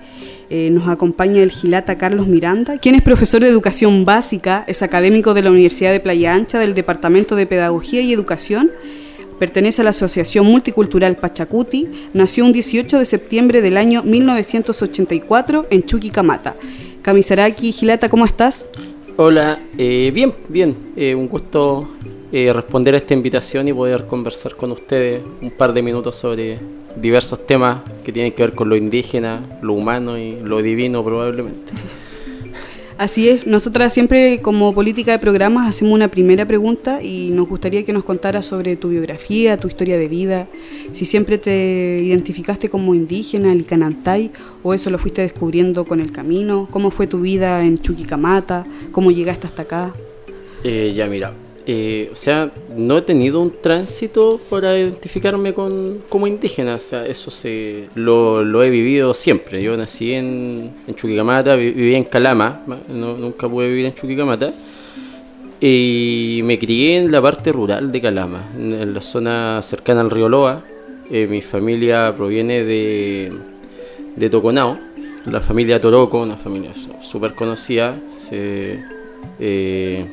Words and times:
Eh, 0.55 0.69
nos 0.69 0.86
acompaña 0.86 1.42
el 1.42 1.50
Gilata 1.50 1.97
Carlos 1.97 2.27
Miranda, 2.27 2.77
quien 2.77 2.95
es 2.95 3.00
profesor 3.00 3.41
de 3.41 3.48
educación 3.48 4.05
básica, 4.05 4.67
es 4.69 4.83
académico 4.83 5.33
de 5.33 5.42
la 5.42 5.50
Universidad 5.50 5.92
de 5.92 5.98
Playa 5.98 6.34
Ancha 6.34 6.58
del 6.58 6.75
Departamento 6.75 7.36
de 7.36 7.47
Pedagogía 7.47 8.03
y 8.03 8.12
Educación. 8.12 8.70
Pertenece 9.39 9.80
a 9.80 9.84
la 9.84 9.91
Asociación 9.91 10.45
Multicultural 10.45 11.17
Pachacuti. 11.17 11.89
Nació 12.12 12.45
un 12.45 12.53
18 12.53 12.98
de 12.98 13.06
septiembre 13.06 13.62
del 13.62 13.78
año 13.78 14.03
1984 14.03 15.69
en 15.70 15.84
Chuquicamata. 15.84 16.55
Kamisaraki, 17.00 17.73
Gilata, 17.73 18.11
¿cómo 18.11 18.27
estás? 18.27 18.69
Hola, 19.17 19.58
eh, 19.78 20.11
bien, 20.12 20.34
bien. 20.50 20.77
Eh, 20.97 21.14
un 21.14 21.28
gusto 21.28 21.89
eh, 22.30 22.53
responder 22.53 22.92
a 22.92 22.98
esta 22.98 23.14
invitación 23.14 23.69
y 23.69 23.73
poder 23.73 24.06
conversar 24.06 24.55
con 24.55 24.70
ustedes 24.73 25.23
un 25.41 25.50
par 25.50 25.73
de 25.73 25.80
minutos 25.80 26.14
sobre 26.17 26.58
diversos 26.97 27.47
temas 27.47 27.81
que 28.05 28.12
tienen 28.12 28.33
que 28.33 28.43
ver 28.43 28.55
con 28.55 28.69
lo 28.69 28.77
indígena, 28.77 29.41
lo 29.62 29.75
humano 29.75 30.19
y 30.19 30.41
lo 30.41 30.62
divino 30.62 31.05
probablemente. 31.05 31.73
Así 32.98 33.29
es, 33.29 33.47
nosotras 33.48 33.93
siempre 33.93 34.41
como 34.43 34.73
política 34.73 35.11
de 35.11 35.19
programas 35.19 35.69
hacemos 35.69 35.95
una 35.95 36.09
primera 36.09 36.47
pregunta 36.47 37.03
y 37.03 37.31
nos 37.31 37.48
gustaría 37.48 37.85
que 37.85 37.93
nos 37.93 38.05
contaras 38.05 38.47
sobre 38.47 38.77
tu 38.77 38.91
biografía, 38.91 39.57
tu 39.57 39.67
historia 39.67 39.98
de 39.98 40.07
vida, 40.07 40.47
si 40.93 41.05
siempre 41.05 41.37
te 41.39 42.01
identificaste 42.01 42.69
como 42.69 42.95
indígena, 42.95 43.55
licanantay, 43.55 44.31
o 44.63 44.73
eso 44.73 44.89
lo 44.91 44.98
fuiste 44.98 45.23
descubriendo 45.23 45.85
con 45.85 46.01
el 46.01 46.13
camino, 46.13 46.69
cómo 46.70 46.93
fue 46.93 47.09
tu 47.09 47.20
vida 47.20 47.65
en 47.65 47.81
Chuquicamata, 47.81 48.65
cómo 48.93 49.11
llegaste 49.11 49.48
hasta 49.48 49.63
acá. 49.63 49.93
Eh, 50.63 50.93
ya 50.95 51.07
mira, 51.07 51.33
eh, 51.67 52.09
o 52.11 52.17
sea, 52.17 52.51
no 52.77 52.99
he 52.99 53.03
tenido 53.03 53.41
un 53.41 53.53
tránsito 53.61 54.41
para 54.51 54.77
identificarme 54.77 55.55
con, 55.55 55.98
como 56.09 56.27
indígena, 56.27 56.75
o 56.75 56.79
sea, 56.79 57.07
eso 57.07 57.31
se, 57.31 57.89
lo, 57.95 58.63
he 58.63 58.70
vivido 58.70 59.14
siempre. 59.14 59.63
Yo 59.63 59.77
nací 59.77 60.13
en, 60.13 60.73
en 60.86 60.95
Chuquicamata, 60.95 61.55
viví 61.55 61.95
en 61.95 62.05
Calama, 62.05 62.63
nunca 62.89 63.48
pude 63.48 63.69
vivir 63.69 63.86
en 63.86 63.95
Chuquicamata, 63.95 64.53
y 65.61 66.41
me 66.42 66.59
crié 66.59 66.98
en 66.98 67.13
la 67.13 67.23
parte 67.23 67.53
rural 67.53 67.92
de 67.92 68.01
Calama, 68.01 68.51
en 68.59 68.92
la 68.92 69.01
zona 69.01 69.63
cercana 69.63 70.01
al 70.01 70.11
río 70.11 70.29
Loa. 70.29 70.65
Eh, 71.11 71.27
mi 71.29 71.42
familia 71.42 72.13
proviene 72.17 72.65
de, 72.65 73.33
de 74.17 74.31
Toconao, 74.31 74.79
la 75.27 75.41
familia 75.41 75.81
Toroco, 75.81 76.20
una 76.20 76.36
familia 76.36 76.73
súper 77.01 77.35
conocida. 77.35 77.97
Se, 78.09 78.83
eh, 79.39 80.07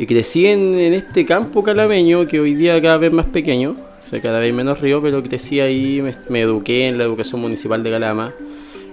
y 0.00 0.06
crecí 0.06 0.46
en, 0.46 0.78
este 0.94 1.26
campo 1.26 1.62
calameño 1.62 2.26
que 2.26 2.40
hoy 2.40 2.54
día 2.54 2.80
cada 2.80 2.96
vez 2.96 3.12
más 3.12 3.26
pequeño, 3.26 3.76
o 4.02 4.08
sea, 4.08 4.18
cada 4.22 4.40
vez 4.40 4.50
menos 4.54 4.80
río, 4.80 5.02
pero 5.02 5.22
crecí 5.22 5.60
ahí, 5.60 6.02
me, 6.30 6.40
eduqué 6.40 6.88
en 6.88 6.96
la 6.96 7.04
educación 7.04 7.42
municipal 7.42 7.82
de 7.82 7.90
Calama, 7.90 8.32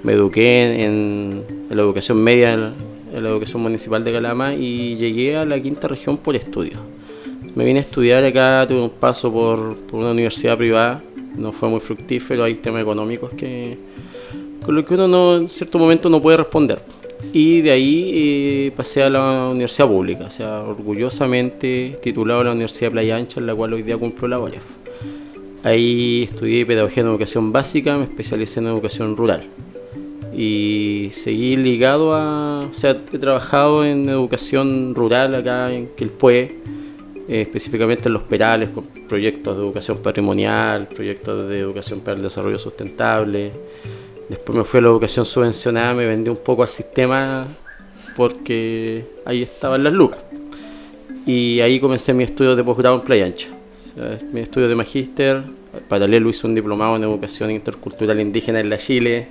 me 0.04 0.12
eduqué 0.12 0.84
en, 0.84 1.46
la 1.70 1.82
educación 1.82 2.22
media 2.22 2.52
en, 2.52 3.24
la 3.24 3.30
educación 3.30 3.62
municipal 3.62 4.04
de 4.04 4.12
Calama 4.12 4.54
y 4.54 4.98
llegué 4.98 5.38
a 5.38 5.46
la 5.46 5.58
quinta 5.62 5.88
región 5.88 6.18
por 6.18 6.36
estudio. 6.36 6.78
Me 7.56 7.64
vine 7.64 7.80
a 7.80 7.84
estudiar 7.84 8.26
acá, 8.26 8.66
tuve 8.68 8.82
un 8.82 8.90
paso 8.90 9.32
por, 9.32 9.78
por 9.78 10.02
una 10.02 10.12
universidad 10.12 10.58
privada, 10.58 11.02
no 11.38 11.54
fue 11.54 11.70
muy 11.70 11.80
fructífero, 11.80 12.44
hay 12.44 12.56
temas 12.56 12.82
económicos 12.82 13.34
que 13.34 13.78
con 14.66 14.76
lo 14.76 14.84
que 14.84 14.96
uno 14.96 15.08
no, 15.08 15.38
en 15.38 15.48
cierto 15.48 15.80
momento 15.80 16.10
no 16.10 16.22
puede 16.22 16.36
responder. 16.36 16.97
Y 17.34 17.62
de 17.62 17.72
ahí 17.72 18.12
eh, 18.14 18.72
pasé 18.76 19.04
a 19.04 19.10
la 19.10 19.48
universidad 19.50 19.88
pública, 19.88 20.26
o 20.26 20.32
sea, 20.32 20.62
orgullosamente 20.62 21.98
titulado 22.02 22.42
en 22.42 22.46
la 22.46 22.52
Universidad 22.54 22.88
de 22.88 22.92
Playa 22.92 23.16
Ancha, 23.18 23.40
en 23.40 23.48
la 23.48 23.56
cual 23.56 23.74
hoy 23.74 23.84
día 23.84 23.98
cumplo 23.98 24.28
la 24.28 24.38
OLEF. 24.38 24.64
Ahí 25.64 26.24
estudié 26.24 26.66
pedagogía 26.66 27.02
en 27.02 27.10
educación 27.10 27.52
básica, 27.52 27.98
me 27.98 28.06
especialicé 28.06 28.60
en 28.60 28.68
educación 28.68 29.18
rural. 29.18 29.44
Y 30.36 31.10
seguí 31.12 31.58
ligado 31.58 32.14
a, 32.14 32.60
o 32.60 32.74
sea, 32.74 32.92
he 32.92 33.18
trabajado 33.18 33.84
en 33.84 34.08
educación 34.08 34.94
rural 34.94 35.34
acá 35.34 35.74
en 35.74 35.88
Quilpué, 35.96 36.60
eh, 37.28 37.42
específicamente 37.42 38.08
en 38.08 38.14
los 38.14 38.24
Perales, 38.24 38.70
con 38.70 38.86
proyectos 39.08 39.58
de 39.58 39.64
educación 39.64 39.98
patrimonial, 39.98 40.88
proyectos 40.88 41.48
de 41.48 41.60
educación 41.60 42.02
para 42.02 42.16
el 42.18 42.24
desarrollo 42.24 42.60
sustentable 42.60 43.52
Después 44.30 44.58
me 44.58 44.64
fui 44.66 44.80
a 44.80 44.84
la 44.84 44.90
educación 44.90 45.26
subvencionada, 45.26 45.94
me 45.94 46.06
vendí 46.06 46.30
un 46.30 46.38
poco 46.38 46.62
al 46.62 46.70
sistema 46.70 47.48
porque 48.16 49.06
ahí 49.26 49.44
estaban 49.44 49.84
las 49.84 49.94
lucas. 49.94 50.20
Y 51.26 51.62
ahí 51.62 51.80
comencé 51.80 52.14
mi 52.14 52.24
estudio 52.24 52.56
de 52.56 52.64
posgrado 52.64 52.96
en 52.96 53.02
Playa 53.02 53.26
Ancha. 53.26 53.48
mi 54.34 54.42
estudio 54.42 54.68
de 54.68 54.76
magíster, 54.76 55.44
paralelo 55.88 56.30
hice 56.30 56.46
un 56.46 56.56
diplomado 56.56 56.98
en 56.98 57.04
educación 57.04 57.52
intercultural 57.52 58.20
indígena 58.20 58.60
en 58.60 58.70
la 58.70 58.78
Chile. 58.78 59.28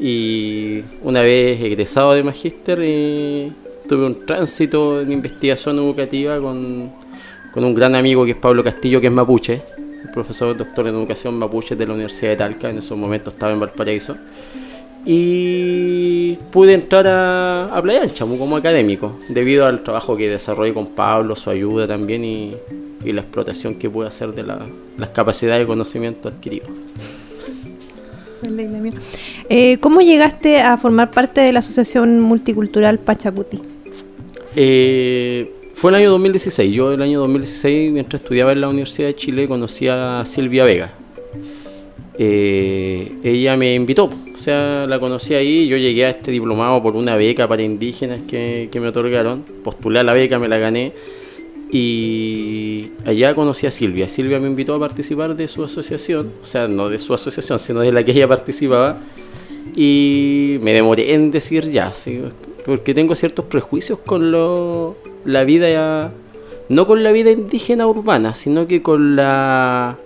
Y 0.00 0.82
una 1.02 1.20
vez 1.20 1.60
egresado 1.60 2.12
de 2.14 2.22
magíster, 2.24 2.78
tuve 3.88 4.06
un 4.06 4.26
tránsito 4.26 5.00
en 5.02 5.12
investigación 5.12 5.78
educativa 5.78 6.40
con, 6.40 6.90
con 7.52 7.64
un 7.64 7.74
gran 7.74 7.94
amigo 7.94 8.24
que 8.24 8.32
es 8.32 8.36
Pablo 8.36 8.64
Castillo, 8.64 9.00
que 9.00 9.06
es 9.06 9.12
mapuche 9.12 9.62
profesor 10.12 10.56
doctor 10.56 10.86
en 10.86 10.94
educación 10.94 11.38
mapuche 11.38 11.76
de 11.76 11.86
la 11.86 11.94
Universidad 11.94 12.30
de 12.30 12.36
Talca, 12.36 12.70
en 12.70 12.78
esos 12.78 12.96
momentos 12.96 13.34
estaba 13.34 13.52
en 13.52 13.60
Valparaíso. 13.60 14.16
Y 15.04 16.34
pude 16.52 16.74
entrar 16.74 17.06
a, 17.06 17.74
a 17.74 17.82
Playa 17.82 18.02
Ancha 18.02 18.26
como 18.26 18.56
académico, 18.56 19.18
debido 19.28 19.66
al 19.66 19.82
trabajo 19.82 20.16
que 20.16 20.28
desarrollé 20.28 20.74
con 20.74 20.88
Pablo, 20.88 21.36
su 21.36 21.48
ayuda 21.50 21.86
también 21.86 22.24
y, 22.24 22.54
la 23.02 23.22
explotación 23.22 23.76
que 23.76 23.88
pude 23.88 24.08
hacer 24.08 24.32
de 24.32 24.42
las 24.42 25.08
capacidades 25.08 25.64
y 25.64 25.66
conocimiento 25.66 26.28
adquiridos. 26.28 26.68
Eh, 29.48 29.78
¿Cómo 29.80 30.00
llegaste 30.00 30.60
a 30.60 30.76
formar 30.76 31.10
parte 31.10 31.40
de 31.40 31.52
la 31.52 31.60
Asociación 31.60 32.20
Multicultural 32.20 32.98
Pachacuti? 32.98 33.60
Eh, 34.56 35.52
fue 35.80 35.92
el 35.92 35.94
año 35.94 36.10
2016. 36.10 36.74
Yo 36.74 36.92
el 36.92 37.00
año 37.00 37.20
2016, 37.20 37.90
mientras 37.90 38.20
estudiaba 38.20 38.52
en 38.52 38.60
la 38.60 38.68
Universidad 38.68 39.08
de 39.08 39.16
Chile, 39.16 39.48
conocí 39.48 39.88
a 39.88 40.22
Silvia 40.26 40.64
Vega. 40.64 40.92
Eh, 42.18 43.16
ella 43.24 43.56
me 43.56 43.74
invitó, 43.74 44.04
o 44.04 44.38
sea, 44.38 44.86
la 44.86 45.00
conocí 45.00 45.32
ahí. 45.32 45.66
Yo 45.68 45.78
llegué 45.78 46.04
a 46.04 46.10
este 46.10 46.32
diplomado 46.32 46.82
por 46.82 46.96
una 46.96 47.16
beca 47.16 47.48
para 47.48 47.62
indígenas 47.62 48.20
que, 48.28 48.68
me 48.74 48.88
otorgaron. 48.88 49.42
Postulé 49.64 50.00
a 50.00 50.02
la 50.02 50.12
beca, 50.12 50.38
me 50.38 50.48
la 50.48 50.58
gané. 50.58 50.92
Y 51.72 52.90
allá 53.06 53.32
conocí 53.34 53.66
a 53.66 53.70
Silvia. 53.70 54.06
Silvia 54.06 54.38
me 54.38 54.48
invitó 54.48 54.74
a 54.74 54.78
participar 54.78 55.34
de 55.34 55.48
su 55.48 55.64
asociación, 55.64 56.30
o 56.42 56.46
sea, 56.46 56.68
no 56.68 56.90
de 56.90 56.98
su 56.98 57.14
asociación, 57.14 57.58
sino 57.58 57.80
de 57.80 57.90
la 57.90 58.04
que 58.04 58.12
ella 58.12 58.28
participaba. 58.28 58.98
Y 59.74 60.58
me 60.60 60.74
demoré 60.74 61.14
en 61.14 61.30
decir 61.30 61.70
ya, 61.70 61.94
porque 62.62 62.94
tengo 62.94 63.14
ciertos 63.14 63.44
prejuicios 63.46 63.98
con 63.98 64.30
lo, 64.30 64.96
la 65.24 65.44
vida, 65.44 66.12
no 66.68 66.86
con 66.86 67.02
la 67.02 67.12
vida 67.12 67.30
indígena 67.30 67.86
urbana, 67.86 68.34
sino 68.34 68.66
que 68.66 68.82
con 68.82 69.16
la, 69.16 69.96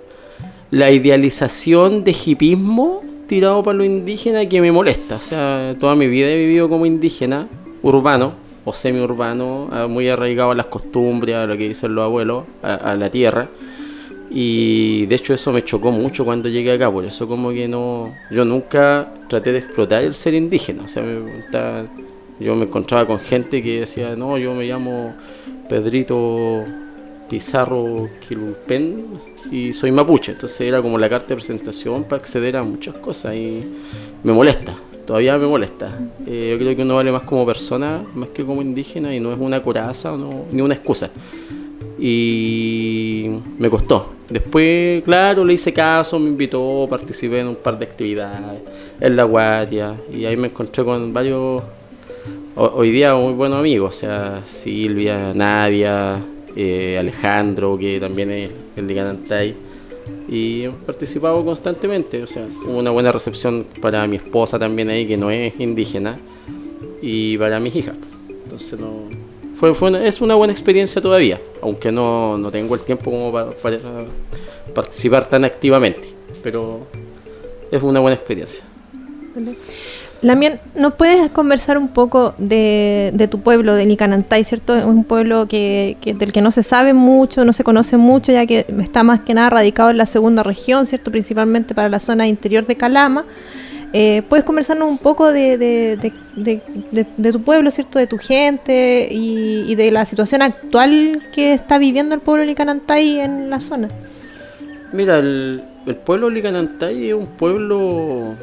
la 0.70 0.90
idealización 0.90 2.04
de 2.04 2.16
hipismo 2.24 3.02
tirado 3.26 3.62
para 3.62 3.78
lo 3.78 3.84
indígena 3.84 4.48
que 4.48 4.60
me 4.60 4.72
molesta. 4.72 5.16
O 5.16 5.20
sea, 5.20 5.74
toda 5.78 5.94
mi 5.94 6.06
vida 6.06 6.28
he 6.28 6.36
vivido 6.36 6.68
como 6.68 6.86
indígena, 6.86 7.48
urbano 7.82 8.32
o 8.64 8.72
semi-urbano, 8.72 9.68
muy 9.88 10.08
arraigado 10.08 10.52
a 10.52 10.54
las 10.54 10.66
costumbres, 10.66 11.36
a 11.36 11.46
lo 11.46 11.56
que 11.56 11.68
dicen 11.68 11.94
los 11.94 12.04
abuelos, 12.04 12.44
a, 12.62 12.94
la 12.94 13.10
tierra. 13.10 13.48
Y 14.30 15.06
de 15.06 15.14
hecho 15.14 15.34
eso 15.34 15.52
me 15.52 15.62
chocó 15.62 15.92
mucho 15.92 16.24
cuando 16.24 16.48
llegué 16.48 16.72
acá, 16.72 16.90
por 16.90 17.04
eso 17.04 17.28
como 17.28 17.50
que 17.50 17.68
no... 17.68 18.06
Yo 18.30 18.44
nunca 18.44 19.12
traté 19.28 19.52
de 19.52 19.58
explotar 19.58 20.02
el 20.02 20.14
ser 20.14 20.34
indígena, 20.34 20.84
o 20.84 20.88
sea, 20.88 21.02
me 21.02 21.20
preguntaba- 21.20 21.84
yo 22.40 22.56
me 22.56 22.64
encontraba 22.64 23.06
con 23.06 23.19
gente 23.20 23.62
que 23.62 23.81
decía, 23.81 24.16
no, 24.16 24.36
yo 24.38 24.54
me 24.54 24.64
llamo 24.64 25.14
Pedrito 25.69 26.64
Pizarro 27.28 28.08
Quilupén 28.26 29.04
y 29.50 29.72
soy 29.72 29.90
mapuche, 29.92 30.32
entonces 30.32 30.60
era 30.62 30.82
como 30.82 30.98
la 30.98 31.08
carta 31.08 31.28
de 31.28 31.36
presentación 31.36 32.04
para 32.04 32.20
acceder 32.20 32.56
a 32.56 32.62
muchas 32.62 33.00
cosas 33.00 33.34
y 33.34 33.62
me 34.22 34.32
molesta, 34.32 34.75
todavía 35.06 35.36
me 35.38 35.46
molesta. 35.46 35.98
Eh, 36.26 36.50
yo 36.52 36.58
creo 36.58 36.76
que 36.76 36.82
uno 36.82 36.96
vale 36.96 37.12
más 37.12 37.22
como 37.22 37.44
persona, 37.46 38.02
más 38.14 38.28
que 38.31 38.44
como 38.44 38.62
indígena 38.62 39.14
y 39.14 39.20
no 39.20 39.32
es 39.32 39.40
una 39.40 39.62
coraza 39.62 40.12
no- 40.16 40.44
ni 40.52 40.60
una 40.62 40.75
excusa 40.75 41.10
y 41.98 43.28
me 43.58 43.70
costó. 43.70 44.10
Después, 44.28 45.02
claro, 45.04 45.44
le 45.44 45.54
hice 45.54 45.72
caso, 45.72 46.19
me 46.19 46.28
invitó, 46.28 46.86
participé 46.88 47.40
en 47.40 47.48
un 47.48 47.56
par 47.56 47.78
de 47.78 47.84
actividades 47.84 48.60
en 49.00 49.16
la 49.16 49.25
guardia 49.25 49.94
y 50.12 50.25
ahí 50.25 50.36
me 50.36 50.48
encontré 50.48 50.84
con 50.84 51.12
varios, 51.12 51.62
hoy 52.56 52.90
día 52.90 53.14
muy 53.14 53.32
buenos 53.32 53.58
amigos, 53.58 53.96
o 53.96 53.98
sea, 53.98 54.42
Silvia, 54.46 55.32
Nadia, 55.34 56.20
eh, 56.56 56.96
Alejandro, 56.98 57.76
que 57.76 57.98
también 58.00 58.30
es 58.30 58.50
el 58.76 58.86
de 58.86 58.94
Canantay, 58.94 59.54
y 60.28 60.62
hemos 60.64 60.78
participado 60.78 61.44
constantemente, 61.44 62.22
o 62.22 62.26
sea, 62.26 62.46
hubo 62.66 62.78
una 62.78 62.90
buena 62.90 63.12
recepción 63.12 63.66
para 63.80 64.06
mi 64.06 64.16
esposa 64.16 64.58
también 64.58 64.88
ahí, 64.90 65.06
que 65.06 65.16
no 65.16 65.30
es 65.30 65.58
indígena, 65.58 66.16
y 67.02 67.36
para 67.38 67.60
mis 67.60 67.74
hijas. 67.76 67.94
Entonces 68.44 68.78
no 68.78 69.04
fue, 69.56 69.74
fue 69.74 69.88
una- 69.90 70.06
es 70.06 70.20
una 70.20 70.34
buena 70.34 70.52
experiencia 70.52 71.00
todavía, 71.02 71.40
aunque 71.62 71.90
no, 71.92 72.38
no 72.38 72.50
tengo 72.50 72.74
el 72.74 72.82
tiempo 72.82 73.10
como 73.10 73.32
para, 73.32 73.50
para 73.50 73.78
participar 74.74 75.26
tan 75.26 75.44
activamente, 75.44 76.08
pero 76.42 76.80
es 77.70 77.82
una 77.82 78.00
buena 78.00 78.16
experiencia. 78.16 78.64
Lamien, 80.22 80.58
¿nos 80.75 80.94
puedes 80.94 81.31
conversar 81.32 81.76
un 81.76 81.88
poco 81.88 82.34
de, 82.38 83.11
de 83.14 83.28
tu 83.28 83.40
pueblo, 83.40 83.75
de 83.75 83.84
Licanantay, 83.84 84.43
¿cierto? 84.44 84.75
Es 84.75 84.84
un 84.84 85.05
pueblo 85.05 85.46
que, 85.46 85.99
que- 86.00 86.14
del 86.14 86.32
que 86.32 86.40
no 86.40 86.50
se 86.50 86.62
sabe 86.62 86.94
mucho, 86.94 87.44
no 87.44 87.52
se 87.52 87.62
conoce 87.62 87.99
mucho, 87.99 88.32
ya 88.32 88.46
que 88.46 88.64
está 88.81 89.02
más 89.02 89.20
que 89.20 89.34
nada 89.34 89.50
radicado 89.50 89.90
en 89.90 89.99
la 89.99 90.06
segunda 90.06 90.43
región, 90.43 90.87
¿cierto? 90.87 91.11
Principalmente 91.11 91.75
para 91.75 91.90
la 91.90 91.99
zona 91.99 92.26
interior 92.26 92.66
de 92.66 92.75
Calama. 92.76 93.26
Eh, 93.93 94.22
¿Puedes 94.28 94.44
conversarnos 94.44 94.88
un 94.88 94.99
poco 94.99 95.31
de, 95.31 95.58
de- 95.58 95.96
de- 95.99 96.12
de- 96.37 96.60
de- 96.90 97.06
de 97.17 97.32
tu 97.32 97.43
pueblo, 97.43 97.70
¿cierto? 97.70 97.99
De 97.99 98.06
tu 98.06 98.17
gente 98.17 99.06
y, 99.10 99.75
de 99.75 99.90
la 99.93 100.05
situación 100.06 100.40
actual 100.43 101.22
que 101.32 101.52
está 101.52 101.76
viviendo 101.78 102.14
el 102.14 102.20
pueblo 102.22 102.40
de 102.40 102.46
Licanantay 102.49 103.20
en 103.20 103.50
la 103.50 103.60
zona? 103.60 103.88
Mira, 104.93 105.19
el, 105.19 105.62
el 105.87 105.96
pueblo 105.96 106.31
Licanantay 106.31 107.08
es 107.10 107.14
un 107.14 107.26
pueblo... 107.26 108.34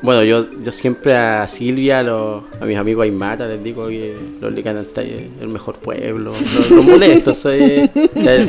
Bueno, 0.00 0.22
yo, 0.22 0.46
yo 0.62 0.70
siempre 0.70 1.16
a 1.16 1.48
Silvia, 1.48 1.98
a, 1.98 2.02
los- 2.04 2.42
a 2.60 2.64
mis 2.64 2.76
amigos 2.76 3.02
Aymara, 3.04 3.48
les 3.48 3.62
digo 3.64 3.88
que 3.88 4.14
los 4.40 4.52
Licanantay 4.52 5.10
es 5.34 5.42
el 5.42 5.48
mejor 5.48 5.76
pueblo. 5.78 6.32
Los 6.32 6.70
lo 6.70 6.82
molesto, 6.92 7.34
soy... 7.34 7.90
o 8.14 8.20
sea, 8.20 8.46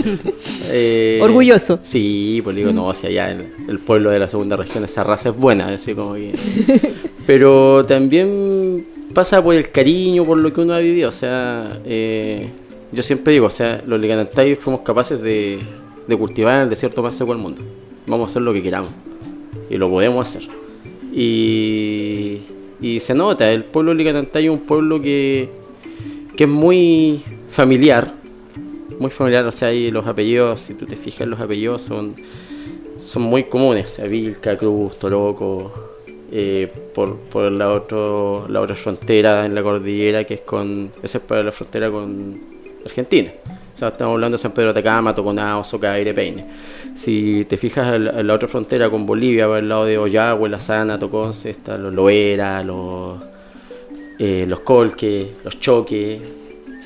eh, 0.70 1.20
Orgulloso. 1.22 1.80
Sí, 1.82 2.42
pues 2.44 2.56
digo, 2.56 2.72
no, 2.72 2.94
si 2.94 3.08
allá 3.08 3.32
el, 3.32 3.48
el 3.68 3.80
pueblo 3.80 4.12
de 4.12 4.20
la 4.20 4.28
segunda 4.28 4.58
región, 4.58 4.84
esa 4.86 5.04
raza 5.04 5.30
es 5.30 5.36
buena, 5.36 5.70
así 5.70 5.96
como 5.96 6.14
que... 6.14 6.34
Pero 7.26 7.84
también 7.86 8.86
pasa 9.14 9.44
por 9.44 9.56
el 9.56 9.72
cariño, 9.72 10.24
por 10.26 10.38
lo 10.38 10.54
que 10.54 10.62
uno 10.62 10.74
ha 10.76 10.80
vivido, 10.80 11.10
o 11.10 11.12
sea, 11.12 11.80
eh, 11.86 12.48
yo 12.92 13.02
siempre 13.04 13.34
digo, 13.34 13.48
o 13.48 13.52
sea, 13.52 13.84
los 13.88 14.00
Licanantay 14.00 14.56
fuimos 14.56 14.82
capaces 14.82 15.20
de, 15.22 15.60
de 16.08 16.18
cultivar 16.18 16.56
en 16.58 16.62
el 16.62 16.70
desierto 16.70 17.02
más 17.02 17.16
seco 17.16 17.32
del 17.34 17.42
mundo. 17.42 17.62
Vamos 18.06 18.28
a 18.28 18.30
hacer 18.30 18.42
lo 18.44 18.54
que 18.54 18.62
queramos. 18.64 18.92
Y 19.70 19.78
lo 19.78 19.90
podemos 19.90 20.28
hacer. 20.28 20.48
Y, 21.12 22.42
y 22.82 23.00
se 23.00 23.14
nota, 23.14 23.52
el 23.52 23.64
pueblo 23.64 23.94
Licanantay 23.94 24.46
es 24.46 24.52
un 24.52 24.60
pueblo 24.60 25.02
que, 25.02 25.50
que 26.36 26.44
es 26.44 26.50
muy 26.50 27.24
familiar. 27.50 28.14
Muy 29.00 29.10
familiar, 29.10 29.46
o 29.46 29.52
sea, 29.52 29.74
y 29.74 29.92
los 29.92 30.06
apellidos, 30.08 30.62
si 30.62 30.74
tú 30.74 30.86
te 30.86 30.96
fijas, 30.96 31.28
los 31.28 31.40
apellidos 31.40 31.82
son, 31.82 32.16
son 32.98 33.24
muy 33.24 33.46
comunes. 33.46 33.86
O 33.86 33.90
sea, 33.90 34.06
Vilca, 34.08 34.58
Cruz, 34.58 35.00
Toroco, 35.00 35.72
eh, 36.32 36.72
por, 36.94 37.18
por 37.18 37.52
la, 37.52 37.72
otro, 37.72 38.46
la 38.50 38.62
otra 38.62 38.76
frontera 38.76 39.46
en 39.46 39.56
la 39.56 39.64
cordillera, 39.64 40.26
que 40.26 40.36
es 40.36 40.42
con. 40.42 40.92
Esa 41.02 41.20
es 41.20 41.24
para 41.24 41.44
la 41.44 41.52
frontera 41.52 41.90
con 41.90 42.40
Argentina. 42.86 43.32
Sea, 43.80 43.88
estamos 43.88 44.16
hablando 44.16 44.36
de 44.36 44.40
San 44.40 44.52
Pedro 44.52 44.74
de 44.74 44.82
Atacama, 44.82 45.16
Toconao, 45.16 45.64
Socaire, 45.64 46.14
Peine. 46.14 46.46
Si 46.96 47.46
te 47.46 47.56
fijas 47.56 47.96
en 47.96 48.28
la, 48.28 48.34
otra 48.34 48.50
frontera 48.50 48.90
con 48.90 49.06
Bolivia, 49.06 49.48
por 49.48 49.60
el 49.60 49.70
lado 49.70 49.86
de 49.86 49.98
Ollagüe, 49.98 50.50
La 50.50 50.60
Sana, 50.60 51.00
Toconce, 51.00 51.56
los 51.80 51.94
Loera, 51.94 52.62
los, 52.62 53.22
eh, 54.20 54.44
los 54.46 54.60
Colques, 54.60 55.30
los 55.46 55.62
Choques. 55.62 56.22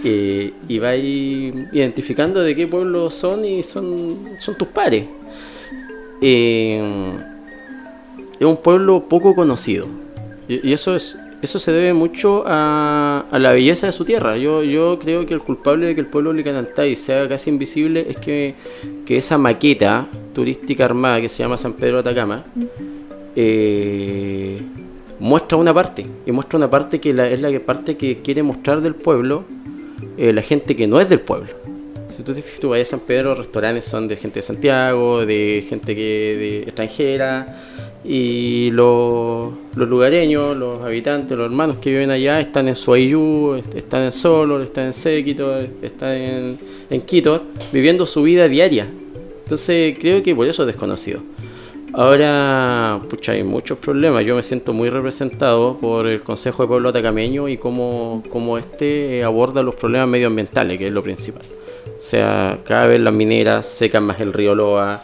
eh, 0.03 0.53
y 0.67 0.77
vais 0.77 1.03
identificando 1.71 2.41
de 2.41 2.55
qué 2.55 2.67
pueblo 2.67 3.09
son 3.09 3.43
y 3.43 3.63
son, 3.63 4.27
son 4.37 4.55
tus 4.55 4.67
pares. 4.67 5.05
Eh, 6.21 7.17
es 8.39 8.45
un 8.45 8.57
pueblo 8.57 9.05
poco 9.09 9.33
conocido. 9.33 9.87
Y 10.47 10.71
eso 10.71 10.95
es 10.95 11.17
eso 11.43 11.59
se 11.59 11.73
debe 11.73 11.93
mucho 11.93 12.43
a, 12.45 13.25
la 13.33 13.51
belleza 13.51 13.87
de 13.87 13.91
su 13.91 14.05
tierra. 14.05 14.37
Yo, 14.37 14.63
yo 14.63 14.97
creo 14.97 15.25
que 15.25 15.33
el 15.33 15.41
culpable 15.41 15.87
de 15.87 15.95
que 15.95 15.99
el 15.99 16.07
pueblo 16.07 16.31
de 16.31 16.37
Licanantay 16.37 16.95
sea 16.95 17.27
casi 17.27 17.49
invisible 17.49 18.05
es 18.09 18.15
que, 18.17 18.55
esa 19.09 19.37
maqueta 19.37 20.07
turística 20.33 20.85
armada 20.85 21.19
que 21.19 21.27
se 21.27 21.43
llama 21.43 21.57
San 21.57 21.73
Pedro 21.73 22.01
de 22.01 22.09
Atacama 22.09 22.43
eh, 23.35 24.59
muestra 25.19 25.57
una 25.57 25.73
parte. 25.73 26.05
Y 26.25 26.31
muestra 26.31 26.57
una 26.57 26.69
parte 26.69 26.99
que 27.01 27.13
la- 27.13 27.29
es 27.29 27.41
la 27.41 27.51
parte 27.59 27.97
que 27.97 28.19
quiere 28.19 28.41
mostrar 28.41 28.81
del 28.81 28.95
pueblo 28.95 29.43
eh, 30.17 30.31
la 30.31 30.41
gente 30.41 30.75
que 30.75 30.87
no 30.87 30.99
es 31.01 31.09
del 31.09 31.19
pueblo. 31.19 31.47
Si 32.09 32.23
tú 32.23 32.69
vas 32.69 32.81
a 32.81 32.85
San 32.85 32.99
Pedro, 33.01 33.35
restaurantes 33.35 33.85
son 33.85 34.07
de 34.07 34.15
gente 34.15 34.35
de 34.35 34.43
Santiago, 34.43 35.25
de 35.25 35.65
gente 35.67 35.95
que 35.95 36.35
de 36.37 36.59
extranjera, 36.63 37.57
y 38.05 38.69
los, 38.71 39.53
lugareños, 39.75 40.57
los 40.57 40.81
habitantes, 40.81 41.37
los 41.37 41.45
hermanos 41.45 41.77
que 41.77 41.91
viven 41.91 42.11
allá 42.11 42.39
están 42.41 42.67
en 42.67 42.75
Suayú, 42.75 43.55
est- 43.55 43.75
están 43.75 44.03
en 44.03 44.11
Solo, 44.11 44.61
están 44.61 44.87
en 44.87 44.93
Séquito, 44.93 45.57
están 45.81 46.11
en, 46.11 46.57
en 46.89 47.01
Quito, 47.01 47.41
viviendo 47.71 48.05
su 48.05 48.23
vida 48.23 48.47
diaria. 48.47 48.87
Entonces 49.43 49.97
creo 49.99 50.21
que 50.23 50.35
por 50.35 50.47
eso 50.47 50.63
es 50.63 50.67
desconocido. 50.67 51.21
Ahora, 51.95 52.99
pucha, 53.07 53.33
hay 53.33 53.43
muchos 53.43 53.77
problemas. 53.77 54.25
Yo 54.25 54.35
me 54.35 54.41
siento 54.41 54.73
muy 54.73 54.89
representado 54.89 55.77
por 55.77 56.07
el 56.07 56.21
Consejo 56.21 56.63
de 56.63 56.67
Pueblo 56.67 56.89
Atacameño 56.89 57.47
y 57.47 57.57
cómo, 57.57 58.23
cómo 58.29 58.57
este 58.57 59.23
aborda 59.23 59.61
los 59.61 59.75
problemas 59.75 60.09
medioambientales, 60.09 60.79
que 60.79 60.87
es 60.87 60.93
lo 60.93 61.03
principal. 61.03 61.43
O 61.85 62.01
sea, 62.01 62.57
cada 62.65 62.87
vez 62.87 62.99
las 62.99 63.13
mineras 63.13 63.67
secan 63.67 64.03
más 64.05 64.19
el 64.19 64.33
río 64.33 64.55
Loa, 64.55 65.03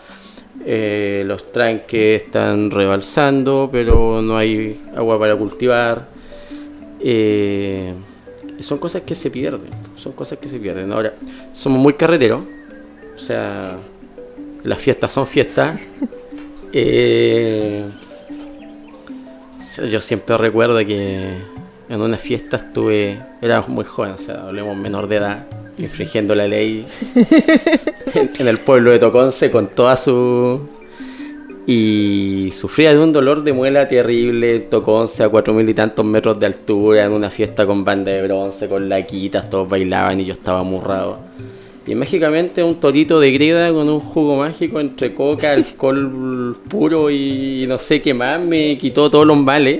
eh, 0.65 1.23
los 1.25 1.51
tranques 1.51 2.23
están 2.23 2.71
rebalsando, 2.71 3.69
pero 3.71 4.21
no 4.21 4.37
hay 4.37 4.81
agua 4.95 5.17
para 5.19 5.35
cultivar. 5.35 6.07
Eh, 6.99 7.93
son 8.59 8.77
cosas 8.77 9.03
que 9.03 9.15
se 9.15 9.31
pierden, 9.31 9.69
son 9.95 10.11
cosas 10.13 10.37
que 10.39 10.47
se 10.47 10.59
pierden. 10.59 10.91
Ahora, 10.91 11.13
somos 11.53 11.79
muy 11.79 11.93
carreteros, 11.93 12.41
o 13.15 13.19
sea, 13.19 13.77
las 14.63 14.81
fiestas 14.81 15.11
son 15.11 15.27
fiestas. 15.27 15.79
Eh, 16.71 17.83
yo 19.89 19.99
siempre 19.99 20.37
recuerdo 20.37 20.77
que 20.85 21.33
en 21.89 22.01
una 22.01 22.17
fiesta 22.17 22.57
estuve, 22.57 23.19
era 23.41 23.61
muy 23.67 23.83
joven, 23.83 24.13
o 24.17 24.19
sea, 24.19 24.43
hablemos 24.43 24.77
menor 24.77 25.07
de 25.07 25.15
edad, 25.17 25.45
infringiendo 25.79 26.35
la 26.35 26.47
ley 26.47 26.85
en, 28.13 28.29
en 28.37 28.47
el 28.47 28.59
pueblo 28.59 28.91
de 28.91 28.99
Toconce 28.99 29.49
con 29.51 29.67
toda 29.67 29.95
su... 29.95 30.61
Y 31.65 32.51
sufría 32.55 32.91
de 32.93 32.99
un 32.99 33.13
dolor 33.13 33.43
de 33.43 33.53
muela 33.53 33.87
terrible 33.87 34.59
Toconce 34.59 35.23
a 35.23 35.29
cuatro 35.29 35.53
mil 35.53 35.69
y 35.69 35.73
tantos 35.75 36.03
metros 36.03 36.39
de 36.39 36.47
altura, 36.47 37.05
en 37.05 37.11
una 37.11 37.29
fiesta 37.29 37.65
con 37.65 37.83
banda 37.83 38.11
de 38.11 38.23
bronce, 38.23 38.67
con 38.67 38.89
laquitas, 38.89 39.49
todos 39.49 39.69
bailaban 39.69 40.19
y 40.19 40.25
yo 40.25 40.33
estaba 40.33 40.61
amurrado. 40.61 41.19
Y 41.85 41.95
mágicamente 41.95 42.63
un 42.63 42.75
torito 42.75 43.19
de 43.19 43.31
greda 43.31 43.71
con 43.71 43.89
un 43.89 43.99
jugo 43.99 44.37
mágico 44.37 44.79
entre 44.79 45.13
coca, 45.13 45.53
alcohol 45.53 46.55
puro 46.67 47.09
y 47.09 47.65
no 47.67 47.79
sé 47.79 48.01
qué 48.01 48.13
más 48.13 48.39
me 48.39 48.77
quitó 48.77 49.09
todos 49.09 49.25
los 49.25 49.37
males. 49.37 49.79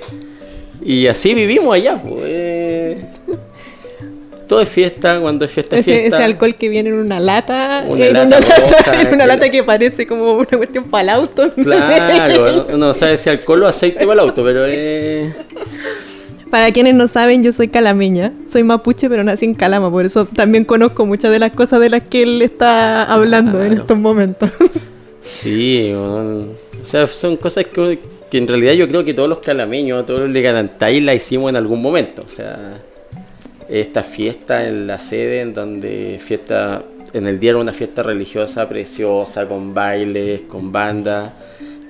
Y 0.81 1.07
así 1.07 1.33
vivimos 1.33 1.74
allá, 1.75 1.98
pues. 2.01 2.15
eh. 2.25 3.05
Todo 4.48 4.62
es 4.62 4.69
fiesta, 4.69 5.19
cuando 5.21 5.45
es 5.45 5.51
fiesta 5.51 5.75
es 5.77 5.88
Ese, 5.88 6.00
fiesta. 6.00 6.17
ese 6.17 6.25
alcohol 6.25 6.55
que 6.55 6.69
viene 6.69 6.89
en 6.89 6.95
una 6.95 7.19
lata, 7.19 7.86
Una 7.88 8.05
en 8.07 8.13
lata 8.13 8.38
una, 8.38 8.39
lata, 8.39 9.01
en 9.01 9.07
una 9.09 9.17
que- 9.17 9.27
lata 9.27 9.50
que 9.51 9.63
parece 9.63 10.07
como 10.07 10.33
una 10.33 10.45
cuestión 10.57 10.86
para 10.86 11.03
el 11.03 11.09
auto. 11.09 11.53
Claro, 11.53 12.65
no 12.77 12.93
sabe 12.95 13.17
si 13.17 13.29
alcohol 13.29 13.62
o 13.63 13.67
aceite 13.67 14.00
para 14.00 14.13
el 14.13 14.19
auto, 14.21 14.43
pero 14.43 14.65
eh, 14.67 15.31
Para 16.50 16.71
quienes 16.71 16.95
no 16.95 17.07
saben, 17.07 17.43
yo 17.43 17.51
soy 17.51 17.67
calameña. 17.67 18.33
Soy 18.48 18.63
mapuche, 18.63 19.07
pero 19.07 19.24
nací 19.24 19.45
en 19.45 19.53
Calama. 19.53 19.91
Por 19.91 20.03
eso 20.07 20.25
también 20.25 20.65
conozco 20.65 21.05
muchas 21.05 21.29
de 21.31 21.38
las 21.38 21.51
cosas 21.51 21.79
de 21.79 21.89
las 21.91 22.07
que 22.07 22.24
él 22.24 22.41
está 22.41 23.03
hablando 23.03 23.63
en 23.63 23.74
estos 23.74 24.00
momentos. 24.00 24.50
Sí, 25.21 25.93
o 25.95 26.48
sea, 26.81 27.05
son 27.05 27.38
cosas 27.38 27.65
que, 27.67 28.00
en 28.38 28.48
realidad 28.48 28.74
yo 28.74 28.88
creo 28.88 29.03
que 29.03 29.13
todos 29.13 29.29
los 29.29 29.39
calameños, 29.39 30.05
todos 30.05 30.21
los 30.21 30.29
Leganantay 30.29 31.01
la 31.01 31.13
hicimos 31.13 31.50
en 31.50 31.55
algún 31.55 31.81
momento. 31.81 32.24
O 32.25 32.29
sea, 32.29 32.79
esta 33.67 34.03
fiesta 34.03 34.67
en 34.67 34.88
la 34.88 35.00
sede, 35.00 35.41
en 35.41 35.53
donde 35.53 36.19
fiesta, 36.19 36.83
en 37.13 37.27
el 37.27 37.39
día 37.39 37.51
era 37.51 37.59
una 37.59 37.74
fiesta 37.74 38.03
religiosa 38.03 38.67
preciosa, 38.67 39.48
con 39.48 39.74
bailes, 39.74 40.41
con 40.41 40.71
bandas, 40.71 41.31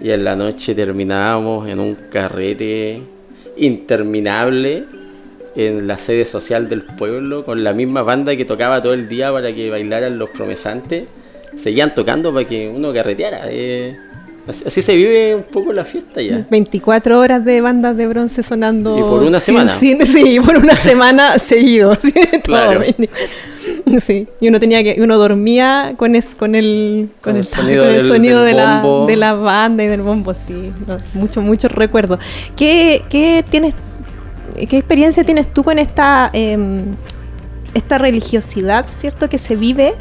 y 0.01 0.11
en 0.11 0.23
la 0.23 0.35
noche 0.35 0.75
terminábamos 0.75 1.67
en 1.67 1.79
un 1.79 1.95
carrete 2.09 3.01
interminable 3.57 4.85
en 5.55 5.87
la 5.87 5.97
sede 5.97 6.25
social 6.25 6.69
del 6.69 6.83
pueblo 6.83 7.43
con 7.43 7.63
la 7.63 7.73
misma 7.73 8.01
banda 8.01 8.35
que 8.35 8.45
tocaba 8.45 8.81
todo 8.81 8.93
el 8.93 9.09
día 9.09 9.31
para 9.31 9.53
que 9.53 9.69
bailaran 9.69 10.17
los 10.17 10.29
promesantes. 10.29 11.05
Seguían 11.57 11.93
tocando 11.93 12.33
para 12.33 12.47
que 12.47 12.71
uno 12.73 12.93
carreteara. 12.93 13.41
Eh. 13.47 13.97
Así, 14.49 14.81
se 14.81 14.95
vive 14.95 15.35
un 15.35 15.43
poco 15.43 15.71
la 15.71 15.85
fiesta 15.85 16.21
ya. 16.21 16.47
24 16.49 17.19
horas 17.19 17.45
de 17.45 17.61
bandas 17.61 17.95
de 17.95 18.07
bronce 18.07 18.41
sonando. 18.41 18.97
Y 18.97 19.01
por 19.01 19.23
una 19.23 19.39
semana. 19.39 19.71
sí, 19.71 20.39
por 20.43 20.57
una 20.57 20.75
semana 20.75 21.37
seguido. 21.39 21.97
claro. 22.43 22.81
Sí, 24.01 24.27
y 24.39 24.47
uno 24.47 24.59
tenía 24.59 24.83
que, 24.83 25.01
uno 25.01 25.17
dormía 25.17 25.93
con, 25.97 26.13
con 26.37 26.55
el, 26.55 27.09
con, 27.21 27.37
el, 27.37 27.43
sonido, 27.45 27.83
de, 28.43 28.53
la, 28.53 28.83
de 29.05 29.15
la 29.15 29.33
banda 29.33 29.83
y 29.83 29.87
del 29.87 30.01
bombo, 30.01 30.33
sí. 30.33 30.71
mucho, 31.13 31.41
mucho 31.41 31.67
recuerdo. 31.67 32.17
¿Qué, 32.55 33.03
qué 33.09 33.43
tienes, 33.47 33.75
qué 34.55 34.77
experiencia 34.77 35.23
tienes 35.23 35.53
tú 35.53 35.63
con 35.63 35.77
esta, 35.77 36.29
em, 36.33 36.81
esta 37.73 37.97
religiosidad, 37.97 38.87
cierto, 38.89 39.29
que 39.29 39.37
se 39.37 39.55
vive 39.55 39.93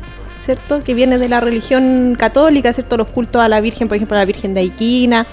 ¿cierto? 0.48 0.82
Que 0.82 0.94
viene 0.94 1.18
de 1.18 1.28
la 1.28 1.40
religión 1.40 2.16
católica, 2.18 2.72
¿cierto? 2.72 2.96
Los 2.96 3.08
cultos 3.08 3.42
a 3.42 3.48
la 3.48 3.60
Virgen, 3.60 3.86
por 3.86 3.98
ejemplo, 3.98 4.16
la 4.16 4.24
Virgen 4.24 4.54
de 4.54 4.60
Aiquina, 4.60 5.26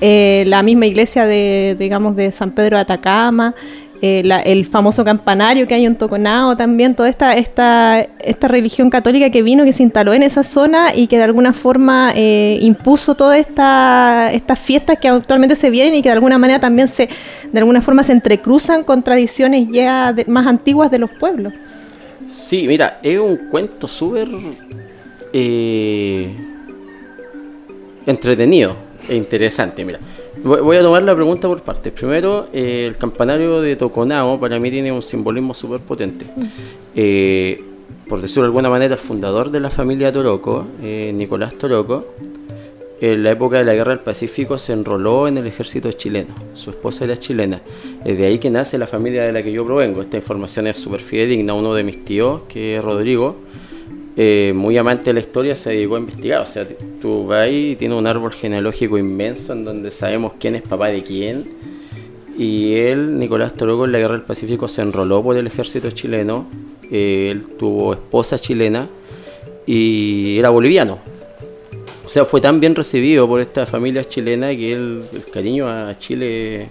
eh, 0.00 0.44
la 0.46 0.62
misma 0.62 0.86
iglesia 0.86 1.26
de, 1.26 1.74
digamos, 1.76 2.14
de 2.14 2.30
San 2.30 2.52
Pedro 2.52 2.76
de 2.76 2.82
Atacama, 2.82 3.56
eh, 4.02 4.22
el 4.44 4.64
famoso 4.66 5.04
campanario 5.04 5.66
que 5.66 5.74
hay 5.74 5.84
en 5.84 5.96
Toconao 5.96 6.56
también, 6.56 6.94
toda 6.94 7.08
esta, 7.08 7.34
esta, 7.34 8.06
esta 8.20 8.46
religión 8.46 8.88
católica 8.88 9.30
que 9.30 9.42
vino, 9.42 9.64
que 9.64 9.72
se 9.72 9.82
instaló 9.82 10.14
en 10.14 10.22
esa 10.22 10.44
zona 10.44 10.94
y 10.94 11.08
que 11.08 11.16
de 11.16 11.24
alguna 11.24 11.52
forma 11.52 12.12
eh, 12.14 12.60
impuso 12.60 13.16
todas 13.16 13.40
esta, 13.40 14.30
estas 14.32 14.60
fiestas 14.60 14.96
que 15.00 15.08
actualmente 15.08 15.56
se 15.56 15.70
vienen 15.70 15.96
y 15.96 16.02
que 16.02 16.10
de 16.10 16.14
alguna 16.14 16.38
manera 16.38 16.60
también 16.60 16.86
se, 16.86 17.08
de 17.50 17.58
alguna 17.58 17.80
forma 17.80 18.04
se 18.04 18.12
entrecruzan 18.12 18.84
con 18.84 19.02
tradiciones 19.02 19.66
ya 19.72 20.14
más 20.28 20.46
antiguas 20.46 20.88
de 20.92 21.00
los 21.00 21.10
pueblos. 21.10 21.52
Sí, 22.28 22.66
mira, 22.66 22.98
es 23.02 23.18
un 23.18 23.48
cuento 23.50 23.86
súper 23.86 24.28
eh, 25.32 26.34
entretenido 28.04 28.74
e 29.08 29.14
interesante. 29.14 29.84
Mira, 29.84 30.00
voy 30.42 30.76
a 30.76 30.82
tomar 30.82 31.02
la 31.02 31.14
pregunta 31.14 31.48
por 31.48 31.62
partes. 31.62 31.92
Primero, 31.92 32.48
eh, 32.52 32.86
el 32.88 32.96
campanario 32.96 33.60
de 33.60 33.76
Toconao 33.76 34.40
para 34.40 34.58
mí 34.58 34.70
tiene 34.70 34.90
un 34.90 35.02
simbolismo 35.02 35.54
súper 35.54 35.80
potente. 35.80 36.26
Eh, 36.94 37.62
por 38.08 38.20
decirlo 38.20 38.42
de 38.42 38.48
alguna 38.48 38.70
manera, 38.70 38.94
el 38.94 39.00
fundador 39.00 39.50
de 39.50 39.60
la 39.60 39.70
familia 39.70 40.12
Toroco, 40.12 40.66
Nicolás 40.80 41.56
Toroco, 41.56 42.14
en 43.00 43.22
la 43.22 43.32
época 43.32 43.58
de 43.58 43.64
la 43.64 43.74
Guerra 43.74 43.90
del 43.90 44.00
Pacífico 44.00 44.56
se 44.56 44.72
enroló 44.72 45.28
en 45.28 45.36
el 45.36 45.46
ejército 45.46 45.92
chileno. 45.92 46.34
Su 46.54 46.70
esposa 46.70 47.04
era 47.04 47.18
chilena. 47.18 47.60
Es 48.04 48.16
de 48.16 48.26
ahí 48.26 48.38
que 48.38 48.48
nace 48.48 48.78
la 48.78 48.86
familia 48.86 49.22
de 49.24 49.32
la 49.32 49.42
que 49.42 49.52
yo 49.52 49.64
provengo. 49.64 50.00
Esta 50.00 50.16
información 50.16 50.66
es 50.66 50.76
súper 50.76 51.00
fidedigna. 51.00 51.52
Uno 51.52 51.74
de 51.74 51.84
mis 51.84 52.04
tíos, 52.04 52.42
que 52.48 52.80
Rodrigo, 52.80 53.36
eh, 54.16 54.52
muy 54.54 54.78
amante 54.78 55.04
de 55.04 55.14
la 55.14 55.20
historia, 55.20 55.54
se 55.56 55.70
dedicó 55.70 55.96
a 55.96 56.00
investigar. 56.00 56.40
O 56.40 56.46
sea, 56.46 56.66
tú 57.02 57.26
vas 57.26 57.50
y 57.50 57.76
tiene 57.76 57.94
un 57.94 58.06
árbol 58.06 58.32
genealógico 58.32 58.96
inmenso 58.96 59.52
en 59.52 59.64
donde 59.66 59.90
sabemos 59.90 60.32
quién 60.40 60.54
es 60.54 60.62
papá 60.62 60.88
de 60.88 61.02
quién. 61.02 61.44
Y 62.38 62.74
él, 62.76 63.18
Nicolás 63.18 63.54
Toroco, 63.54 63.84
en 63.84 63.92
la 63.92 63.98
Guerra 63.98 64.14
del 64.14 64.24
Pacífico 64.24 64.68
se 64.68 64.80
enroló 64.80 65.22
por 65.22 65.36
el 65.36 65.46
ejército 65.46 65.90
chileno. 65.90 66.46
Eh, 66.90 67.28
él 67.30 67.44
tuvo 67.58 67.92
esposa 67.92 68.38
chilena 68.38 68.88
y 69.66 70.38
era 70.38 70.48
boliviano 70.48 71.15
o 72.06 72.08
sea, 72.08 72.24
fue 72.24 72.40
tan 72.40 72.60
bien 72.60 72.76
recibido 72.76 73.26
por 73.26 73.40
esta 73.40 73.66
familia 73.66 74.04
chilena 74.04 74.50
que 74.50 74.72
el 74.72 75.24
cariño 75.32 75.68
a 75.68 75.98
Chile 75.98 76.68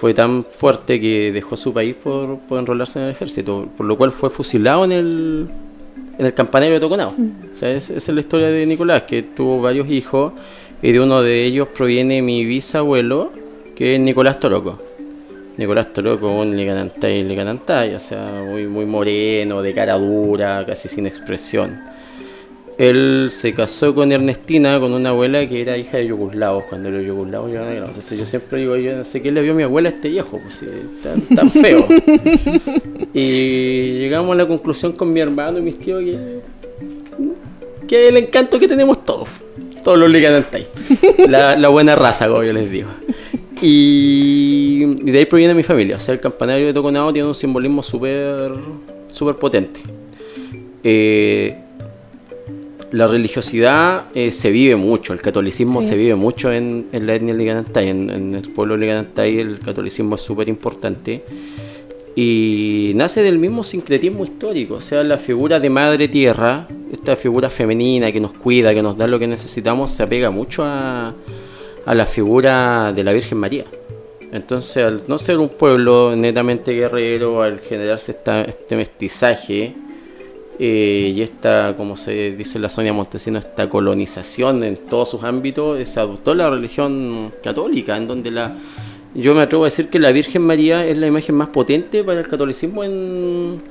fue 0.00 0.14
tan 0.14 0.46
fuerte 0.46 0.98
que 0.98 1.30
dejó 1.30 1.58
su 1.58 1.74
país 1.74 1.94
por, 1.94 2.38
enrolarse 2.50 2.98
en 2.98 3.04
el 3.04 3.10
ejército, 3.10 3.68
por 3.76 3.84
lo 3.84 3.98
cual 3.98 4.12
fue 4.12 4.30
fusilado 4.30 4.86
en 4.86 4.92
el, 4.92 5.46
en 6.18 6.24
el 6.24 6.32
campanario 6.32 6.76
de 6.76 6.80
Toconao. 6.80 7.12
Mm. 7.12 7.52
O 7.52 7.54
sea, 7.54 7.70
esa 7.70 7.96
es 7.96 8.08
la 8.08 8.20
historia 8.20 8.48
de 8.48 8.64
Nicolás, 8.64 9.02
que 9.02 9.22
tuvo 9.22 9.60
varios 9.60 9.90
hijos 9.90 10.32
y 10.80 10.90
de 10.90 11.00
uno 11.00 11.20
de 11.20 11.44
ellos 11.44 11.68
proviene 11.68 12.22
mi 12.22 12.46
bisabuelo, 12.46 13.32
que 13.74 13.96
es 13.96 14.00
Nicolás 14.00 14.40
Toroco. 14.40 14.78
Nicolás 15.58 15.92
Toroco, 15.92 16.32
un 16.32 16.56
liganantay, 16.56 17.22
liganantay, 17.24 17.94
o 17.94 18.00
sea, 18.00 18.42
muy, 18.48 18.66
muy 18.66 18.86
moreno, 18.86 19.60
de 19.60 19.74
cara 19.74 19.98
dura, 19.98 20.64
casi 20.64 20.88
sin 20.88 21.06
expresión 21.06 21.78
él 22.78 23.28
se 23.30 23.54
casó 23.54 23.94
con 23.94 24.12
Ernestina, 24.12 24.78
con 24.78 24.92
una 24.92 25.10
abuela 25.10 25.46
que 25.48 25.62
era 25.62 25.78
hija 25.78 25.96
de 25.96 26.08
yugoslavos, 26.08 26.64
cuando 26.68 26.90
los 26.90 27.04
yugoslavos 27.04 27.52
yo 27.52 27.64
no 27.64 27.70
Entonces 27.70 28.18
yo 28.18 28.26
siempre 28.26 28.60
digo, 28.60 28.76
yo 28.76 28.96
no 28.96 29.04
sé 29.04 29.22
qué 29.22 29.32
le 29.32 29.42
vio 29.42 29.52
a 29.52 29.54
mi 29.54 29.62
abuela 29.62 29.88
a 29.88 29.92
este 29.92 30.08
viejo, 30.10 30.38
pues 30.40 30.64
tan, 31.02 31.22
tan 31.22 31.50
feo. 31.50 31.86
y 33.14 33.98
llegamos 33.98 34.34
a 34.34 34.36
la 34.36 34.46
conclusión 34.46 34.92
con 34.92 35.12
mi 35.12 35.20
hermano 35.20 35.58
y 35.58 35.62
mis 35.62 35.78
tíos 35.78 36.02
que, 36.02 36.40
que 37.86 38.08
el 38.08 38.16
encanto 38.18 38.58
que 38.58 38.68
tenemos 38.68 39.04
todos, 39.06 39.28
todos 39.82 39.98
los 39.98 40.10
liganantais. 40.10 40.68
La, 41.28 41.56
la 41.56 41.68
buena 41.68 41.96
raza, 41.96 42.28
como 42.28 42.42
yo 42.42 42.52
les 42.52 42.70
digo. 42.70 42.90
Y, 43.62 44.84
de 44.84 45.18
ahí 45.18 45.24
proviene 45.24 45.54
mi 45.54 45.62
familia. 45.62 45.96
O 45.96 46.00
sea, 46.00 46.14
el 46.14 46.20
campanario 46.20 46.66
de 46.66 46.74
Toconao 46.74 47.12
tiene 47.12 47.26
un 47.28 47.34
simbolismo 47.34 47.82
súper 47.82 48.52
super 49.12 49.34
potente. 49.36 49.80
Eh, 50.84 51.56
la 52.96 53.06
religiosidad 53.06 54.06
eh, 54.14 54.30
se 54.30 54.50
vive 54.50 54.74
mucho, 54.74 55.12
el 55.12 55.20
catolicismo 55.20 55.82
se 55.82 55.96
vive 55.96 56.14
mucho 56.14 56.50
en, 56.50 56.86
la 56.92 57.14
etnia 57.14 57.34
liganantay, 57.34 57.88
en, 57.88 58.10
en, 58.10 58.34
el 58.34 58.50
pueblo 58.52 58.76
liganantay 58.76 59.38
el 59.38 59.58
catolicismo 59.58 60.16
es 60.16 60.22
súper 60.22 60.48
importante 60.48 61.22
y 62.14 62.92
nace 62.94 63.22
del 63.22 63.38
mismo 63.38 63.62
sincretismo 63.62 64.24
histórico, 64.24 64.76
o 64.76 64.80
sea, 64.80 65.04
la 65.04 65.18
figura 65.18 65.60
de 65.60 65.68
madre 65.68 66.08
tierra, 66.08 66.66
esta 66.90 67.14
figura 67.16 67.50
femenina 67.50 68.10
que 68.10 68.20
nos 68.20 68.32
cuida, 68.32 68.72
que 68.72 68.82
nos 68.82 68.96
da 68.96 69.06
lo 69.06 69.18
que 69.18 69.26
necesitamos, 69.26 69.90
se 69.90 70.02
apega 70.02 70.30
mucho 70.30 70.64
a, 70.64 71.12
a 71.84 71.94
la 71.94 72.06
figura 72.06 72.94
de 72.94 73.04
la 73.04 73.12
Virgen 73.12 73.36
María. 73.36 73.64
Entonces, 74.32 74.82
al 74.82 75.02
no 75.06 75.18
ser 75.18 75.38
un 75.38 75.50
pueblo 75.50 76.16
netamente 76.16 76.72
guerrero, 76.72 77.42
al 77.42 77.60
generarse 77.60 78.12
esta, 78.12 78.42
este 78.42 78.76
mestizaje, 78.76 79.74
eh, 80.58 81.12
y 81.14 81.22
esta, 81.22 81.74
como 81.76 81.96
se 81.96 82.32
dice 82.32 82.58
la 82.58 82.70
Sonia 82.70 82.92
Montesino, 82.92 83.38
esta 83.38 83.68
colonización 83.68 84.64
en 84.64 84.76
todos 84.88 85.10
sus 85.10 85.22
ámbitos, 85.22 85.86
se 85.88 86.00
adoptó 86.00 86.34
la 86.34 86.50
religión 86.50 87.32
católica, 87.42 87.96
en 87.96 88.06
donde 88.06 88.30
la 88.30 88.54
yo 89.16 89.34
me 89.34 89.42
atrevo 89.42 89.64
a 89.64 89.68
decir 89.68 89.88
que 89.88 89.98
la 89.98 90.12
Virgen 90.12 90.42
María 90.42 90.84
es 90.84 90.98
la 90.98 91.06
imagen 91.06 91.36
más 91.36 91.48
potente 91.48 92.04
para 92.04 92.20
el 92.20 92.28
catolicismo 92.28 92.84
en, 92.84 93.62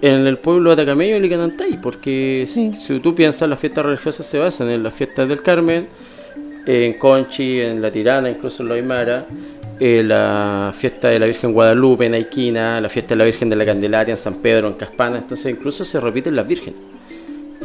en 0.00 0.26
el 0.26 0.38
pueblo 0.38 0.70
de 0.70 0.82
Atacameyo 0.82 1.16
y 1.16 1.20
Licanantay, 1.20 1.80
porque 1.82 2.46
si, 2.46 3.00
tú 3.00 3.16
piensas, 3.16 3.48
las 3.48 3.58
fiestas 3.58 3.84
religiosas 3.84 4.24
se 4.24 4.38
basan 4.38 4.70
en 4.70 4.84
las 4.84 4.94
fiestas 4.94 5.28
del 5.28 5.42
Carmen, 5.42 5.88
en 6.66 6.92
Conchi, 6.98 7.60
en 7.60 7.82
La 7.82 7.90
Tirana, 7.90 8.30
incluso 8.30 8.62
en 8.62 8.68
la 8.68 8.74
Aymara, 8.76 9.26
eh, 9.84 10.00
la 10.04 10.72
fiesta 10.78 11.08
de 11.08 11.18
la 11.18 11.26
Virgen 11.26 11.52
Guadalupe 11.52 12.06
en 12.06 12.14
Aiquina, 12.14 12.80
la 12.80 12.88
fiesta 12.88 13.14
de 13.14 13.18
la 13.18 13.24
Virgen 13.24 13.48
de 13.48 13.56
la 13.56 13.64
Candelaria 13.64 14.12
en 14.12 14.16
San 14.16 14.40
Pedro, 14.40 14.68
en 14.68 14.74
Caspana, 14.74 15.18
entonces 15.18 15.50
incluso 15.50 15.84
se 15.84 15.98
repiten 15.98 16.36
las 16.36 16.46
vírgenes. 16.46 16.78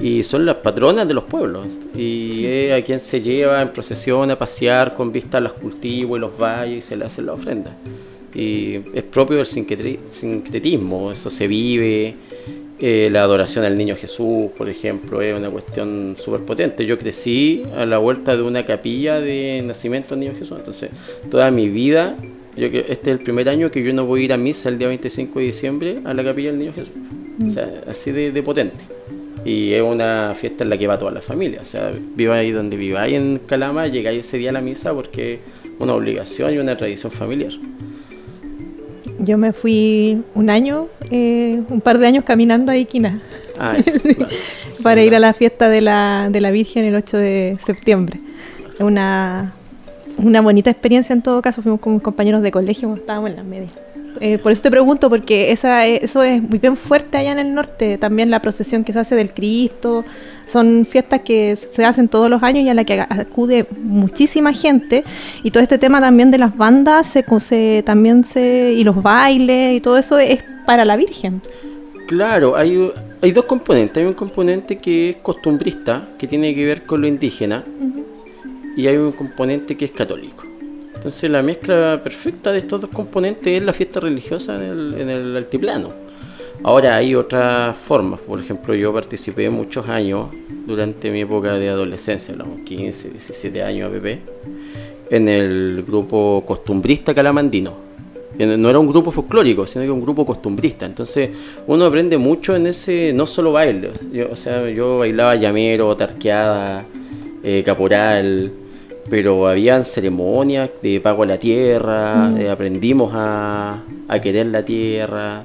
Y 0.01 0.24
son 0.24 0.43
las 0.43 0.55
patronas 0.55 1.07
de 1.07 1.13
los 1.13 1.25
pueblos. 1.25 1.67
Y 1.95 2.43
es 2.47 2.81
a 2.81 2.83
quien 2.83 3.00
se 3.00 3.21
lleva 3.21 3.62
en 3.62 3.69
procesión 3.69 4.31
a 4.31 4.36
pasear 4.36 4.95
con 4.95 5.12
vista 5.12 5.38
a 5.38 5.41
los 5.41 5.53
cultivos 5.53 6.17
y 6.17 6.21
los 6.21 6.36
valles 6.36 6.77
y 6.77 6.81
se 6.81 6.97
le 6.97 7.05
hace 7.05 7.21
la 7.21 7.33
ofrenda. 7.33 7.77
Y 8.33 8.77
es 8.95 9.03
propio 9.03 9.38
del 9.38 9.45
sincretismo, 9.45 11.12
eso 11.12 11.29
se 11.29 11.47
vive, 11.47 12.15
eh, 12.79 13.10
la 13.12 13.24
adoración 13.24 13.65
al 13.65 13.75
niño 13.75 13.96
Jesús, 13.96 14.51
por 14.55 14.69
ejemplo, 14.69 15.22
es 15.22 15.36
una 15.36 15.50
cuestión 15.50 16.15
súper 16.19 16.41
potente. 16.41 16.86
Yo 16.86 17.00
crecí 17.00 17.63
a 17.75 17.86
la 17.86 17.98
vuelta 17.98 18.36
de 18.36 18.43
una 18.43 18.63
capilla 18.63 19.19
de 19.19 19.63
nacimiento 19.65 20.15
del 20.15 20.19
niño 20.19 20.34
Jesús, 20.38 20.60
entonces 20.60 20.91
toda 21.31 21.50
mi 21.50 21.69
vida, 21.69 22.15
yo 22.55 22.67
este 22.67 22.91
es 22.91 23.07
el 23.07 23.19
primer 23.19 23.50
año 23.50 23.72
que 23.72 23.84
yo 23.84 23.93
no 23.93 24.05
voy 24.05 24.22
a 24.22 24.25
ir 24.25 24.34
a 24.34 24.38
misa 24.38 24.69
el 24.69 24.77
día 24.77 24.88
25 24.89 25.39
de 25.39 25.46
diciembre 25.46 25.96
a 26.05 26.13
la 26.13 26.24
capilla 26.24 26.50
del 26.51 26.60
niño 26.60 26.74
Jesús. 26.74 26.93
O 27.46 27.50
sea, 27.50 27.81
así 27.88 28.12
de, 28.12 28.43
potente. 28.43 28.77
Y 29.43 29.74
es 29.74 29.81
una 29.81 30.34
fiesta 30.36 30.63
en 30.63 30.69
la 30.69 30.77
que 30.77 30.88
va 30.88 31.00
toda 31.00 31.12
la 31.12 31.22
familia. 31.22 31.62
O 31.62 31.65
sea, 31.65 31.91
viva 32.15 32.36
ahí 32.36 32.51
donde 32.51 32.77
viváis 32.77 33.15
en 33.15 33.39
Calama, 33.39 33.88
llegáis 33.88 34.25
ese 34.25 34.38
día 34.38 34.50
a 34.50 34.53
la 34.53 34.62
misa 34.62 34.93
porque 34.93 35.36
es 35.36 35.39
una 35.79 35.93
obligación 35.93 36.53
y 36.53 36.57
una 36.57 36.75
tradición 36.75 37.12
familiar. 37.12 37.53
Yo 39.19 39.38
me 39.38 39.51
fui 39.53 40.24
un 40.36 40.50
año, 40.50 40.88
eh, 41.09 41.62
un 41.69 41.81
par 41.81 41.97
de 41.97 42.07
años 42.07 42.24
caminando 42.24 42.71
a 42.71 42.77
Iquina. 42.77 43.19
Para 44.83 45.01
ir 45.01 45.15
a 45.15 45.19
la 45.19 45.33
fiesta 45.33 45.69
de 45.69 45.81
la, 45.81 46.29
de 46.31 46.39
la 46.39 46.51
Virgen 46.51 46.86
el 46.86 46.95
8 46.95 47.17
de 47.17 47.57
septiembre. 47.63 48.19
Una, 48.79 49.53
una 50.17 50.41
bonita 50.41 50.69
experiencia 50.69 51.13
en 51.13 51.24
todo 51.24 51.41
caso, 51.41 51.62
fuimos 51.62 51.79
como 51.79 52.00
compañeros 52.00 52.43
de 52.43 52.51
colegio, 52.51 52.93
estábamos 52.95 53.31
en 53.31 53.36
la 53.38 53.43
media. 53.43 53.69
Eh, 54.21 54.38
por 54.38 54.51
eso 54.51 54.62
te 54.62 54.71
pregunto, 54.71 55.09
porque 55.09 55.51
esa, 55.51 55.86
eso 55.86 56.24
es 56.24 56.41
muy 56.41 56.59
bien 56.59 56.75
fuerte 56.75 57.17
allá 57.17 57.31
en 57.31 57.39
el 57.39 57.53
norte. 57.53 57.97
También 57.97 58.29
la 58.29 58.41
procesión 58.41 58.83
que 58.83 58.93
se 58.93 59.00
hace 59.00 59.15
del 59.15 59.33
Cristo. 59.33 60.05
Son 60.45 60.86
fiestas 60.86 61.21
que 61.21 61.55
se 61.55 61.83
hacen 61.83 62.07
todos 62.07 62.29
los 62.29 62.41
años 62.41 62.63
y 62.65 62.69
a 62.69 62.74
la 62.74 62.83
que 62.86 63.00
acude 63.01 63.65
muchísima 63.81 64.53
gente. 64.53 65.03
Y 65.43 65.51
todo 65.51 65.62
este 65.62 65.77
tema 65.77 66.00
también 66.00 66.31
de 66.31 66.38
las 66.38 66.55
bandas 66.55 67.07
se, 67.07 67.83
también 67.83 68.24
se, 68.24 68.74
y 68.74 68.83
los 68.83 69.01
bailes 69.01 69.75
y 69.75 69.81
todo 69.81 69.97
eso 69.97 70.17
es 70.17 70.43
para 70.65 70.86
la 70.86 70.95
Virgen. 70.95 71.41
Claro, 72.07 72.55
hay, 72.55 72.91
hay 73.21 73.31
dos 73.31 73.45
componentes. 73.45 73.97
Hay 73.97 74.05
un 74.05 74.13
componente 74.13 74.77
que 74.77 75.09
es 75.09 75.15
costumbrista, 75.17 76.07
que 76.17 76.27
tiene 76.27 76.55
que 76.55 76.65
ver 76.65 76.83
con 76.83 77.01
lo 77.01 77.07
indígena. 77.07 77.63
Y 78.77 78.88
hay 78.88 78.95
un 78.95 79.12
componente 79.12 79.75
que 79.75 79.86
es 79.86 79.91
católico. 79.91 80.47
Entonces 81.07 81.31
la 81.31 81.41
mezcla 81.41 82.01
perfecta 82.03 82.51
de 82.51 82.59
estos 82.59 82.81
dos 82.81 82.89
componentes 82.89 83.47
es 83.47 83.63
la 83.63 83.71
fiesta 83.71 84.01
religiosa 84.01 84.55
en 84.61 85.09
el, 85.09 85.37
altiplano. 85.37 85.87
Ahora 86.63 86.97
hay 86.97 87.15
otras 87.15 87.77
formas, 87.77 88.19
por 88.19 88.41
ejemplo 88.41 88.75
yo 88.75 88.91
participé 88.91 89.49
muchos 89.49 89.87
años 89.87 90.25
durante 90.65 91.09
mi 91.09 91.21
época 91.21 91.53
de 91.53 91.69
adolescencia, 91.69 92.35
los 92.35 92.49
15, 92.65 93.11
17 93.11 93.63
años 93.63 93.89
APP, 93.89 94.19
en 95.09 95.29
el 95.29 95.85
grupo 95.87 96.43
costumbrista 96.45 97.13
calamandino. 97.13 97.73
No 98.37 98.69
era 98.69 98.77
un 98.77 98.89
grupo 98.89 99.09
folclórico, 99.09 99.65
sino 99.65 99.85
que 99.85 99.91
un 99.91 100.01
grupo 100.01 100.25
costumbrista. 100.25 100.85
Entonces 100.85 101.29
uno 101.67 101.85
aprende 101.85 102.17
mucho 102.17 102.53
en 102.53 102.67
ese, 102.67 103.13
no 103.13 103.25
solo 103.25 103.53
baile. 103.53 103.91
o 104.29 104.35
sea, 104.35 104.69
yo 104.69 104.97
bailaba 104.97 105.37
llamero, 105.37 105.95
tarqueada, 105.95 106.83
eh, 107.45 107.63
caporal, 107.65 108.51
pero 109.09 109.47
habían 109.47 109.85
ceremonias 109.85 110.69
de 110.81 110.99
pago 110.99 111.23
a 111.23 111.25
la 111.25 111.37
tierra, 111.37 112.27
mm. 112.29 112.41
eh, 112.41 112.49
aprendimos 112.49 113.11
a, 113.13 113.81
querer 114.21 114.47
la 114.47 114.63
tierra, 114.63 115.43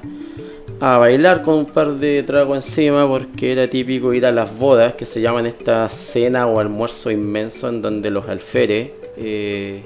a 0.79 0.97
bailar 0.97 1.43
con 1.43 1.59
un 1.59 1.65
par 1.65 1.93
de 1.93 2.23
tragos 2.23 2.65
encima, 2.65 3.07
porque 3.07 3.51
era 3.51 3.67
típico 3.67 4.13
ir 4.13 4.25
a 4.25 4.31
las 4.31 4.57
bodas, 4.57 4.95
que 4.95 5.05
se 5.05 5.21
llaman 5.21 5.45
esta 5.45 5.87
cena 5.89 6.47
o 6.47 6.59
almuerzo 6.59 7.11
inmenso, 7.11 7.69
en 7.69 7.81
donde 7.81 8.09
los 8.09 8.27
alferes 8.27 8.91
eh, 9.17 9.81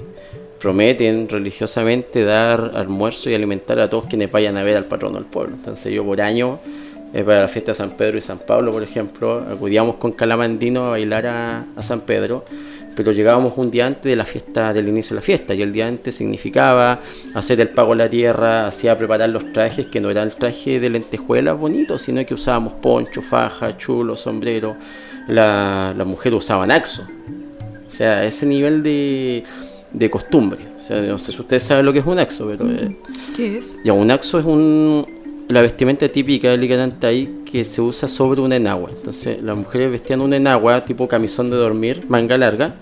prometen 0.58 1.28
religiosamente 1.28 2.24
dar 2.24 2.72
almuerzo 2.74 3.30
y 3.30 3.34
alimentar 3.34 3.78
a 3.78 3.88
todos 3.88 4.06
quienes 4.06 4.30
vayan 4.32 4.56
a 4.56 4.64
ver 4.64 4.76
al 4.76 4.86
patrono 4.86 5.16
del 5.16 5.26
pueblo. 5.26 5.54
Entonces 5.54 5.92
yo 5.92 6.04
por 6.04 6.20
año, 6.20 6.58
eh, 7.14 7.22
para 7.22 7.42
la 7.42 7.48
fiesta 7.48 7.72
de 7.72 7.76
San 7.76 7.90
Pedro 7.90 8.18
y 8.18 8.20
San 8.20 8.38
Pablo, 8.38 8.72
por 8.72 8.82
ejemplo, 8.82 9.44
acudíamos 9.48 9.96
con 9.96 10.12
Calamandino 10.12 10.86
a 10.86 10.90
bailar 10.90 11.26
a, 11.26 11.64
a 11.76 11.82
San 11.82 12.00
Pedro 12.00 12.44
pero 12.98 13.12
llegábamos 13.12 13.56
un 13.56 13.70
día 13.70 13.86
antes 13.86 14.02
de 14.02 14.16
la 14.16 14.24
fiesta, 14.24 14.72
del 14.72 14.88
inicio 14.88 15.10
de 15.10 15.20
la 15.20 15.22
fiesta, 15.22 15.54
y 15.54 15.62
el 15.62 15.72
día 15.72 15.86
antes 15.86 16.16
significaba 16.16 17.00
hacer 17.32 17.60
el 17.60 17.68
pago 17.68 17.92
a 17.92 17.94
la 17.94 18.10
tierra, 18.10 18.66
hacía 18.66 18.98
preparar 18.98 19.28
los 19.28 19.52
trajes, 19.52 19.86
que 19.86 20.00
no 20.00 20.10
era 20.10 20.24
el 20.24 20.34
traje 20.34 20.80
de 20.80 20.90
lentejuelas 20.90 21.56
bonito, 21.56 21.96
sino 21.96 22.26
que 22.26 22.34
usábamos 22.34 22.72
poncho, 22.72 23.22
faja, 23.22 23.76
chulo, 23.76 24.16
sombrero, 24.16 24.74
la, 25.28 25.94
las 25.96 26.06
mujeres 26.08 26.38
usaban 26.38 26.72
axo, 26.72 27.06
o 27.86 27.88
sea, 27.88 28.24
ese 28.24 28.46
nivel 28.46 28.82
de, 28.82 29.44
de 29.92 30.10
costumbre. 30.10 30.64
O 30.76 30.82
sea, 30.82 31.00
no 31.00 31.20
sé 31.20 31.30
si 31.30 31.40
ustedes 31.40 31.62
saben 31.62 31.86
lo 31.86 31.92
que 31.92 32.00
es 32.00 32.06
un 32.06 32.18
axo, 32.18 32.48
pero... 32.48 32.68
Eh, 32.68 32.96
¿Qué 33.36 33.58
es? 33.58 33.78
Ya, 33.84 33.92
un 33.92 34.10
axo 34.10 34.40
es 34.40 34.44
un, 34.44 35.06
la 35.48 35.62
vestimenta 35.62 36.08
típica 36.08 36.50
del 36.50 36.60
Licanantay 36.60 37.28
que 37.50 37.64
se 37.64 37.80
usa 37.80 38.08
sobre 38.08 38.40
un 38.40 38.52
enagua. 38.52 38.90
Entonces 38.90 39.42
las 39.42 39.56
mujeres 39.56 39.90
vestían 39.90 40.20
un 40.20 40.34
enagua 40.34 40.84
tipo 40.84 41.08
camisón 41.08 41.50
de 41.50 41.56
dormir, 41.56 42.04
manga 42.08 42.36
larga, 42.36 42.74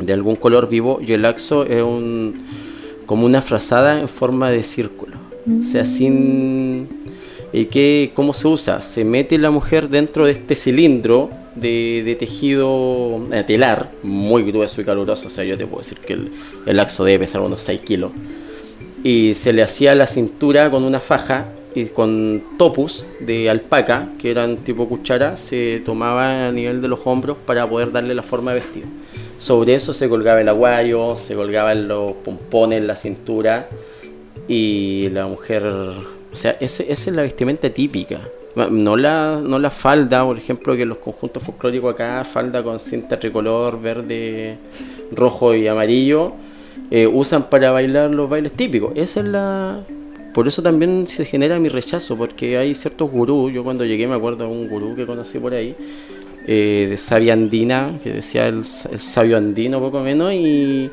de 0.00 0.12
algún 0.12 0.36
color 0.36 0.68
vivo, 0.68 1.00
y 1.04 1.12
el 1.12 1.22
laxo 1.22 1.64
es 1.64 1.82
un 1.82 2.34
como 3.06 3.24
una 3.24 3.40
frazada 3.40 4.00
en 4.00 4.08
forma 4.08 4.50
de 4.50 4.62
círculo. 4.62 5.16
O 5.60 5.62
sea, 5.64 5.82
mm. 5.82 5.86
sin... 5.86 6.88
¿Y 7.54 7.64
qué, 7.64 8.12
cómo 8.12 8.34
se 8.34 8.46
usa? 8.46 8.82
Se 8.82 9.06
mete 9.06 9.38
la 9.38 9.50
mujer 9.50 9.88
dentro 9.88 10.26
de 10.26 10.32
este 10.32 10.54
cilindro 10.54 11.30
de, 11.54 12.14
tejido 12.18 13.26
eh, 13.32 13.42
telar, 13.46 13.90
muy 14.02 14.42
grueso 14.42 14.82
y 14.82 14.84
caluroso. 14.84 15.28
O 15.28 15.30
sea, 15.30 15.44
yo 15.44 15.56
te 15.56 15.66
puedo 15.66 15.80
decir 15.80 15.96
que 16.00 16.12
el, 16.12 16.30
el 16.66 16.76
laxo 16.76 17.02
debe 17.06 17.20
pesar 17.20 17.40
unos 17.40 17.62
6 17.62 17.80
kilos. 17.80 18.10
Y 19.02 19.32
se 19.32 19.54
le 19.54 19.62
hacía 19.62 19.94
la 19.94 20.06
cintura 20.06 20.70
con 20.70 20.84
una 20.84 21.00
faja 21.00 21.46
y 21.78 21.86
con 21.86 22.42
topus 22.58 23.06
de 23.20 23.48
alpaca, 23.48 24.08
que 24.18 24.30
eran 24.30 24.56
tipo 24.58 24.88
cuchara, 24.88 25.36
se 25.36 25.80
tomaba 25.84 26.48
a 26.48 26.52
nivel 26.52 26.82
de 26.82 26.88
los 26.88 27.00
hombros 27.06 27.36
para 27.46 27.66
poder 27.66 27.92
darle 27.92 28.14
la 28.14 28.22
forma 28.22 28.52
de 28.52 28.60
vestido. 28.60 28.86
Sobre 29.38 29.74
eso 29.74 29.94
se 29.94 30.08
colgaba 30.08 30.40
el 30.40 30.48
aguayo, 30.48 31.16
se 31.16 31.34
colgaban 31.34 31.86
los 31.86 32.16
pompones 32.16 32.82
la 32.82 32.96
cintura 32.96 33.68
y 34.48 35.08
la 35.10 35.26
mujer, 35.26 35.64
o 35.66 36.36
sea, 36.36 36.56
esa 36.58 36.82
es 36.82 37.06
la 37.08 37.22
vestimenta 37.22 37.70
típica. 37.70 38.20
No 38.70 38.96
la, 38.96 39.40
no 39.40 39.60
la 39.60 39.70
falda, 39.70 40.24
por 40.24 40.36
ejemplo, 40.36 40.76
que 40.76 40.84
los 40.84 40.98
conjuntos 40.98 41.44
folclóricos 41.44 41.94
acá, 41.94 42.24
falda 42.24 42.60
con 42.64 42.80
cinta 42.80 43.20
tricolor, 43.20 43.80
verde, 43.80 44.58
rojo 45.12 45.54
y 45.54 45.68
amarillo, 45.68 46.32
eh, 46.90 47.06
usan 47.06 47.44
para 47.44 47.70
bailar 47.70 48.10
los 48.10 48.28
bailes 48.28 48.52
típicos. 48.52 48.92
Esa 48.96 49.20
es 49.20 49.26
la, 49.26 49.80
por 50.32 50.46
eso 50.46 50.62
también 50.62 51.06
se 51.06 51.24
genera 51.24 51.58
mi 51.58 51.68
rechazo, 51.68 52.16
porque 52.16 52.58
hay 52.58 52.74
ciertos 52.74 53.10
gurús, 53.10 53.52
yo 53.52 53.64
cuando 53.64 53.84
llegué 53.84 54.06
me 54.06 54.14
acuerdo 54.14 54.44
de 54.44 54.50
un 54.50 54.68
gurú 54.68 54.94
que 54.94 55.06
conocí 55.06 55.38
por 55.38 55.54
ahí, 55.54 55.74
eh, 56.46 56.86
de 56.90 56.96
sabia 56.96 57.32
andina, 57.32 57.98
que 58.02 58.12
decía 58.12 58.46
el, 58.46 58.64
sabio 58.64 59.36
andino 59.36 59.80
poco 59.80 60.00
menos, 60.00 60.32
y, 60.32 60.90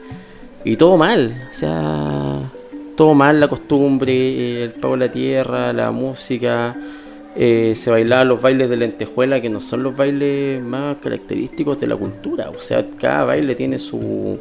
todo 0.78 0.98
mal, 0.98 1.48
o 1.50 1.54
sea, 1.54 2.52
todo 2.96 3.14
mal, 3.14 3.40
la 3.40 3.48
costumbre, 3.48 4.64
el 4.64 4.72
pago 4.72 4.98
de 4.98 5.06
la 5.06 5.12
tierra, 5.12 5.74
la 5.74 5.92
música, 5.92 6.76
eh, 7.36 7.74
se 7.76 7.92
bailaban 7.92 8.30
los 8.30 8.42
bailes 8.42 8.70
de 8.70 8.78
lentejuela, 8.78 9.40
que 9.42 9.50
no 9.50 9.62
son 9.62 9.84
los 9.84 9.96
bailes 9.96 10.62
más 10.62 10.98
característicos 10.98 11.80
de 11.80 11.88
la 11.88 11.96
cultura, 11.98 12.50
o 12.50 12.62
sea, 12.62 12.86
cada 12.98 13.26
baile 13.26 13.54
tiene 13.54 13.78
su, 13.78 14.40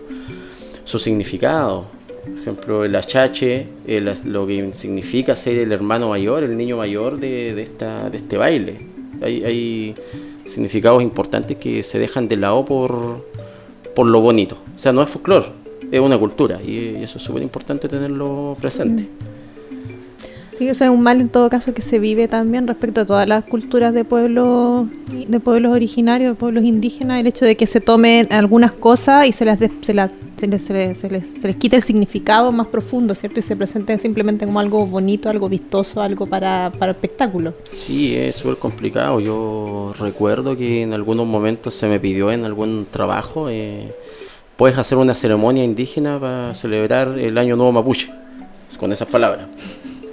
su 0.84 0.98
significado. 0.98 1.86
Por 2.24 2.38
ejemplo, 2.38 2.84
el 2.84 2.96
achache, 2.96 3.66
lo 4.24 4.46
que 4.46 4.72
significa 4.72 5.36
ser 5.36 5.58
el 5.58 5.72
hermano 5.72 6.08
mayor, 6.08 6.44
el 6.44 6.56
niño 6.56 6.76
mayor 6.76 7.18
de, 7.18 7.62
esta, 7.62 8.10
de 8.10 8.16
este 8.16 8.36
baile. 8.36 8.78
Hay, 9.22 9.94
significados 10.44 11.02
importantes 11.02 11.56
que 11.56 11.82
se 11.82 11.98
dejan 11.98 12.28
de 12.28 12.36
lado 12.36 12.64
por, 12.64 13.24
por 13.94 14.06
lo 14.06 14.20
bonito. 14.20 14.58
O 14.76 14.78
sea, 14.78 14.92
no 14.92 15.02
es 15.02 15.08
folclore, 15.08 15.46
es 15.90 16.00
una 16.00 16.18
cultura 16.18 16.60
y, 16.62 17.02
eso 17.02 17.18
es 17.18 17.24
súper 17.24 17.42
importante 17.42 17.88
tenerlo 17.88 18.56
presente. 18.60 19.08
Sí, 20.58 20.70
o 20.70 20.74
sea, 20.74 20.86
es 20.88 20.92
un 20.92 21.02
mal 21.02 21.20
en 21.20 21.28
todo 21.28 21.50
caso 21.50 21.74
que 21.74 21.82
se 21.82 21.98
vive 21.98 22.28
también 22.28 22.66
respecto 22.66 23.00
a 23.00 23.06
todas 23.06 23.26
las 23.26 23.44
culturas 23.44 23.92
de 23.92 24.04
pueblos, 24.04 24.86
de 25.08 25.40
pueblos 25.40 25.72
originarios, 25.72 26.32
de 26.32 26.34
pueblos 26.36 26.64
indígenas, 26.64 27.20
el 27.20 27.26
hecho 27.26 27.44
de 27.44 27.56
que 27.56 27.66
se 27.66 27.80
tomen 27.80 28.32
algunas 28.32 28.72
cosas 28.72 29.26
y 29.26 29.32
se 29.32 29.44
las, 29.44 29.58
se 29.80 29.94
las 29.94 30.10
se 30.36 30.46
les, 30.46 30.62
se, 30.62 31.08
les, 31.08 31.26
se, 31.26 31.46
les, 31.48 31.56
quita 31.56 31.76
el 31.76 31.82
significado 31.82 32.50
más 32.52 32.66
profundo, 32.66 33.14
¿cierto? 33.14 33.38
Y 33.38 33.42
se 33.42 33.56
presenten 33.56 33.98
simplemente 34.00 34.44
como 34.44 34.60
algo 34.60 34.86
bonito, 34.86 35.30
algo 35.30 35.48
vistoso, 35.48 36.02
algo 36.02 36.26
para, 36.26 36.70
para 36.78 36.92
espectáculo. 36.92 37.54
Sí, 37.74 38.14
es 38.14 38.36
súper 38.36 38.56
complicado. 38.56 39.20
Yo 39.20 39.94
recuerdo 39.98 40.56
que 40.56 40.82
en 40.82 40.92
algunos 40.92 41.26
momentos 41.26 41.74
se 41.74 41.88
me 41.88 42.00
pidió 42.00 42.32
en 42.32 42.44
algún 42.44 42.86
trabajo, 42.90 43.48
eh, 43.48 43.94
puedes 44.56 44.76
hacer 44.76 44.98
una 44.98 45.14
ceremonia 45.14 45.64
indígena 45.64 46.18
para 46.18 46.54
celebrar 46.54 47.18
el 47.18 47.38
Año 47.38 47.56
Nuevo 47.56 47.72
Mapuche, 47.72 48.10
con 48.78 48.92
esas 48.92 49.08
palabras. 49.08 49.46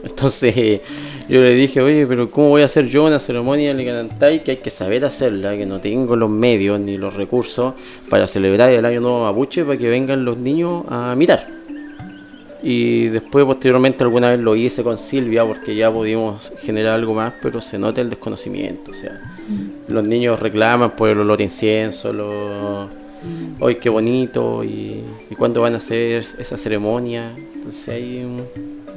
Entonces 0.04 0.82
yo 1.30 1.42
le 1.42 1.54
dije, 1.54 1.82
oye, 1.82 2.06
pero 2.08 2.30
¿cómo 2.30 2.50
voy 2.50 2.62
a 2.62 2.66
hacer 2.66 2.88
yo 2.88 3.06
una 3.06 3.20
ceremonia 3.20 3.72
en 3.72 3.86
Canantay 3.86 4.44
que 4.44 4.52
hay 4.52 4.58
que 4.58 4.70
saber 4.70 5.06
hacerla, 5.06 5.56
que 5.56 5.66
no 5.66 5.80
tengo 5.80 6.16
los 6.16 6.30
medios 6.30 6.80
ni 6.80 6.98
los 6.98 7.14
recursos 7.14 7.74
para 8.10 8.28
celebrar 8.28 8.70
el 8.70 8.84
Año 8.84 9.02
Nuevo 9.02 9.24
Mapuche 9.24 9.64
para 9.64 9.78
que 9.78 9.88
vengan 9.88 10.26
los 10.26 10.38
niños 10.38 10.84
a 10.90 11.16
mirar? 11.16 11.48
Y 12.64 13.08
después, 13.08 13.46
posteriormente, 13.46 14.04
alguna 14.04 14.30
vez 14.30 14.40
lo 14.40 14.56
hice 14.56 14.84
con 14.84 14.98
Silvia 14.98 15.46
porque 15.46 15.76
ya 15.76 15.92
pudimos 15.92 16.54
generar 16.62 16.94
algo 16.94 17.14
más, 17.14 17.34
pero 17.42 17.60
se 17.60 17.80
nota 17.80 18.02
el 18.02 18.10
desconocimiento. 18.10 18.92
O 18.92 18.94
sea, 18.94 19.20
los 19.88 20.04
niños 20.04 20.40
reclaman 20.40 20.92
por 20.92 21.10
el 21.10 21.20
olor 21.20 21.38
de 21.38 21.46
incienso, 21.46 22.14
los. 22.14 22.90
¡Ay, 23.62 23.76
qué 23.76 23.90
bonito! 23.90 24.64
Y, 24.64 25.04
y 25.30 25.36
cuándo 25.36 25.62
van 25.62 25.74
a 25.74 25.78
hacer 25.78 26.24
esa 26.38 26.58
ceremonia. 26.58 27.32
Entonces 27.56 27.90
ahí 27.90 28.28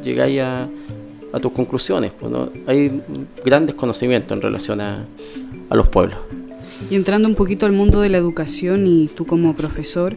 llegáis 0.04 0.40
a, 0.40 0.68
a 1.32 1.40
tus 1.40 1.52
conclusiones. 1.52 2.12
Pues, 2.12 2.32
Hay 2.66 3.00
gran 3.44 3.66
desconocimiento 3.66 4.34
en 4.34 4.42
relación 4.42 4.80
a, 4.80 5.04
los 5.70 5.88
pueblos. 5.88 6.18
Y 6.88 6.94
entrando 6.94 7.26
un 7.26 7.34
poquito 7.34 7.66
al 7.66 7.72
mundo 7.72 8.00
de 8.00 8.08
la 8.08 8.18
educación 8.18 8.86
y 8.86 9.08
tú 9.08 9.26
como 9.26 9.56
profesor, 9.56 10.14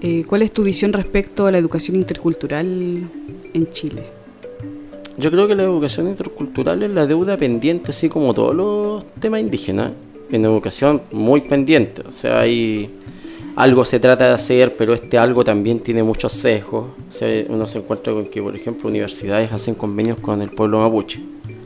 eh, 0.00 0.24
¿cuál 0.26 0.40
es 0.40 0.52
tu 0.52 0.62
visión 0.62 0.94
respecto 0.94 1.46
a 1.46 1.52
la 1.52 1.58
educación 1.58 1.96
intercultural 1.96 2.66
en 3.52 3.70
Chile? 3.70 4.04
yo 5.16 5.30
creo 5.30 5.46
que 5.46 5.54
la 5.54 5.62
educación 5.62 6.08
intercultural 6.08 6.82
es 6.82 6.90
la 6.90 7.06
deuda 7.06 7.36
pendiente, 7.36 7.90
así 7.90 8.08
como 8.08 8.34
todos 8.34 8.54
los 8.54 9.04
temas 9.20 9.40
indígenas. 9.40 9.92
En 10.30 10.44
educación 10.44 11.02
muy 11.12 11.42
pendiente. 11.42 12.02
O 12.06 12.10
sea, 12.10 12.40
hay 12.40 12.90
algo 13.56 13.84
se 13.84 14.00
trata 14.00 14.28
de 14.28 14.34
hacer, 14.34 14.76
pero 14.76 14.94
este 14.94 15.16
algo 15.18 15.44
también 15.44 15.80
tiene 15.80 16.02
muchos 16.02 16.32
sesgos. 16.32 16.86
O 17.08 17.12
sea, 17.12 17.44
uno 17.48 17.66
se 17.66 17.78
encuentra 17.78 18.12
con 18.12 18.26
que, 18.26 18.42
por 18.42 18.54
ejemplo, 18.56 18.88
universidades 18.88 19.52
hacen 19.52 19.74
convenios 19.74 20.18
con 20.20 20.42
el 20.42 20.50
pueblo 20.50 20.80
mapuche. 20.80 21.20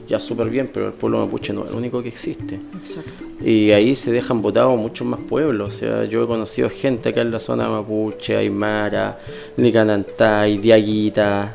Ya 0.07 0.18
súper 0.18 0.48
bien, 0.48 0.70
pero 0.72 0.87
el 0.87 0.92
pueblo 0.92 1.24
mapuche 1.24 1.53
no 1.53 1.64
es 1.64 1.70
el 1.70 1.77
único 1.77 2.03
que 2.03 2.09
existe. 2.09 2.61
Exacto. 2.79 3.24
Y 3.44 3.70
ahí 3.72 3.94
se 3.94 4.11
dejan 4.11 4.40
votados 4.42 4.77
muchos 4.79 5.07
más 5.07 5.20
pueblos. 5.22 5.68
O 5.68 5.70
sea, 5.70 6.05
yo 6.05 6.24
he 6.24 6.27
conocido 6.27 6.68
gente 6.70 7.11
acá 7.11 7.22
en 7.22 7.31
la 7.31 7.40
zona 7.40 7.68
mapuche, 7.68 8.37
Aymara, 8.37 9.18
Nicanantay, 9.57 10.59
Diaguita, 10.59 11.53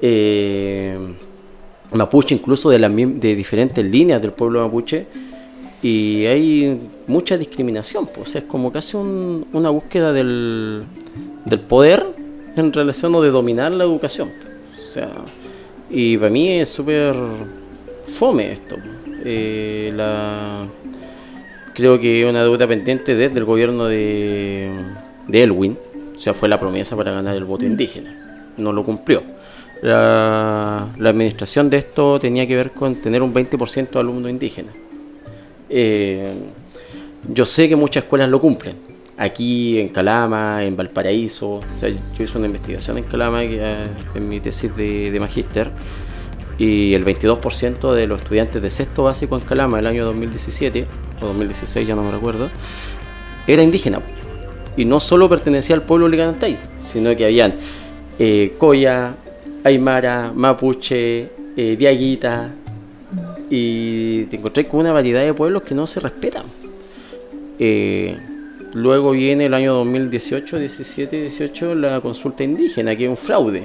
eh, 0.00 0.98
mapuche, 1.92 2.34
incluso 2.34 2.70
de, 2.70 2.78
de 2.78 3.34
diferentes 3.34 3.84
líneas 3.84 4.22
del 4.22 4.32
pueblo 4.32 4.62
mapuche, 4.62 5.06
y 5.82 6.26
hay 6.26 6.78
mucha 7.06 7.36
discriminación, 7.38 8.06
pues 8.06 8.34
es 8.36 8.44
como 8.44 8.70
casi 8.70 8.96
una 8.96 9.70
búsqueda 9.70 10.12
del, 10.12 10.84
del 11.44 11.60
poder 11.60 12.06
en 12.56 12.72
relación 12.72 13.14
o 13.14 13.22
de 13.22 13.30
dominar 13.30 13.72
la 13.72 13.84
educación. 13.84 14.30
O 14.78 14.82
sea, 14.82 15.10
y 15.88 16.16
para 16.16 16.30
mí 16.30 16.60
es 16.60 16.68
súper 16.68 17.14
fome 18.06 18.52
esto. 18.52 18.76
Eh, 19.24 19.92
la, 19.94 20.66
creo 21.74 21.98
que 21.98 22.24
una 22.26 22.42
deuda 22.42 22.66
pendiente 22.66 23.14
desde 23.14 23.38
el 23.38 23.44
gobierno 23.44 23.86
de, 23.86 24.70
de 25.28 25.42
Elwin, 25.42 25.78
o 26.14 26.18
sea, 26.18 26.34
fue 26.34 26.48
la 26.48 26.58
promesa 26.58 26.96
para 26.96 27.12
ganar 27.12 27.36
el 27.36 27.44
voto 27.44 27.64
indígena. 27.64 28.14
No 28.56 28.72
lo 28.72 28.84
cumplió. 28.84 29.22
La, 29.82 30.88
administración 30.98 31.70
de 31.70 31.78
esto 31.78 32.20
tenía 32.20 32.46
que 32.46 32.54
ver 32.54 32.72
con 32.72 32.96
tener 32.96 33.22
un 33.22 33.32
20% 33.32 33.90
de 33.90 33.98
alumnos 33.98 34.30
indígenas. 34.30 34.74
Eh, 35.70 36.32
yo 37.28 37.44
sé 37.44 37.68
que 37.68 37.76
muchas 37.76 38.04
escuelas 38.04 38.28
lo 38.28 38.40
cumplen. 38.40 38.76
Aquí 39.16 39.78
en 39.78 39.90
Calama, 39.90 40.64
en 40.64 40.76
Valparaíso. 40.76 41.54
O 41.54 41.62
sea, 41.78 41.88
yo 41.88 42.24
hice 42.24 42.36
una 42.36 42.46
investigación 42.46 42.98
en 42.98 43.04
Calama 43.04 43.42
eh, 43.44 43.84
en 44.14 44.28
mi 44.28 44.40
tesis 44.40 44.74
de, 44.76 45.10
de 45.10 45.20
magíster 45.20 45.70
y 46.60 46.92
el 46.92 47.06
22% 47.06 47.94
de 47.94 48.06
los 48.06 48.20
estudiantes 48.20 48.60
de 48.60 48.68
sexto 48.68 49.04
básico 49.04 49.34
en 49.34 49.40
Calama 49.42 49.78
el 49.78 49.86
año 49.86 50.04
2017 50.04 50.86
o 51.22 51.26
2016, 51.28 51.88
ya 51.88 51.94
no 51.94 52.02
me 52.02 52.10
recuerdo, 52.10 52.50
era 53.46 53.62
indígena. 53.62 54.02
Y 54.76 54.84
no 54.84 55.00
solo 55.00 55.26
pertenecía 55.28 55.74
al 55.74 55.82
pueblo 55.82 56.06
Liganantay, 56.06 56.58
sino 56.78 57.16
que 57.16 57.24
habían 57.24 57.54
eh, 58.18 58.56
Coya, 58.58 59.14
Aymara, 59.64 60.32
Mapuche, 60.34 61.30
eh, 61.56 61.76
Diaguita, 61.78 62.54
y 63.50 64.26
te 64.26 64.36
encontré 64.36 64.64
con 64.64 64.80
una 64.80 64.92
variedad 64.92 65.22
de 65.22 65.34
pueblos 65.34 65.64
que 65.64 65.74
no 65.74 65.86
se 65.86 65.98
respetan. 65.98 66.46
Eh, 67.58 68.16
luego 68.74 69.10
viene 69.10 69.46
el 69.46 69.54
año 69.54 69.74
2018, 69.74 70.58
17, 70.58 71.20
18 71.22 71.74
la 71.74 72.00
consulta 72.00 72.44
indígena, 72.44 72.94
que 72.94 73.04
es 73.04 73.10
un 73.10 73.16
fraude. 73.16 73.64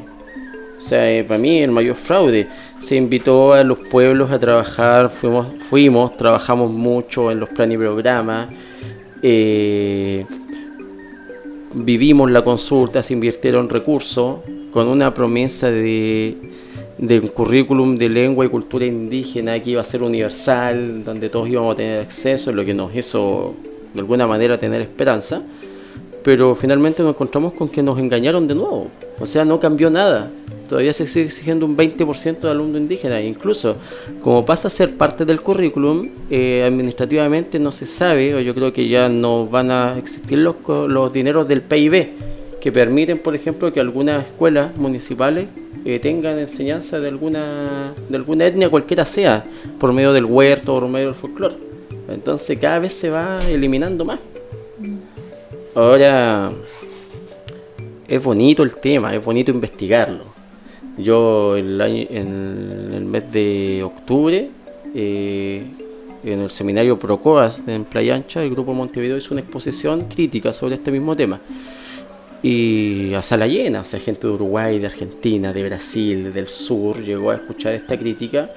O 0.77 0.81
sea, 0.81 1.09
eh, 1.09 1.23
para 1.23 1.37
mí 1.39 1.59
el 1.59 1.71
mayor 1.71 1.95
fraude. 1.95 2.47
Se 2.79 2.95
invitó 2.95 3.53
a 3.53 3.63
los 3.63 3.77
pueblos 3.77 4.31
a 4.31 4.39
trabajar, 4.39 5.11
fuimos, 5.11 5.47
fuimos 5.69 6.17
trabajamos 6.17 6.71
mucho 6.71 7.31
en 7.31 7.39
los 7.39 7.49
planes 7.49 7.75
y 7.75 7.77
programas. 7.77 8.49
vivimos 11.73 12.31
la 12.31 12.43
consulta, 12.43 13.03
se 13.03 13.13
invirtieron 13.13 13.69
recursos, 13.69 14.37
con 14.71 14.87
una 14.87 15.13
promesa 15.13 15.69
de, 15.71 16.54
un 16.97 17.27
currículum 17.27 17.97
de 17.97 18.09
lengua 18.09 18.45
y 18.45 18.49
cultura 18.49 18.85
indígena 18.85 19.61
que 19.61 19.71
iba 19.71 19.81
a 19.81 19.83
ser 19.83 20.01
universal, 20.01 21.03
donde 21.03 21.29
todos 21.29 21.49
íbamos 21.49 21.73
a 21.73 21.75
tener 21.75 22.01
acceso, 22.01 22.51
lo 22.51 22.63
que 22.63 22.73
nos 22.73 22.95
hizo 22.95 23.55
de 23.93 23.99
alguna 23.99 24.27
manera 24.27 24.57
tener 24.57 24.81
esperanza, 24.81 25.41
pero 26.23 26.55
finalmente 26.55 27.03
nos 27.03 27.13
encontramos 27.13 27.53
con 27.53 27.69
que 27.69 27.83
nos 27.83 27.99
engañaron 27.99 28.47
de 28.47 28.55
nuevo, 28.55 28.87
o 29.19 29.25
sea, 29.25 29.45
no 29.45 29.59
cambió 29.59 29.89
nada, 29.89 30.31
todavía 30.67 30.93
se 30.93 31.05
sigue 31.05 31.25
exigiendo 31.25 31.65
un 31.65 31.77
20% 31.77 32.39
de 32.39 32.49
alumnos 32.49 32.81
indígenas, 32.81 33.23
incluso 33.23 33.75
como 34.21 34.43
pasa 34.45 34.69
a 34.69 34.71
ser 34.71 34.95
parte 34.97 35.25
del 35.25 35.41
currículum, 35.41 36.09
eh, 36.29 36.63
administrativamente 36.65 37.59
no 37.59 37.71
se 37.71 37.85
sabe, 37.85 38.33
o 38.33 38.39
yo 38.39 38.55
creo 38.55 38.73
que 38.73 38.87
ya 38.87 39.07
no 39.09 39.45
van 39.47 39.69
a 39.69 39.97
existir 39.97 40.39
los, 40.39 40.55
los 40.67 41.13
dineros 41.13 41.47
del 41.47 41.61
PIB, 41.61 42.35
que 42.59 42.71
permiten, 42.71 43.19
por 43.19 43.35
ejemplo, 43.35 43.71
que 43.71 43.79
algunas 43.79 44.25
escuelas 44.25 44.75
municipales 44.77 45.45
eh, 45.85 45.99
tengan 45.99 46.39
enseñanza 46.39 46.99
de 46.99 47.07
alguna, 47.07 47.93
de 48.09 48.17
alguna 48.17 48.47
etnia, 48.47 48.69
cualquiera 48.69 49.05
sea, 49.05 49.45
por 49.79 49.93
medio 49.93 50.13
del 50.13 50.25
huerto 50.25 50.73
o 50.73 50.79
por 50.79 50.89
medio 50.89 51.07
del 51.07 51.15
folclore. 51.15 51.55
Entonces 52.09 52.57
cada 52.57 52.79
vez 52.79 52.93
se 52.93 53.11
va 53.11 53.37
eliminando 53.47 54.03
más. 54.03 54.19
Ahora, 55.75 56.51
es 58.07 58.23
bonito 58.23 58.63
el 58.63 58.77
tema, 58.77 59.13
es 59.13 59.23
bonito 59.23 59.51
investigarlo. 59.51 60.25
Yo 60.97 61.55
el 61.55 61.79
en 61.79 62.91
el 62.93 63.05
mes 63.05 63.31
de 63.31 63.83
octubre, 63.83 64.49
eh, 64.95 65.65
en 66.23 66.39
el 66.39 66.49
seminario 66.49 66.97
Procoas 66.97 67.63
en 67.67 67.85
Playa 67.85 68.15
Ancha, 68.15 68.41
el 68.41 68.49
Grupo 68.49 68.73
Montevideo 68.73 69.17
hizo 69.17 69.35
una 69.35 69.41
exposición 69.41 70.05
crítica 70.05 70.51
sobre 70.51 70.75
este 70.75 70.91
mismo 70.91 71.15
tema 71.15 71.39
y 72.47 73.11
a 73.15 73.23
sala 73.23 73.47
llena, 73.47 73.81
o 73.81 73.85
sea, 73.85 73.99
gente 73.99 74.27
de 74.27 74.33
Uruguay, 74.33 74.77
de 74.77 74.85
Argentina, 74.85 75.51
de 75.51 75.63
Brasil, 75.67 76.31
del 76.31 76.47
sur, 76.47 77.03
llegó 77.03 77.31
a 77.31 77.37
escuchar 77.37 77.73
esta 77.73 77.97
crítica 77.97 78.51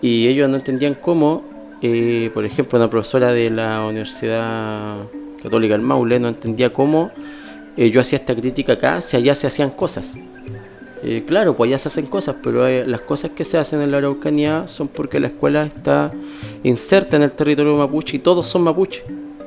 y 0.00 0.26
ellos 0.28 0.48
no 0.48 0.56
entendían 0.56 0.94
cómo, 0.94 1.44
eh, 1.82 2.30
por 2.32 2.46
ejemplo, 2.46 2.78
una 2.78 2.88
profesora 2.88 3.34
de 3.34 3.50
la 3.50 3.84
Universidad 3.84 4.96
Católica 5.42 5.74
del 5.74 5.82
Maule 5.82 6.20
no 6.20 6.28
entendía 6.28 6.72
cómo 6.72 7.10
eh, 7.76 7.90
yo 7.90 8.00
hacía 8.00 8.18
esta 8.18 8.34
crítica 8.34 8.72
acá 8.72 9.02
si 9.02 9.18
allá 9.18 9.34
se 9.34 9.46
hacían 9.46 9.68
cosas. 9.68 10.16
Eh, 11.02 11.24
claro, 11.26 11.54
pues 11.54 11.68
allá 11.68 11.76
se 11.76 11.88
hacen 11.88 12.06
cosas, 12.06 12.36
pero 12.42 12.66
las 12.86 13.02
cosas 13.02 13.32
que 13.32 13.44
se 13.44 13.58
hacen 13.58 13.82
en 13.82 13.90
la 13.90 13.98
Araucanía 13.98 14.66
son 14.68 14.88
porque 14.88 15.20
la 15.20 15.26
escuela 15.26 15.66
está 15.66 16.10
inserta 16.62 17.16
en 17.16 17.24
el 17.24 17.32
territorio 17.32 17.76
mapuche 17.76 18.16
y 18.16 18.20
todos 18.20 18.46
son 18.46 18.62
mapuches. 18.62 19.02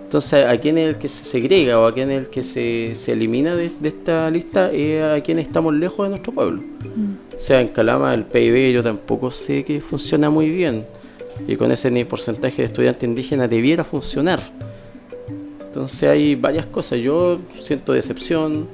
Entonces, 0.06 0.46
¿a 0.46 0.56
quién 0.58 0.78
es 0.78 0.96
el 0.96 1.00
que 1.00 1.10
se 1.10 1.26
segrega 1.26 1.80
o 1.80 1.88
a 1.88 1.91
quién 1.91 2.12
es 2.12 2.20
el 2.20 2.28
que 2.30 2.44
se, 2.44 2.94
se 2.94 3.13
elimina 3.13 3.56
de, 3.56 3.72
esta 3.84 4.30
lista? 4.30 4.72
Es 4.72 5.04
a 5.04 5.20
quien 5.22 5.39
estamos 5.39 5.74
lejos 5.74 6.06
de 6.06 6.12
nuestro 6.12 6.32
pueblo. 6.32 6.62
Mm. 6.62 7.36
O 7.36 7.41
sea, 7.41 7.60
en 7.60 7.70
Calama 7.70 8.13
el 8.13 8.24
PIB 8.24 8.72
yo 8.72 8.84
tampoco 8.84 9.32
sé 9.32 9.65
que 9.65 9.82
funciona 9.82 10.30
muy 10.30 10.50
bien. 10.52 10.86
Y 11.48 11.56
con 11.56 11.72
ese 11.72 12.06
porcentaje 12.06 12.58
de 12.62 12.68
estudiantes 12.68 13.04
indígenas 13.04 13.50
debiera 13.50 13.84
funcionar. 13.84 14.41
Entonces 15.60 16.04
hay 16.04 16.36
varias 16.36 16.68
cosas. 16.68 17.00
Yo 17.00 17.39
siento 17.60 17.91
decepción. 17.91 18.68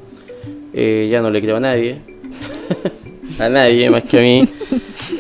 Eh, 0.74 1.08
ya 1.10 1.22
no 1.22 1.30
le 1.30 1.42
creo 1.42 1.56
a 1.56 1.62
nadie. 1.62 2.02
a 3.40 3.50
nadie 3.50 3.90
más 3.90 4.04
que 4.04 4.20
a 4.20 4.22
mí. 4.22 4.48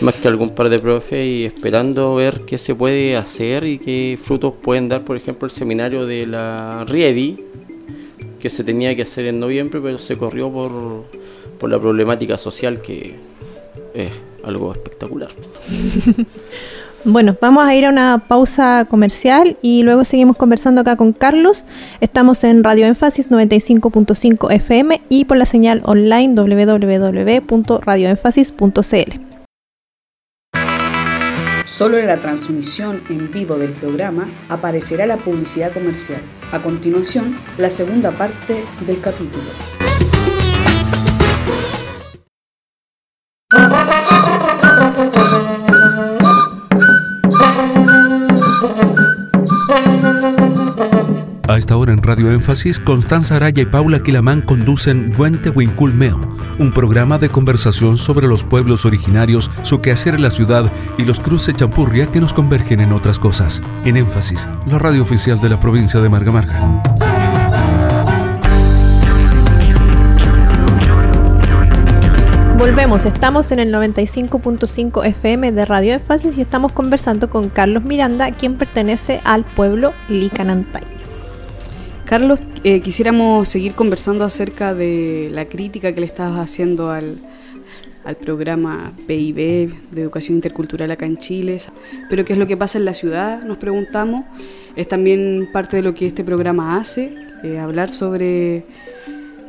más 0.01 0.15
que 0.15 0.27
algún 0.27 0.49
par 0.51 0.69
de 0.69 0.79
profes 0.79 1.25
y 1.25 1.45
esperando 1.45 2.15
ver 2.15 2.41
qué 2.41 2.57
se 2.57 2.75
puede 2.75 3.15
hacer 3.15 3.65
y 3.65 3.77
qué 3.77 4.17
frutos 4.21 4.53
pueden 4.61 4.89
dar, 4.89 5.03
por 5.03 5.17
ejemplo, 5.17 5.45
el 5.45 5.51
seminario 5.51 6.05
de 6.05 6.25
la 6.25 6.85
RIEDI, 6.87 7.45
que 8.39 8.49
se 8.49 8.63
tenía 8.63 8.95
que 8.95 9.03
hacer 9.03 9.25
en 9.25 9.39
noviembre, 9.39 9.79
pero 9.81 9.99
se 9.99 10.17
corrió 10.17 10.51
por, 10.51 11.05
por 11.59 11.69
la 11.69 11.79
problemática 11.79 12.37
social 12.37 12.81
que 12.81 13.15
es 13.93 14.11
algo 14.43 14.71
espectacular. 14.71 15.29
Bueno, 17.03 17.35
vamos 17.41 17.63
a 17.63 17.73
ir 17.73 17.85
a 17.85 17.89
una 17.89 18.25
pausa 18.27 18.85
comercial 18.87 19.57
y 19.63 19.81
luego 19.81 20.03
seguimos 20.03 20.37
conversando 20.37 20.81
acá 20.81 20.97
con 20.97 21.13
Carlos. 21.13 21.65
Estamos 21.99 22.43
en 22.43 22.63
Radio 22.63 22.85
Énfasis 22.85 23.31
95.5 23.31 24.51
FM 24.51 25.01
y 25.09 25.25
por 25.25 25.37
la 25.37 25.47
señal 25.47 25.81
online 25.85 26.35
www.radioénfasis.cl. 26.35 29.19
Solo 31.65 31.97
en 31.97 32.05
la 32.05 32.17
transmisión 32.17 33.01
en 33.09 33.31
vivo 33.31 33.57
del 33.57 33.71
programa 33.71 34.27
aparecerá 34.49 35.07
la 35.07 35.17
publicidad 35.17 35.73
comercial. 35.73 36.21
A 36.51 36.61
continuación, 36.61 37.35
la 37.57 37.71
segunda 37.71 38.11
parte 38.11 38.63
del 38.85 39.01
capítulo. 39.01 39.80
Esta 51.61 51.77
hora 51.77 51.93
en 51.93 52.01
Radio 52.01 52.31
Énfasis, 52.31 52.79
Constanza 52.79 53.35
Araya 53.35 53.61
y 53.61 53.67
Paula 53.67 53.99
Quilamán 53.99 54.41
conducen 54.41 55.13
Huente 55.15 55.51
Huinculmeo, 55.51 56.17
un 56.57 56.71
programa 56.71 57.19
de 57.19 57.29
conversación 57.29 57.99
sobre 57.99 58.27
los 58.27 58.43
pueblos 58.43 58.83
originarios, 58.83 59.51
su 59.61 59.79
quehacer 59.79 60.15
en 60.15 60.23
la 60.23 60.31
ciudad 60.31 60.71
y 60.97 61.05
los 61.05 61.19
cruces 61.19 61.55
champurria 61.55 62.07
que 62.07 62.19
nos 62.19 62.33
convergen 62.33 62.81
en 62.81 62.91
otras 62.91 63.19
cosas. 63.19 63.61
En 63.85 63.95
Énfasis, 63.95 64.49
la 64.65 64.79
radio 64.79 65.03
oficial 65.03 65.39
de 65.39 65.49
la 65.49 65.59
provincia 65.59 65.99
de 65.99 66.09
Marga 66.09 66.31
Marga. 66.31 66.81
Volvemos, 72.57 73.05
estamos 73.05 73.51
en 73.51 73.59
el 73.59 73.71
95.5 73.71 75.05
FM 75.05 75.51
de 75.51 75.65
Radio 75.65 75.93
Énfasis 75.93 76.39
y 76.39 76.41
estamos 76.41 76.71
conversando 76.71 77.29
con 77.29 77.49
Carlos 77.49 77.83
Miranda, 77.83 78.31
quien 78.31 78.57
pertenece 78.57 79.21
al 79.25 79.43
pueblo 79.43 79.93
Licanantay. 80.09 81.00
Carlos, 82.11 82.41
eh, 82.65 82.81
quisiéramos 82.81 83.47
seguir 83.47 83.71
conversando 83.71 84.25
acerca 84.25 84.73
de 84.73 85.29
la 85.31 85.45
crítica 85.45 85.93
que 85.93 86.01
le 86.01 86.07
estabas 86.07 86.41
haciendo 86.41 86.89
al, 86.89 87.19
al 88.03 88.17
programa 88.17 88.91
PIB 89.07 89.71
de 89.91 90.01
Educación 90.01 90.35
Intercultural 90.35 90.91
acá 90.91 91.05
en 91.05 91.17
Chile. 91.19 91.55
Pero 92.09 92.25
qué 92.25 92.33
es 92.33 92.39
lo 92.39 92.47
que 92.47 92.57
pasa 92.57 92.77
en 92.77 92.83
la 92.83 92.93
ciudad, 92.93 93.43
nos 93.43 93.59
preguntamos. 93.59 94.25
Es 94.75 94.89
también 94.89 95.47
parte 95.53 95.77
de 95.77 95.83
lo 95.83 95.93
que 95.93 96.05
este 96.05 96.25
programa 96.25 96.75
hace, 96.75 97.15
eh, 97.45 97.57
hablar 97.57 97.89
sobre 97.89 98.65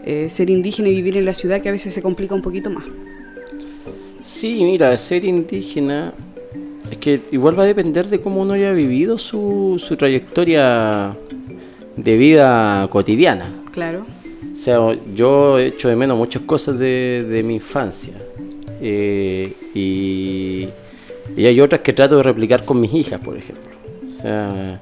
eh, 0.06 0.28
ser 0.28 0.48
indígena 0.48 0.88
y 0.88 0.94
vivir 0.94 1.16
en 1.16 1.24
la 1.24 1.34
ciudad, 1.34 1.60
que 1.60 1.68
a 1.68 1.72
veces 1.72 1.92
se 1.92 2.00
complica 2.00 2.36
un 2.36 2.42
poquito 2.42 2.70
más. 2.70 2.84
Sí, 4.22 4.62
mira, 4.62 4.96
ser 4.98 5.24
indígena 5.24 6.14
es 6.88 6.96
que 6.98 7.22
igual 7.32 7.58
va 7.58 7.64
a 7.64 7.66
depender 7.66 8.06
de 8.06 8.20
cómo 8.20 8.40
uno 8.40 8.54
haya 8.54 8.70
vivido 8.70 9.18
su, 9.18 9.82
su 9.84 9.96
trayectoria 9.96 11.16
de 11.96 12.16
vida 12.16 12.86
cotidiana. 12.90 13.52
Claro. 13.72 14.04
O 14.54 14.58
sea, 14.58 14.78
yo 15.14 15.58
he 15.58 15.66
hecho 15.66 15.88
de 15.88 15.96
menos 15.96 16.16
muchas 16.16 16.42
cosas 16.42 16.78
de, 16.78 17.26
de 17.28 17.42
mi 17.42 17.56
infancia. 17.56 18.14
Eh, 18.80 19.52
y, 19.74 20.68
y 21.36 21.46
hay 21.46 21.60
otras 21.60 21.80
que 21.80 21.92
trato 21.92 22.16
de 22.16 22.22
replicar 22.22 22.64
con 22.64 22.80
mis 22.80 22.92
hijas, 22.94 23.20
por 23.20 23.36
ejemplo. 23.36 23.72
O 24.04 24.20
sea, 24.20 24.80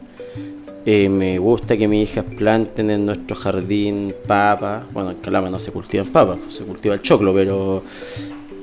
eh, 0.87 1.09
me 1.09 1.39
gusta 1.39 1.77
que 1.77 1.87
mis 1.87 2.11
hijas 2.11 2.25
planten 2.25 2.91
en 2.91 3.07
nuestro 3.07 3.37
jardín 3.37 4.15
papas. 4.27 4.85
Bueno, 4.93 5.11
en 5.11 5.19
Calama 5.19 5.51
no 5.51 5.61
se 5.61 5.71
cultivan 5.71 6.09
papas, 6.09 6.39
se 6.49 6.65
cultiva 6.65 6.95
el 6.95 7.03
choclo, 7.03 7.33
pero 7.35 7.83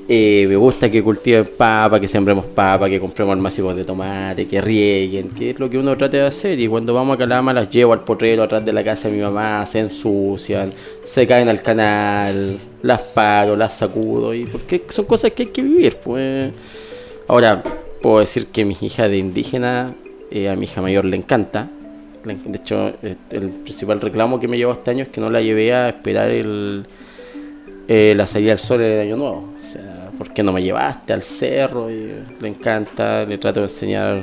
eh, 0.08 0.46
me 0.48 0.56
gusta 0.56 0.90
que 0.90 1.02
cultiven 1.02 1.50
papas, 1.56 2.00
que 2.00 2.08
sembremos 2.08 2.46
papas, 2.46 2.88
que 2.88 2.98
compremos 2.98 3.34
almacigos 3.34 3.76
de 3.76 3.84
tomate, 3.84 4.46
que 4.46 4.60
rieguen, 4.60 5.28
que 5.30 5.50
es 5.50 5.58
lo 5.58 5.68
que 5.68 5.78
uno 5.78 5.96
trata 5.96 6.16
de 6.16 6.26
hacer. 6.26 6.58
Y 6.58 6.66
cuando 6.66 6.94
vamos 6.94 7.14
a 7.14 7.18
Calama 7.18 7.52
las 7.52 7.70
llevo 7.70 7.92
al 7.92 8.04
potrero 8.04 8.42
atrás 8.42 8.64
de 8.64 8.72
la 8.72 8.82
casa 8.82 9.08
de 9.08 9.16
mi 9.16 9.22
mamá, 9.22 9.64
se 9.66 9.80
ensucian, 9.80 10.72
se 11.04 11.26
caen 11.26 11.48
al 11.48 11.62
canal, 11.62 12.58
las 12.82 13.02
paro, 13.02 13.54
las 13.54 13.74
sacudo, 13.74 14.34
y 14.34 14.46
porque 14.46 14.82
son 14.88 15.04
cosas 15.04 15.32
que 15.32 15.44
hay 15.44 15.48
que 15.50 15.62
vivir. 15.62 15.96
Pues. 16.02 16.50
Ahora, 17.28 17.62
puedo 18.00 18.20
decir 18.20 18.46
que 18.46 18.64
mi 18.64 18.76
hija 18.80 19.08
de 19.08 19.18
indígena, 19.18 19.94
eh, 20.30 20.48
a 20.48 20.56
mi 20.56 20.64
hija 20.64 20.80
mayor 20.80 21.04
le 21.04 21.16
encanta 21.16 21.68
de 22.24 22.56
hecho, 22.56 22.88
eh, 23.02 23.16
el 23.30 23.50
principal 23.50 24.00
reclamo 24.00 24.40
que 24.40 24.48
me 24.48 24.56
llevó 24.56 24.72
este 24.72 24.90
año 24.90 25.04
es 25.04 25.08
que 25.08 25.20
no 25.20 25.30
la 25.30 25.40
llevé 25.40 25.72
a 25.72 25.88
esperar 25.88 26.30
el, 26.30 26.84
eh, 27.86 28.14
la 28.16 28.26
salida 28.26 28.50
del 28.50 28.58
sol 28.58 28.82
en 28.82 28.92
el 28.92 29.00
año 29.00 29.16
nuevo. 29.16 29.54
O 29.62 29.66
sea, 29.66 29.97
¿por 30.18 30.34
qué 30.34 30.42
no 30.42 30.52
me 30.52 30.62
llevaste 30.62 31.12
al 31.12 31.22
cerro? 31.22 31.90
Y 31.90 32.12
le 32.40 32.48
encanta, 32.48 33.24
le 33.24 33.38
trato 33.38 33.60
de 33.60 33.66
enseñar 33.66 34.22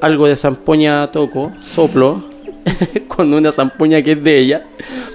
algo 0.00 0.26
de 0.26 0.36
zampoña 0.36 1.10
toco, 1.10 1.52
soplo, 1.60 2.24
con 3.08 3.34
una 3.34 3.52
zampoña 3.52 4.00
que 4.00 4.12
es 4.12 4.24
de 4.24 4.38
ella. 4.38 4.64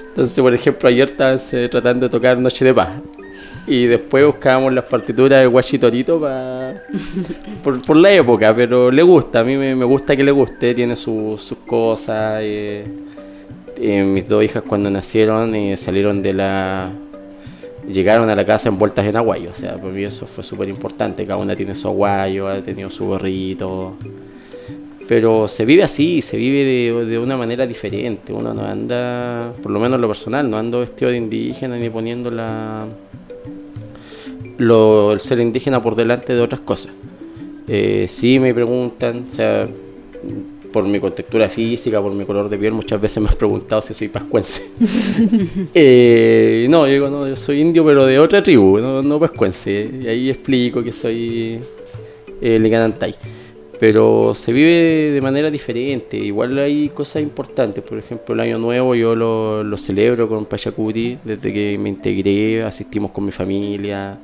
Entonces, 0.09 0.39
por 0.39 0.53
ejemplo, 0.53 0.89
ayer 0.89 1.09
estaban 1.09 1.39
tratando 1.69 2.05
de 2.05 2.09
tocar 2.09 2.37
Noche 2.37 2.63
de 2.63 2.73
Paz. 2.73 2.89
Y 3.67 3.85
después 3.85 4.23
buscábamos 4.23 4.73
las 4.73 4.85
partituras 4.85 5.41
de 5.41 5.47
Guachitorito 5.47 6.21
para 6.21 6.83
por, 7.63 7.95
la 7.95 8.11
época, 8.13 8.55
pero 8.55 8.91
le 8.91 9.01
gusta, 9.01 9.39
a 9.39 9.43
mí 9.43 9.57
me, 9.57 9.73
gusta 9.85 10.15
que 10.15 10.23
le 10.23 10.31
guste, 10.31 10.75
tiene 10.75 10.95
sus 10.95 11.55
cosas. 11.65 12.41
Eh, 12.43 12.83
eh, 13.77 14.03
mis 14.03 14.27
dos 14.27 14.43
hijas 14.43 14.63
cuando 14.65 14.89
nacieron 14.89 15.53
eh, 15.55 15.75
salieron 15.75 16.21
de 16.21 16.33
la... 16.33 16.91
Llegaron 17.87 18.29
a 18.29 18.35
la 18.35 18.45
casa 18.45 18.69
envueltas 18.69 19.05
en 19.05 19.15
aguayo, 19.15 19.51
o 19.51 19.55
sea, 19.55 19.75
para 19.75 19.89
mí 19.89 20.03
eso 20.03 20.25
fue 20.25 20.43
súper 20.43 20.69
importante, 20.69 21.25
cada 21.25 21.39
una 21.39 21.55
tiene 21.55 21.75
su 21.75 21.87
aguayo, 21.87 22.47
ha 22.47 22.61
tenido 22.61 22.89
su 22.89 23.05
gorrito, 23.05 23.95
pero 25.07 25.47
se 25.47 25.65
vive 25.65 25.83
así, 25.83 26.21
se 26.21 26.35
vive 26.37 26.63
de, 26.63 27.05
de, 27.05 27.19
una 27.19 27.37
manera 27.37 27.67
diferente. 27.67 28.33
Uno 28.33 28.53
no 28.53 28.63
anda, 28.63 29.53
por 29.61 29.71
lo 29.71 29.79
menos 29.79 29.95
en 29.95 30.01
lo 30.01 30.07
personal, 30.07 30.49
no 30.49 30.57
ando 30.57 30.79
vestido 30.79 31.11
de 31.11 31.17
indígena 31.17 31.77
ni 31.77 31.89
poniendo 31.89 32.31
la, 32.31 32.87
lo, 34.57 35.11
el 35.11 35.19
ser 35.19 35.39
indígena 35.39 35.81
por 35.81 35.95
delante 35.95 36.33
de 36.33 36.41
otras 36.41 36.61
cosas. 36.61 36.91
Eh, 37.67 38.07
sí 38.09 38.39
me 38.39 38.53
preguntan, 38.53 39.25
o 39.27 39.31
sea, 39.31 39.67
por 40.75 40.85
mi 40.85 40.99
contextura 40.99 41.47
física, 41.47 42.01
por 42.01 42.13
mi 42.13 42.25
color 42.25 42.49
de 42.49 42.57
piel, 42.57 42.73
muchas 42.73 42.99
veces 42.99 43.23
me 43.23 43.29
han 43.29 43.35
preguntado 43.35 43.81
si 43.81 43.93
soy 43.93 44.09
pascuense. 44.09 44.61
eh, 45.73 46.67
no, 46.69 46.85
yo 46.85 46.91
digo, 46.91 47.09
no, 47.09 47.25
yo 47.25 47.37
soy 47.37 47.61
indio, 47.61 47.85
pero 47.85 48.05
de 48.05 48.19
otra 48.19 48.43
tribu, 48.43 48.79
no, 48.79 49.01
no 49.01 49.17
pascuense. 49.17 49.89
Y 50.01 50.05
ahí 50.05 50.29
explico 50.29 50.83
que 50.83 50.91
soy 50.91 51.61
eh, 52.41 52.59
Liganantay. 52.59 53.15
Pero 53.79 54.33
se 54.35 54.51
vive 54.51 55.11
de 55.13 55.21
manera 55.21 55.49
diferente. 55.49 56.17
Igual 56.17 56.59
hay 56.59 56.89
cosas 56.89 57.23
importantes. 57.23 57.81
Por 57.81 57.97
ejemplo, 57.97 58.35
el 58.35 58.41
Año 58.41 58.57
Nuevo 58.57 58.95
yo 58.95 59.15
lo, 59.15 59.63
lo 59.63 59.77
celebro 59.77 60.27
con 60.27 60.45
Pachacuti. 60.45 61.17
Desde 61.23 61.53
que 61.53 61.77
me 61.77 61.87
integré, 61.87 62.63
asistimos 62.63 63.11
con 63.11 63.23
mi 63.23 63.31
familia. 63.31 64.17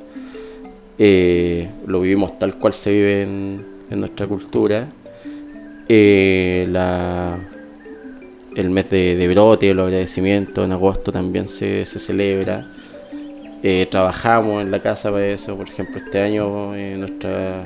Eh, 1.00 1.70
lo 1.88 2.02
vivimos 2.02 2.38
tal 2.38 2.58
cual 2.58 2.74
se 2.74 2.92
vive 2.92 3.22
en, 3.22 3.72
nuestra 3.92 4.28
cultura. 4.28 4.90
Eh, 5.94 6.64
el 8.56 8.70
mes 8.70 8.90
de, 8.90 9.28
brote, 9.28 9.72
el 9.72 9.80
agradecimiento 9.82 10.64
en 10.64 10.72
agosto 10.72 11.12
también 11.12 11.50
se, 11.50 11.84
celebra. 11.84 12.66
Eh, 13.62 13.90
trabajamos 13.92 14.62
en 14.62 14.72
la 14.72 14.82
casa 14.82 15.12
para 15.12 15.28
eso, 15.28 15.58
por 15.58 15.68
ejemplo, 15.68 15.98
este 15.98 16.22
año 16.22 16.72
nuestra 16.98 17.66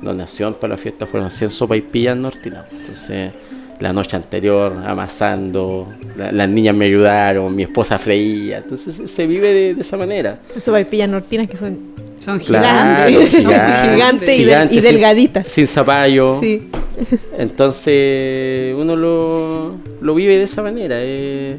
donación 0.00 0.54
para 0.54 0.74
la 0.74 0.76
fiesta 0.76 1.04
fueron 1.04 1.32
100 1.32 1.50
sopa 1.50 1.76
y 1.76 1.80
pillas 1.80 2.16
nortinadas. 2.16 2.68
Entonces, 2.70 3.32
la 3.80 3.92
noche 3.92 4.16
anterior 4.16 4.74
amasando, 4.84 5.86
las 6.16 6.48
niñas 6.48 6.74
me 6.74 6.86
ayudaron, 6.86 7.54
mi 7.54 7.62
esposa 7.62 7.98
freía, 7.98 8.58
entonces 8.58 9.10
se 9.10 9.26
vive 9.26 9.74
de, 9.74 9.80
esa 9.80 9.96
manera. 9.96 10.38
Sopa 10.60 10.80
y 10.80 10.84
pillas 10.84 11.08
nortinas 11.08 11.48
que 11.48 11.56
son 11.56 11.98
son 12.20 12.40
gigantes. 12.40 13.30
gigantes, 13.30 14.38
y, 14.38 14.80
delgaditas. 14.80 15.48
Sin, 15.48 15.66
zapallo. 15.66 16.40
Sí. 16.40 16.68
Entonces 17.38 18.74
uno 18.76 18.96
lo, 18.96 19.70
lo, 20.00 20.14
vive 20.14 20.36
de 20.36 20.42
esa 20.42 20.62
manera. 20.62 20.96
Eh. 20.98 21.58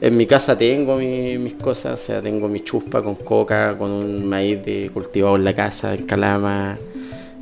En 0.00 0.16
mi 0.16 0.26
casa 0.26 0.56
tengo 0.56 0.96
mis 0.96 1.54
cosas, 1.54 2.00
o 2.00 2.04
sea, 2.04 2.22
tengo 2.22 2.48
mi 2.48 2.60
chuspa 2.60 3.02
con 3.02 3.16
coca, 3.16 3.76
con 3.76 3.90
un 3.90 4.26
maíz 4.26 4.64
de 4.64 4.90
cultivado 4.94 5.34
en 5.34 5.44
la 5.44 5.54
casa, 5.54 5.94
en 5.94 6.06
Calama. 6.06 6.78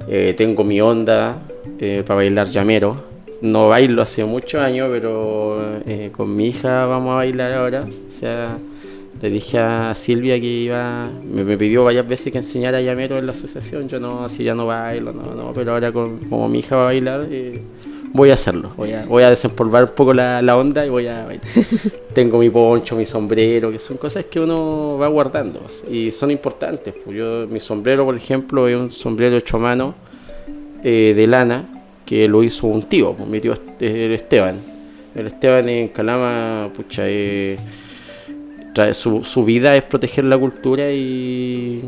Eh, 0.08 0.34
tengo 0.36 0.64
mi 0.64 0.80
onda 0.80 1.42
eh, 1.78 2.02
para 2.06 2.16
bailar 2.16 2.48
llamero. 2.48 3.15
No 3.42 3.68
bailo 3.68 4.02
hace 4.02 4.24
muchos 4.24 4.60
años, 4.60 4.88
pero 4.90 5.80
con 6.12 6.34
mi 6.34 6.48
hija 6.48 6.86
vamos 6.86 7.12
a 7.12 7.16
bailar 7.16 7.52
ahora. 7.52 7.80
O 7.80 8.10
sea, 8.10 8.58
le 9.20 9.30
dije 9.30 9.58
a 9.58 9.94
Silvia 9.94 10.38
que 10.40 10.46
iba, 10.46 11.08
me, 11.24 11.56
pidió 11.56 11.84
varias 11.84 12.06
veces 12.06 12.32
que 12.32 12.38
enseñara 12.38 12.80
llamero 12.80 13.16
en 13.16 13.26
la 13.26 13.32
asociación, 13.32 13.88
yo 13.88 13.98
no, 13.98 14.24
así 14.24 14.44
ya 14.44 14.54
no 14.54 14.66
bailo, 14.66 15.12
no, 15.12 15.34
no, 15.34 15.52
pero 15.54 15.72
ahora 15.72 15.90
como 15.92 16.48
mi 16.48 16.58
hija 16.58 16.76
va 16.76 16.82
a 16.82 16.86
bailar, 16.86 17.26
eh, 17.30 17.60
voy 18.12 18.30
a 18.30 18.34
hacerlo, 18.34 18.72
voy 18.76 18.92
a, 18.92 19.06
voy 19.06 19.22
a 19.22 19.30
desempolvar 19.30 19.84
un 19.84 19.90
poco 19.90 20.12
la, 20.12 20.56
onda 20.56 20.84
y 20.84 20.90
voy 20.90 21.06
a 21.06 21.24
bailar. 21.24 21.46
Tengo 22.14 22.38
mi 22.38 22.50
poncho, 22.50 22.94
mi 22.96 23.06
sombrero, 23.06 23.70
que 23.70 23.78
son 23.78 23.96
cosas 23.96 24.26
que 24.26 24.38
uno 24.38 24.98
va 24.98 25.08
guardando 25.08 25.60
y 25.90 26.10
son 26.10 26.30
importantes. 26.30 26.94
Pues 27.02 27.16
yo, 27.16 27.46
mi 27.48 27.60
sombrero, 27.60 28.04
por 28.04 28.16
ejemplo, 28.16 28.68
es 28.68 28.76
un 28.76 28.90
sombrero 28.90 29.36
hecho 29.36 29.56
a 29.56 29.60
mano 29.60 29.94
eh, 30.82 31.14
de 31.16 31.26
lana 31.26 31.75
que 32.06 32.28
lo 32.28 32.42
hizo 32.42 32.68
un 32.68 32.84
tío, 32.84 33.12
pues, 33.12 33.28
mi 33.28 33.40
tío 33.40 33.52
el 33.80 34.12
Esteban. 34.12 34.56
El 35.14 35.26
Esteban 35.26 35.68
en 35.68 35.88
Calama, 35.88 36.70
eh, 36.98 37.58
su, 38.92 39.24
su 39.24 39.44
vida 39.44 39.76
es 39.76 39.84
proteger 39.84 40.24
la 40.24 40.38
cultura 40.38 40.92
y, 40.92 41.82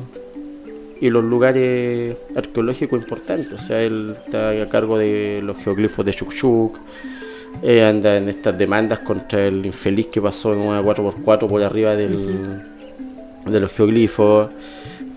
y 1.00 1.10
los 1.10 1.22
lugares 1.22 2.18
arqueológicos 2.34 3.00
importantes. 3.00 3.52
O 3.52 3.58
sea, 3.58 3.80
él 3.82 4.14
está 4.24 4.50
a 4.50 4.68
cargo 4.68 4.98
de 4.98 5.40
los 5.42 5.62
geoglifos 5.62 6.04
de 6.04 6.12
Chukchuk, 6.12 6.78
eh, 7.62 7.84
anda 7.84 8.16
en 8.16 8.28
estas 8.28 8.58
demandas 8.58 9.00
contra 9.00 9.46
el 9.46 9.64
infeliz 9.64 10.08
que 10.08 10.20
pasó 10.20 10.52
en 10.52 10.60
una 10.60 10.82
4x4 10.82 11.46
por 11.46 11.62
arriba 11.62 11.94
del, 11.94 12.62
de 13.46 13.60
los 13.60 13.72
geoglifos. 13.72 14.48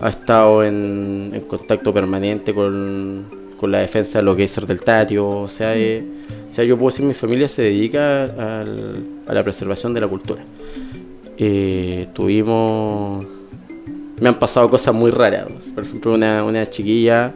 Ha 0.00 0.10
estado 0.10 0.64
en, 0.64 1.30
en 1.34 1.40
contacto 1.42 1.94
permanente 1.94 2.52
con, 2.52 3.41
con, 3.62 3.70
la 3.70 3.78
defensa 3.78 4.18
de 4.18 4.24
los 4.24 4.36
geysers 4.36 4.66
del 4.66 4.82
Tatio. 4.82 5.28
O 5.28 5.48
sea, 5.48 5.76
eh, 5.76 6.04
o 6.50 6.54
sea, 6.54 6.64
yo 6.64 6.76
puedo 6.76 6.90
decir 6.90 7.04
mi 7.06 7.14
familia 7.14 7.48
se 7.48 7.62
dedica 7.62 8.24
a 8.24 9.32
la 9.32 9.42
preservación 9.42 9.94
de 9.94 10.00
la 10.00 10.08
cultura. 10.08 10.42
Eh, 11.38 12.08
tuvimos... 12.12 13.24
Me 14.20 14.28
han 14.28 14.38
pasado 14.38 14.68
cosas 14.68 14.94
muy 14.94 15.10
raras. 15.10 15.46
Por 15.74 15.84
ejemplo, 15.84 16.14
una, 16.14 16.44
una 16.44 16.68
chiquilla 16.68 17.32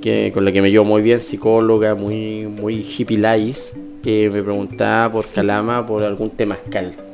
que, 0.00 0.32
con 0.32 0.44
la 0.44 0.52
que 0.52 0.62
me 0.62 0.70
llevo 0.70 0.84
muy 0.84 1.02
bien, 1.02 1.20
psicóloga, 1.20 1.94
muy, 1.94 2.46
muy 2.46 2.82
hippie 2.82 3.18
lice, 3.18 3.76
me 4.04 4.42
preguntaba 4.42 5.10
por 5.10 5.26
Calama 5.26 5.84
por 5.84 6.02
algún 6.04 6.30
temazcal. 6.30 7.05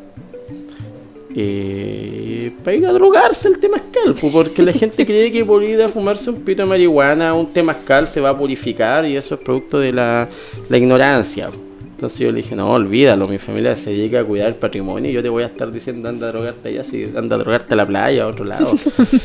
Eh, 1.34 2.52
para 2.62 2.76
ir 2.76 2.86
a 2.86 2.92
drogarse 2.92 3.48
el 3.48 3.58
temazcal, 3.58 4.14
porque 4.32 4.62
la 4.62 4.72
gente 4.72 5.06
cree 5.06 5.30
que 5.30 5.44
por 5.44 5.62
ir 5.64 5.82
a 5.82 5.88
fumarse 5.88 6.30
un 6.30 6.42
pito 6.42 6.62
de 6.62 6.68
marihuana, 6.68 7.34
un 7.34 7.52
temazcal 7.52 8.08
se 8.08 8.20
va 8.20 8.30
a 8.30 8.38
purificar 8.38 9.06
y 9.06 9.16
eso 9.16 9.34
es 9.34 9.40
producto 9.40 9.78
de 9.78 9.92
la, 9.92 10.28
la 10.68 10.76
ignorancia. 10.76 11.50
Entonces 12.02 12.18
yo 12.18 12.32
le 12.32 12.38
dije, 12.38 12.56
no, 12.56 12.68
olvídalo, 12.68 13.26
mi 13.26 13.38
familia 13.38 13.76
se 13.76 13.90
dedica 13.90 14.20
a 14.20 14.24
cuidar 14.24 14.48
el 14.48 14.56
patrimonio 14.56 15.08
y 15.08 15.14
yo 15.14 15.22
te 15.22 15.28
voy 15.28 15.44
a 15.44 15.46
estar 15.46 15.70
diciendo 15.70 16.08
anda 16.08 16.28
a 16.28 16.32
drogarte 16.32 16.70
allá, 16.70 16.82
si 16.82 17.04
anda 17.16 17.36
a 17.36 17.38
drogarte 17.38 17.74
a 17.74 17.76
la 17.76 17.86
playa, 17.86 18.24
a 18.24 18.26
otro 18.26 18.44
lado. 18.44 18.74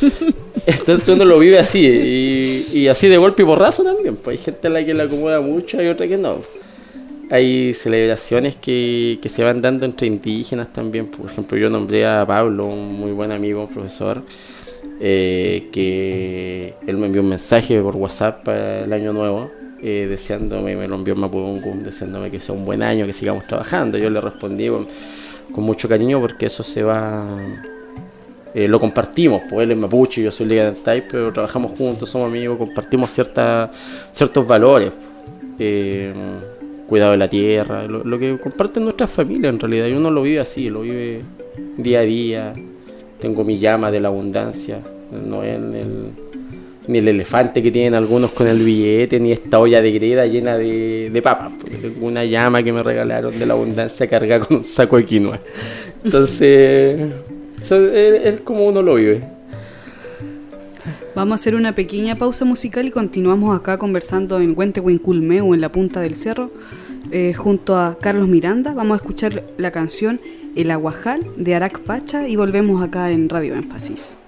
Entonces 0.67 1.08
uno 1.08 1.26
lo 1.26 1.39
vive 1.39 1.58
así 1.58 1.80
y, 1.80 2.80
y, 2.80 2.88
así 2.88 3.08
de 3.08 3.17
golpe 3.17 3.41
y 3.41 3.46
borrazo 3.46 3.84
también. 3.84 4.17
Pues 4.17 4.38
hay 4.38 4.46
gente 4.46 4.67
a 4.67 4.70
la 4.70 4.86
que 4.86 4.93
le 4.93 5.04
acomoda 5.04 5.41
mucho 5.41 5.82
y 5.82 5.88
otra 5.88 6.08
que 6.08 6.17
no. 6.17 6.41
Hay 7.29 7.73
celebraciones 7.73 8.55
que, 8.55 9.19
se 9.25 9.43
van 9.43 9.57
dando 9.57 9.85
entre 9.85 10.07
indígenas 10.07 10.71
también. 10.71 11.07
Por 11.07 11.29
ejemplo, 11.31 11.57
yo 11.57 11.69
nombré 11.69 12.05
a 12.05 12.25
Pablo, 12.25 12.67
un 12.67 12.99
muy 12.99 13.11
buen 13.11 13.31
amigo, 13.31 13.67
profesor, 13.67 14.23
eh, 14.99 15.67
que 15.71 16.75
él 16.87 16.97
me 16.97 17.07
envió 17.07 17.21
un 17.21 17.29
mensaje 17.29 17.81
por 17.81 17.95
WhatsApp 17.95 18.43
para 18.43 18.85
el 18.85 18.93
año 18.93 19.13
nuevo 19.13 19.51
eh, 19.79 20.07
deseándome, 20.09 20.75
me 20.75 20.87
lo 20.87 20.95
envió 20.95 21.15
Mapudungun, 21.15 21.83
deseándome 21.83 22.31
que 22.31 22.41
sea 22.41 22.55
un 22.55 22.65
buen 22.65 22.81
año, 22.81 23.05
que 23.05 23.13
sigamos 23.13 23.45
trabajando. 23.45 23.97
Yo 23.97 24.09
le 24.09 24.19
respondí 24.19 24.69
con, 24.69 24.87
mucho 25.63 25.87
cariño 25.87 26.19
porque 26.19 26.47
eso 26.47 26.63
se 26.63 26.83
va. 26.83 27.25
Eh, 28.53 28.67
lo 28.67 28.79
compartimos, 28.79 29.43
pues 29.49 29.65
él 29.65 29.71
es 29.71 29.77
mapuche, 29.77 30.23
yo 30.23 30.31
soy 30.31 30.47
Liga 30.47 30.73
pero 30.83 31.31
trabajamos 31.31 31.77
juntos, 31.77 32.09
somos 32.09 32.27
amigos, 32.27 32.57
compartimos 32.57 33.11
cierta, 33.11 33.71
ciertos 34.11 34.47
valores. 34.47 34.93
Eh, 35.59 36.11
cuidado 36.88 37.12
de 37.12 37.17
la 37.17 37.28
tierra, 37.28 37.84
lo, 37.84 38.19
que 38.19 38.38
comparten 38.38 38.84
nuestras 38.84 39.10
familias 39.10 39.54
en 39.54 39.60
realidad, 39.60 39.88
y 39.88 39.93
uno 39.93 40.10
lo 40.10 40.21
vive 40.21 40.39
así, 40.39 40.69
lo 40.69 40.82
vive 40.82 41.21
día 41.78 42.00
a 42.00 42.04
día. 42.04 42.54
Tengo 43.19 43.43
mi 43.43 43.58
llama 43.58 43.91
de 43.91 44.00
la 44.00 44.08
abundancia, 44.08 44.80
no 45.12 45.43
en 45.43 45.76
el 45.76 46.12
ni 46.88 47.00
el 47.00 47.08
elefante 47.10 47.62
que 47.62 47.71
tienen 47.71 47.95
algunos 47.95 48.32
con 48.32 48.47
el 48.47 48.60
billete, 48.60 49.19
ni 49.19 49.32
esta 49.32 49.60
olla 49.60 49.82
de 49.82 49.91
greda 49.91 50.26
llena 50.26 50.58
de, 50.58 51.10
de 51.12 51.21
papas. 51.21 51.52
Una 52.02 52.23
llama 52.23 52.63
que 52.63 52.71
me 52.71 52.82
regalaron 52.82 53.38
de 53.38 53.45
la 53.45 53.54
abundancia 53.54 54.08
cargada 54.08 54.45
con 54.45 54.58
un 54.58 54.63
saco 54.63 54.97
de 54.97 55.06
quinoa. 55.06 55.39
Entonces, 56.04 57.12
es, 57.71 58.41
como 58.41 58.63
uno 58.63 58.82
lo 58.82 58.95
vive. 58.95 59.21
Vamos 61.17 61.32
a 61.32 61.41
hacer 61.41 61.56
una 61.56 61.73
pequeña 61.73 62.15
pausa 62.15 62.45
musical 62.45 62.86
y 62.86 62.91
continuamos 62.91 63.58
acá 63.58 63.80
conversando 63.80 64.39
en 64.39 64.53
Huentehuinculmeu, 64.56 65.56
en 65.56 65.62
la 65.62 65.71
punta 65.71 65.99
del 65.99 66.15
cerro, 66.15 66.51
eh, 67.10 67.34
junto 67.34 67.75
a 67.75 67.97
Carlos 67.97 68.27
Miranda. 68.27 68.75
Vamos 68.75 68.93
a 68.93 69.01
escuchar 69.01 69.43
la 69.58 69.71
canción 69.71 70.21
El 70.56 70.69
Aguajal 70.69 71.25
de 71.36 71.56
Arac 71.56 71.80
Pacha 71.80 72.27
y 72.27 72.36
volvemos 72.36 72.84
acá 72.84 73.10
en 73.10 73.30
Radio 73.30 73.56
Énfasis. 73.56 74.19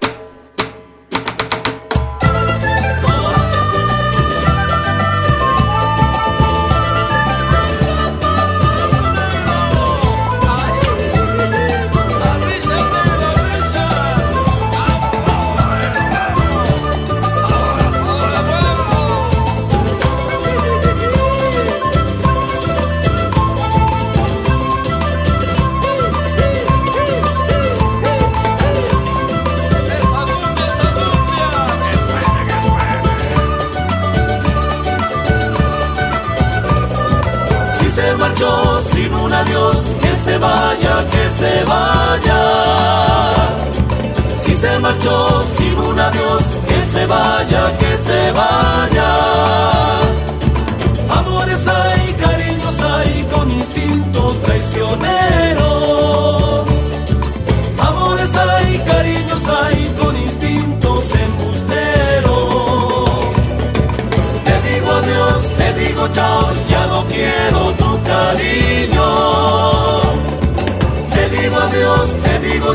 Sin 45.57 45.77
un 45.77 45.99
adiós, 45.99 46.41
que 46.67 46.85
se 46.85 47.05
vaya, 47.05 47.77
que 47.77 47.97
se 47.97 48.31
vaya. 48.31 49.99
Amores 51.09 51.67
hay, 51.67 52.15
cariños 52.19 52.79
hay, 52.81 53.27
con 53.31 53.51
instintos 53.51 54.41
traicioneros. 54.41 56.67
Amores 57.79 58.35
hay, 58.35 58.77
cariños 58.79 59.49
hay, 59.49 59.95
con 59.99 60.17
instintos 60.17 61.05
embusteros. 61.15 63.09
Te 64.43 64.61
digo 64.69 64.91
adiós, 64.91 65.43
te 65.57 65.73
digo 65.73 66.07
chao, 66.13 66.48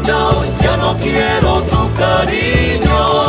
chao, 0.05 0.45
ya 0.61 0.77
no 0.77 0.97
quiero 0.97 1.63
tu 1.63 1.93
cariño. 1.95 3.24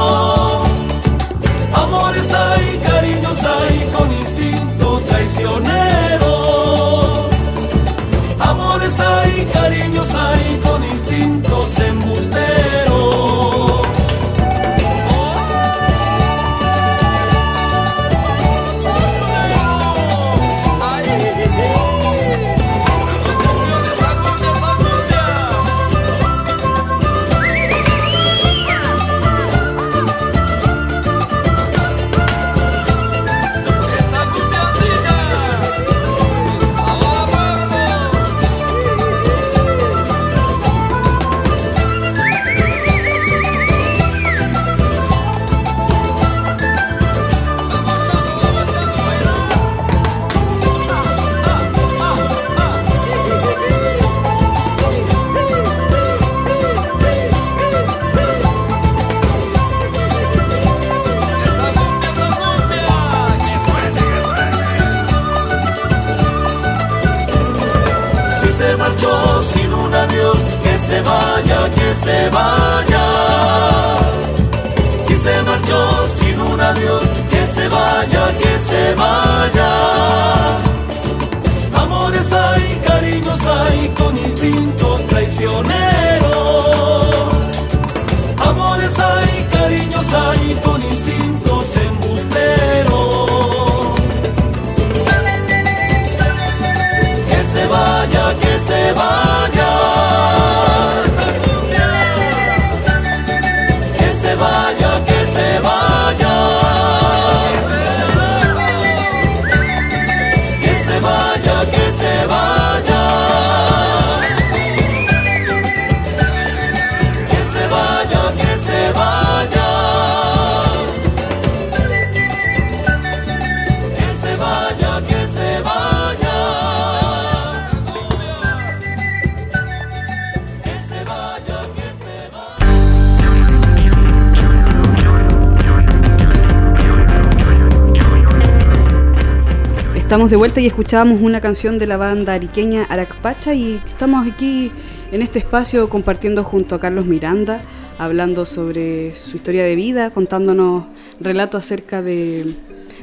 Estamos 140.15 140.31
de 140.31 140.37
vuelta 140.37 140.61
y 140.61 140.65
escuchábamos 140.65 141.19
una 141.19 141.41
canción 141.41 141.77
de 141.77 141.87
la 141.87 141.97
banda 141.97 142.35
ariqueña 142.35 142.85
Aracpacha 142.85 143.53
y 143.53 143.81
estamos 143.85 144.25
aquí 144.25 144.71
en 145.11 145.21
este 145.21 145.39
espacio 145.39 145.89
compartiendo 145.89 146.41
junto 146.41 146.73
a 146.73 146.79
Carlos 146.79 147.05
Miranda, 147.05 147.61
hablando 147.97 148.45
sobre 148.45 149.13
su 149.13 149.35
historia 149.35 149.65
de 149.65 149.75
vida, 149.75 150.11
contándonos 150.11 150.85
relatos 151.19 151.65
acerca 151.65 152.01
de, 152.01 152.55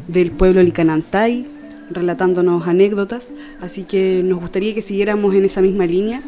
del 0.08 0.30
pueblo 0.30 0.62
Licanantay, 0.62 1.46
relatándonos 1.90 2.66
anécdotas, 2.66 3.30
así 3.60 3.82
que 3.82 4.22
nos 4.24 4.40
gustaría 4.40 4.72
que 4.72 4.80
siguiéramos 4.80 5.34
en 5.34 5.44
esa 5.44 5.60
misma 5.60 5.84
línea. 5.84 6.22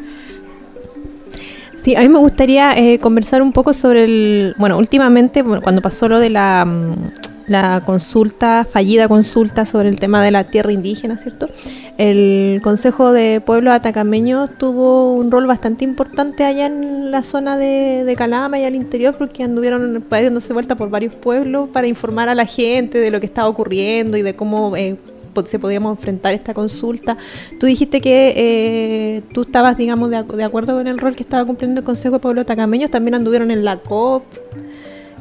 Sí, 1.83 1.95
a 1.95 2.01
mí 2.01 2.09
me 2.09 2.19
gustaría 2.19 2.77
eh, 2.77 2.99
conversar 2.99 3.41
un 3.41 3.53
poco 3.53 3.73
sobre 3.73 4.03
el, 4.03 4.55
bueno, 4.59 4.77
últimamente, 4.77 5.43
cuando 5.43 5.81
pasó 5.81 6.07
lo 6.07 6.19
de 6.19 6.29
la, 6.29 6.63
mm, 6.63 7.34
la 7.47 7.81
consulta, 7.85 8.65
fallida 8.69 9.07
consulta 9.07 9.65
sobre 9.65 9.89
el 9.89 9.99
tema 9.99 10.23
de 10.23 10.31
la 10.31 10.45
tierra 10.45 10.71
indígena, 10.71 11.17
¿cierto? 11.17 11.49
El 11.97 12.59
Consejo 12.61 13.11
de 13.11 13.39
Pueblos 13.39 13.73
Atacameños 13.73 14.49
tuvo 14.57 15.13
un 15.13 15.31
rol 15.31 15.47
bastante 15.47 15.85
importante 15.85 16.43
allá 16.43 16.65
en 16.65 17.11
la 17.11 17.21
zona 17.21 17.57
de, 17.57 18.03
de 18.03 18.15
Calama 18.15 18.59
y 18.59 18.65
al 18.65 18.75
interior 18.75 19.15
porque 19.17 19.43
anduvieron 19.43 20.03
dándose 20.09 20.53
vuelta 20.53 20.75
por 20.75 20.89
varios 20.89 21.15
pueblos 21.15 21.69
para 21.69 21.87
informar 21.87 22.27
a 22.27 22.35
la 22.35 22.45
gente 22.45 22.97
de 22.97 23.11
lo 23.11 23.19
que 23.19 23.27
estaba 23.27 23.47
ocurriendo 23.47 24.17
y 24.17 24.23
de 24.23 24.35
cómo 24.35 24.75
eh, 24.75 24.97
se 25.45 25.59
podíamos 25.59 25.97
enfrentar 25.97 26.33
esta 26.33 26.53
consulta. 26.53 27.17
Tú 27.59 27.67
dijiste 27.67 28.01
que 28.01 28.33
eh, 28.35 29.21
tú 29.33 29.41
estabas, 29.41 29.77
digamos, 29.77 30.09
de, 30.09 30.23
de 30.23 30.43
acuerdo 30.43 30.75
con 30.77 30.87
el 30.87 30.97
rol 30.97 31.15
que 31.15 31.23
estaba 31.23 31.45
cumpliendo 31.45 31.79
el 31.79 31.85
Consejo 31.85 32.15
de 32.15 32.19
Pueblos 32.19 32.43
Atacameños, 32.43 32.89
también 32.89 33.15
anduvieron 33.15 33.51
en 33.51 33.63
la 33.63 33.77
COP 33.77 34.23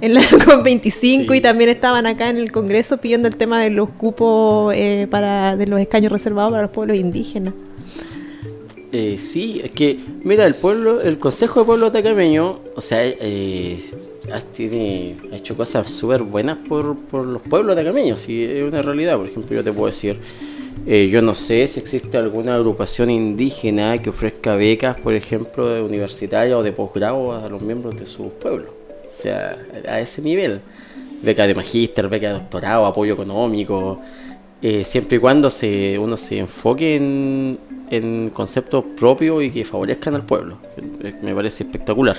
en 0.01 0.14
la 0.14 0.20
COP25 0.22 0.90
Sí. 0.92 1.26
y 1.36 1.40
también 1.40 1.70
estaban 1.70 2.07
acá 2.07 2.28
en 2.30 2.36
el 2.36 2.51
Congreso 2.53 2.99
pidiendo 2.99 3.28
el 3.28 3.36
tema 3.36 3.61
de 3.61 3.70
los 3.70 3.90
cupos 3.90 4.72
eh, 4.74 5.07
para 5.11 5.57
de 5.57 5.66
los 5.66 5.80
escaños 5.80 6.11
reservados 6.12 6.51
para 6.53 6.62
los 6.62 6.70
pueblos 6.70 6.97
indígenas. 6.97 7.55
Eh, 8.92 9.16
sí, 9.18 9.61
es 9.64 9.72
que, 9.72 9.99
mira, 10.22 10.47
el 10.47 10.55
pueblo, 10.55 11.01
el 11.01 11.18
Consejo 11.18 11.61
de 11.61 11.66
Pueblo 11.66 11.86
Atacameño, 11.86 12.61
o 12.76 12.80
sea, 12.80 13.05
eh, 13.05 13.80
ha- 14.32 14.40
tiene, 14.40 15.16
ha 15.32 15.36
hecho 15.36 15.57
cosas 15.57 15.90
súper 15.90 16.22
buenas 16.22 16.59
por, 16.68 16.97
por 16.97 17.24
los 17.26 17.42
pueblos 17.42 17.72
atacameños, 17.72 18.28
y 18.28 18.45
es 18.45 18.64
una 18.64 18.82
realidad. 18.82 19.16
Por 19.16 19.26
ejemplo, 19.26 19.57
yo 19.57 19.64
te 19.64 19.72
puedo 19.72 19.86
decir, 19.86 20.20
eh, 20.86 21.09
yo 21.11 21.22
no 21.22 21.34
sé 21.34 21.66
si 21.66 21.80
existe 21.80 22.16
alguna 22.18 22.55
agrupación 22.55 23.11
indígena 23.11 23.99
que 23.99 24.11
ofrezca 24.11 24.55
becas, 24.55 25.01
por 25.01 25.14
ejemplo, 25.14 25.84
universitarias 25.84 26.57
o 26.57 26.62
de 26.62 26.70
posgrado 26.70 27.32
a 27.32 27.49
los 27.49 27.62
miembros 27.62 27.99
de 27.99 28.07
sus 28.07 28.32
pueblos. 28.34 28.70
O 29.17 29.23
sea, 29.23 29.57
a 29.89 30.01
ese 30.01 30.21
nivel. 30.23 30.61
Beca 31.23 31.47
de 31.47 31.55
magíster, 31.55 32.09
beca 32.09 32.29
de 32.29 32.35
doctorado, 32.35 32.87
apoyo 32.87 33.15
económico. 33.15 34.01
eh, 34.62 34.85
siempre 34.85 35.17
y 35.19 35.21
cuando 35.21 35.51
se, 35.51 35.99
uno 35.99 36.17
se 36.17 36.39
enfoque 36.39 36.97
en, 36.97 37.59
en 37.91 38.31
conceptos 38.31 38.85
propios 38.97 39.43
y 39.45 39.51
que 39.51 39.65
favorezcan 39.65 40.15
al 40.15 40.23
pueblo. 40.25 40.59
Eh, 41.03 41.15
Me 41.23 41.35
parece 41.35 41.65
espectacular. 41.65 42.17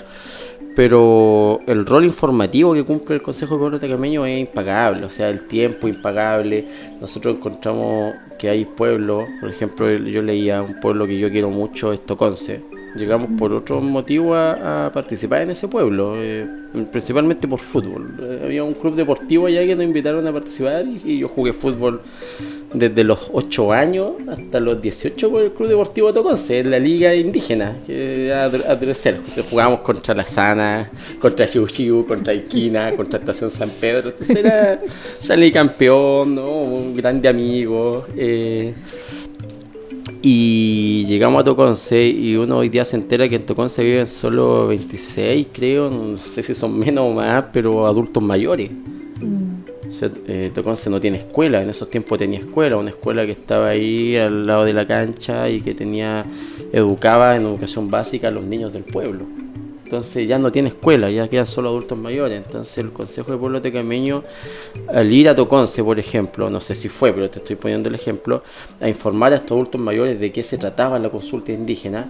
Pero 0.75 1.61
el 1.67 1.85
rol 1.85 2.03
informativo 2.05 2.73
que 2.73 2.83
cumple 2.83 3.15
el 3.15 3.21
Consejo 3.21 3.55
de 3.55 3.59
Pueblo 3.61 3.79
Tacameño 3.79 4.25
es 4.25 4.41
impagable, 4.41 5.05
o 5.05 5.09
sea, 5.09 5.29
el 5.29 5.45
tiempo 5.47 5.87
impagable. 5.87 6.67
Nosotros 6.99 7.37
encontramos 7.37 8.13
que 8.37 8.49
hay 8.49 8.65
pueblos, 8.65 9.23
por 9.39 9.49
ejemplo, 9.49 9.89
yo 9.89 10.21
leía 10.21 10.61
un 10.61 10.79
pueblo 10.81 11.07
que 11.07 11.17
yo 11.17 11.29
quiero 11.29 11.49
mucho, 11.49 11.93
es 11.93 12.05
Toconce. 12.05 12.61
Llegamos 12.95 13.29
por 13.37 13.51
otro 13.51 13.81
motivo 13.81 14.35
a, 14.35 14.89
participar 14.93 15.41
en 15.41 15.51
ese 15.51 15.67
pueblo, 15.67 16.13
eh, 16.17 16.47
principalmente 16.91 17.47
por 17.47 17.59
fútbol. 17.59 18.07
Eh, 18.21 18.41
había 18.45 18.63
un 18.63 18.73
club 18.73 18.95
deportivo 18.95 19.47
allá 19.47 19.65
que 19.65 19.75
nos 19.75 19.83
invitaron 19.83 20.25
a 20.25 20.31
participar 20.31 20.85
y, 20.85 21.19
yo 21.19 21.27
jugué 21.27 21.51
fútbol 21.51 22.01
desde 22.73 23.03
los 23.03 23.29
8 23.33 23.73
años 23.73 24.11
hasta 24.29 24.59
los 24.59 24.81
18 24.81 25.29
por 25.29 25.43
el 25.43 25.51
Club 25.51 25.69
Deportivo 25.69 26.13
Toconce, 26.13 26.59
en 26.59 26.71
la 26.71 26.79
liga 26.79 27.13
indígena, 27.15 27.77
que 27.85 28.27
era 28.27 28.45
a, 28.45 28.47
a 28.47 28.79
tercero. 28.79 29.19
O 29.25 29.29
sea, 29.29 29.43
jugábamos 29.49 29.81
contra 29.81 30.13
La 30.13 30.25
Sana, 30.25 30.89
contra 31.19 31.47
Chiu 31.47 32.05
contra 32.05 32.33
Iquina, 32.33 32.91
contra 32.95 33.19
Estación 33.19 33.49
San 33.49 33.69
Pedro. 33.69 34.09
Entonces 34.09 34.37
era, 34.37 34.79
salí 35.19 35.51
campeón, 35.51 36.35
¿no? 36.35 36.49
un 36.61 36.95
grande 36.95 37.27
amigo. 37.27 38.05
eh, 38.15 38.73
y 40.27 41.05
llegamos 41.05 41.41
a 41.41 41.43
Toconce 41.43 42.03
y 42.03 42.35
uno 42.35 42.57
hoy 42.57 42.69
día 42.69 42.83
se 42.83 42.95
entera 42.95 43.29
que 43.29 43.35
en 43.35 43.45
Toconce 43.45 43.83
viven 43.83 44.07
solo 44.07 44.65
26, 44.65 45.49
creo, 45.53 45.87
no 45.87 46.17
sé 46.17 46.41
si 46.41 46.55
son 46.55 46.79
menos 46.79 47.11
o 47.11 47.13
más, 47.13 47.45
pero 47.53 47.85
adultos 47.85 48.23
mayores. 48.23 48.71
O 49.87 49.93
sea, 49.93 50.09
eh, 50.25 50.49
Toconce 50.51 50.89
no 50.89 50.99
tiene 50.99 51.19
escuela, 51.19 51.61
en 51.61 51.69
esos 51.69 51.91
tiempos 51.91 52.17
tenía 52.17 52.39
escuela, 52.39 52.75
una 52.77 52.89
escuela 52.89 53.23
que 53.23 53.33
estaba 53.33 53.67
ahí 53.67 54.17
al 54.17 54.47
lado 54.47 54.65
de 54.65 54.73
la 54.73 54.87
cancha 54.87 55.47
y 55.47 55.61
que 55.61 55.75
tenía, 55.75 56.25
educaba 56.73 57.35
en 57.35 57.43
educación 57.43 57.91
básica 57.91 58.29
a 58.29 58.31
los 58.31 58.45
niños 58.45 58.73
del 58.73 58.81
pueblo. 58.81 59.27
Entonces 59.95 60.27
ya 60.27 60.37
no 60.37 60.51
tiene 60.51 60.67
escuela, 60.67 61.09
ya 61.09 61.29
quedan 61.29 61.45
solo 61.45 61.69
adultos 61.69 61.97
mayores. 61.97 62.43
Entonces 62.45 62.77
el 62.79 62.91
Consejo 62.91 63.31
de 63.31 63.37
Pueblo 63.37 63.61
Tecameño, 63.61 64.23
al 64.93 65.11
ir 65.11 65.29
a 65.29 65.35
Toconce, 65.35 65.81
por 65.85 65.97
ejemplo, 65.99 66.49
no 66.49 66.59
sé 66.59 66.75
si 66.75 66.89
fue, 66.89 67.13
pero 67.13 67.29
te 67.29 67.39
estoy 67.39 67.55
poniendo 67.55 67.87
el 67.87 67.95
ejemplo, 67.95 68.43
a 68.81 68.89
informar 68.89 69.31
a 69.31 69.37
estos 69.37 69.51
adultos 69.51 69.79
mayores 69.79 70.19
de 70.19 70.33
qué 70.33 70.43
se 70.43 70.57
trataba 70.57 70.99
la 70.99 71.09
consulta 71.09 71.53
indígena, 71.53 72.09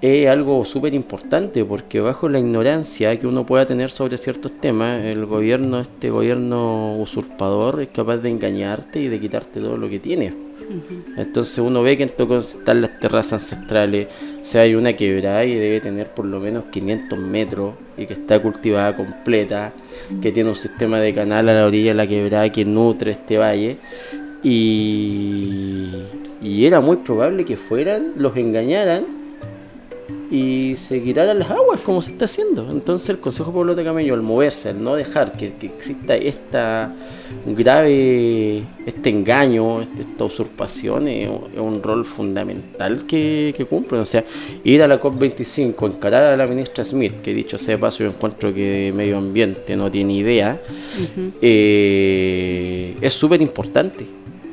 es 0.00 0.28
algo 0.28 0.64
súper 0.64 0.94
importante 0.94 1.64
porque 1.64 2.00
bajo 2.00 2.28
la 2.28 2.38
ignorancia 2.38 3.18
que 3.18 3.26
uno 3.26 3.44
pueda 3.44 3.66
tener 3.66 3.90
sobre 3.90 4.18
ciertos 4.18 4.52
temas, 4.60 5.04
el 5.04 5.26
gobierno, 5.26 5.80
este 5.80 6.10
gobierno 6.10 6.96
usurpador, 6.96 7.80
es 7.80 7.88
capaz 7.88 8.18
de 8.18 8.30
engañarte 8.30 9.00
y 9.00 9.08
de 9.08 9.18
quitarte 9.18 9.60
todo 9.60 9.76
lo 9.76 9.88
que 9.88 9.98
tienes. 9.98 10.45
Entonces 11.16 11.58
uno 11.58 11.82
ve 11.82 11.96
que 11.96 12.04
en 12.04 12.08
Toconce 12.08 12.58
están 12.58 12.80
las 12.82 12.98
terrazas 12.98 13.34
ancestrales, 13.52 14.08
o 14.40 14.44
sea, 14.44 14.62
hay 14.62 14.74
una 14.74 14.94
quebrada 14.94 15.44
y 15.44 15.54
debe 15.54 15.80
tener 15.80 16.08
por 16.08 16.24
lo 16.24 16.40
menos 16.40 16.64
500 16.70 17.18
metros 17.18 17.74
y 17.96 18.06
que 18.06 18.14
está 18.14 18.40
cultivada 18.40 18.94
completa, 18.94 19.72
que 20.20 20.32
tiene 20.32 20.50
un 20.50 20.56
sistema 20.56 21.00
de 21.00 21.14
canal 21.14 21.48
a 21.48 21.54
la 21.54 21.66
orilla 21.66 21.90
de 21.90 21.96
la 21.96 22.06
quebrada 22.06 22.50
que 22.50 22.64
nutre 22.64 23.12
este 23.12 23.38
valle. 23.38 23.78
Y, 24.42 25.90
y 26.42 26.66
era 26.66 26.80
muy 26.80 26.98
probable 26.98 27.44
que 27.44 27.56
fueran, 27.56 28.12
los 28.16 28.36
engañaran 28.36 29.25
y 30.30 30.74
se 30.76 31.02
quitaran 31.02 31.38
las 31.38 31.50
aguas 31.50 31.80
como 31.80 32.02
se 32.02 32.10
está 32.12 32.24
haciendo. 32.24 32.68
Entonces 32.70 33.08
el 33.10 33.18
Consejo 33.20 33.52
Pueblo 33.52 33.74
de 33.74 33.84
Camello 33.84 34.14
al 34.14 34.22
moverse, 34.22 34.70
al 34.70 34.82
no 34.82 34.94
dejar 34.96 35.32
que, 35.32 35.52
que 35.54 35.66
exista 35.66 36.16
esta 36.16 36.92
grave, 37.46 38.62
este 38.86 39.10
engaño, 39.10 39.82
este- 39.82 40.02
esta 40.02 40.24
usurpación, 40.24 41.08
es, 41.08 41.28
un- 41.28 41.50
es 41.54 41.60
un 41.60 41.82
rol 41.82 42.04
fundamental 42.04 43.04
que, 43.06 43.54
que 43.56 43.64
cumplen. 43.66 44.00
O 44.00 44.04
sea, 44.04 44.24
ir 44.64 44.82
a 44.82 44.88
la 44.88 45.00
COP25, 45.00 45.86
encarar 45.86 46.24
a 46.24 46.36
la 46.36 46.46
ministra 46.46 46.82
Smith, 46.84 47.20
que 47.22 47.32
dicho 47.34 47.56
sea 47.58 47.78
paso 47.78 48.02
yo 48.02 48.10
encuentro 48.10 48.52
que 48.52 48.92
medio 48.94 49.18
ambiente 49.18 49.76
no 49.76 49.90
tiene 49.90 50.14
idea, 50.14 50.60
eh, 51.40 52.96
es 53.00 53.12
súper 53.14 53.40
importante. 53.42 54.06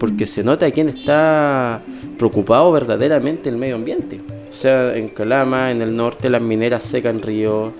Porque 0.04 0.26
se 0.26 0.43
nota 0.43 0.70
quién 0.70 0.89
está 0.89 1.82
preocupado 2.18 2.74
verdaderamente 2.74 3.47
el 3.47 3.56
medio 3.56 3.76
ambiente. 3.76 4.20
O 4.51 4.54
sea, 4.54 4.93
en 4.97 5.08
Calama, 5.08 5.72
en 5.72 5.82
el 5.82 5.95
norte, 5.95 6.30
las 6.30 6.41
mineras 6.41 6.84
secan 6.84 7.22
ríos. 7.22 7.72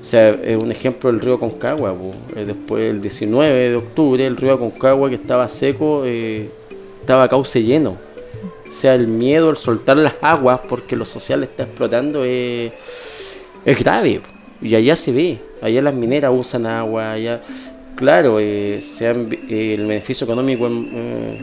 O 0.00 0.02
sea, 0.02 0.30
es 0.30 0.56
un 0.56 0.72
ejemplo 0.72 1.10
el 1.10 1.20
río 1.20 1.38
Concagua. 1.38 1.92
po. 1.92 2.12
Eh, 2.34 2.46
Después, 2.46 2.82
el 2.82 3.02
19 3.02 3.68
de 3.68 3.76
octubre, 3.76 4.26
el 4.26 4.38
río 4.38 4.58
Concagua 4.58 5.10
que 5.10 5.16
estaba 5.16 5.46
seco, 5.50 6.04
eh, 6.06 6.48
estaba 7.02 7.28
cauce 7.28 7.62
lleno. 7.62 7.98
O 8.66 8.72
sea, 8.72 8.94
el 8.94 9.06
miedo 9.06 9.50
al 9.50 9.58
soltar 9.58 9.98
las 9.98 10.14
aguas 10.22 10.60
porque 10.66 10.96
lo 10.96 11.04
social 11.04 11.42
está 11.42 11.64
explotando 11.64 12.24
es, 12.24 12.72
grave. 13.78 14.22
Y 14.62 14.74
allá 14.74 14.96
se 14.96 15.12
ve. 15.12 15.38
Allá 15.60 15.82
las 15.82 15.92
mineras 15.92 16.32
usan 16.34 16.64
agua. 16.64 17.12
Allá, 17.12 17.42
claro, 17.96 18.40
eh, 18.40 18.78
eh, 18.78 19.74
el 19.74 19.86
beneficio 19.86 20.24
económico 20.24 20.68
es, 20.68 20.72
eh, 20.72 21.38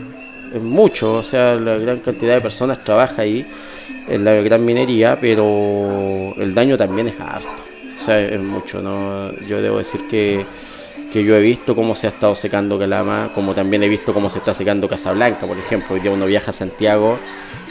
mucho. 0.62 1.14
O 1.14 1.22
sea, 1.22 1.54
la 1.54 1.76
gran 1.76 1.98
cantidad 1.98 2.34
de 2.34 2.40
personas 2.40 2.82
trabaja 2.84 3.22
ahí 3.22 3.46
en 4.08 4.24
la 4.24 4.34
gran 4.34 4.64
minería, 4.64 5.18
pero 5.20 6.34
el 6.36 6.54
daño 6.54 6.76
también 6.76 7.08
es 7.08 7.14
harto. 7.20 7.48
O 7.96 8.00
sea, 8.00 8.20
es 8.20 8.40
mucho, 8.40 8.80
¿no? 8.80 9.32
Yo 9.46 9.62
debo 9.62 9.78
decir 9.78 10.02
que, 10.08 10.44
que 11.12 11.24
yo 11.24 11.34
he 11.36 11.40
visto 11.40 11.74
cómo 11.74 11.94
se 11.94 12.06
ha 12.06 12.10
estado 12.10 12.34
secando 12.34 12.78
Calama, 12.78 13.30
como 13.34 13.54
también 13.54 13.82
he 13.82 13.88
visto 13.88 14.12
cómo 14.12 14.28
se 14.28 14.38
está 14.38 14.52
secando 14.52 14.88
Casablanca, 14.88 15.46
por 15.46 15.58
ejemplo. 15.58 15.94
Hoy 15.94 16.00
día 16.00 16.10
uno 16.10 16.26
viaja 16.26 16.50
a 16.50 16.52
Santiago 16.52 17.18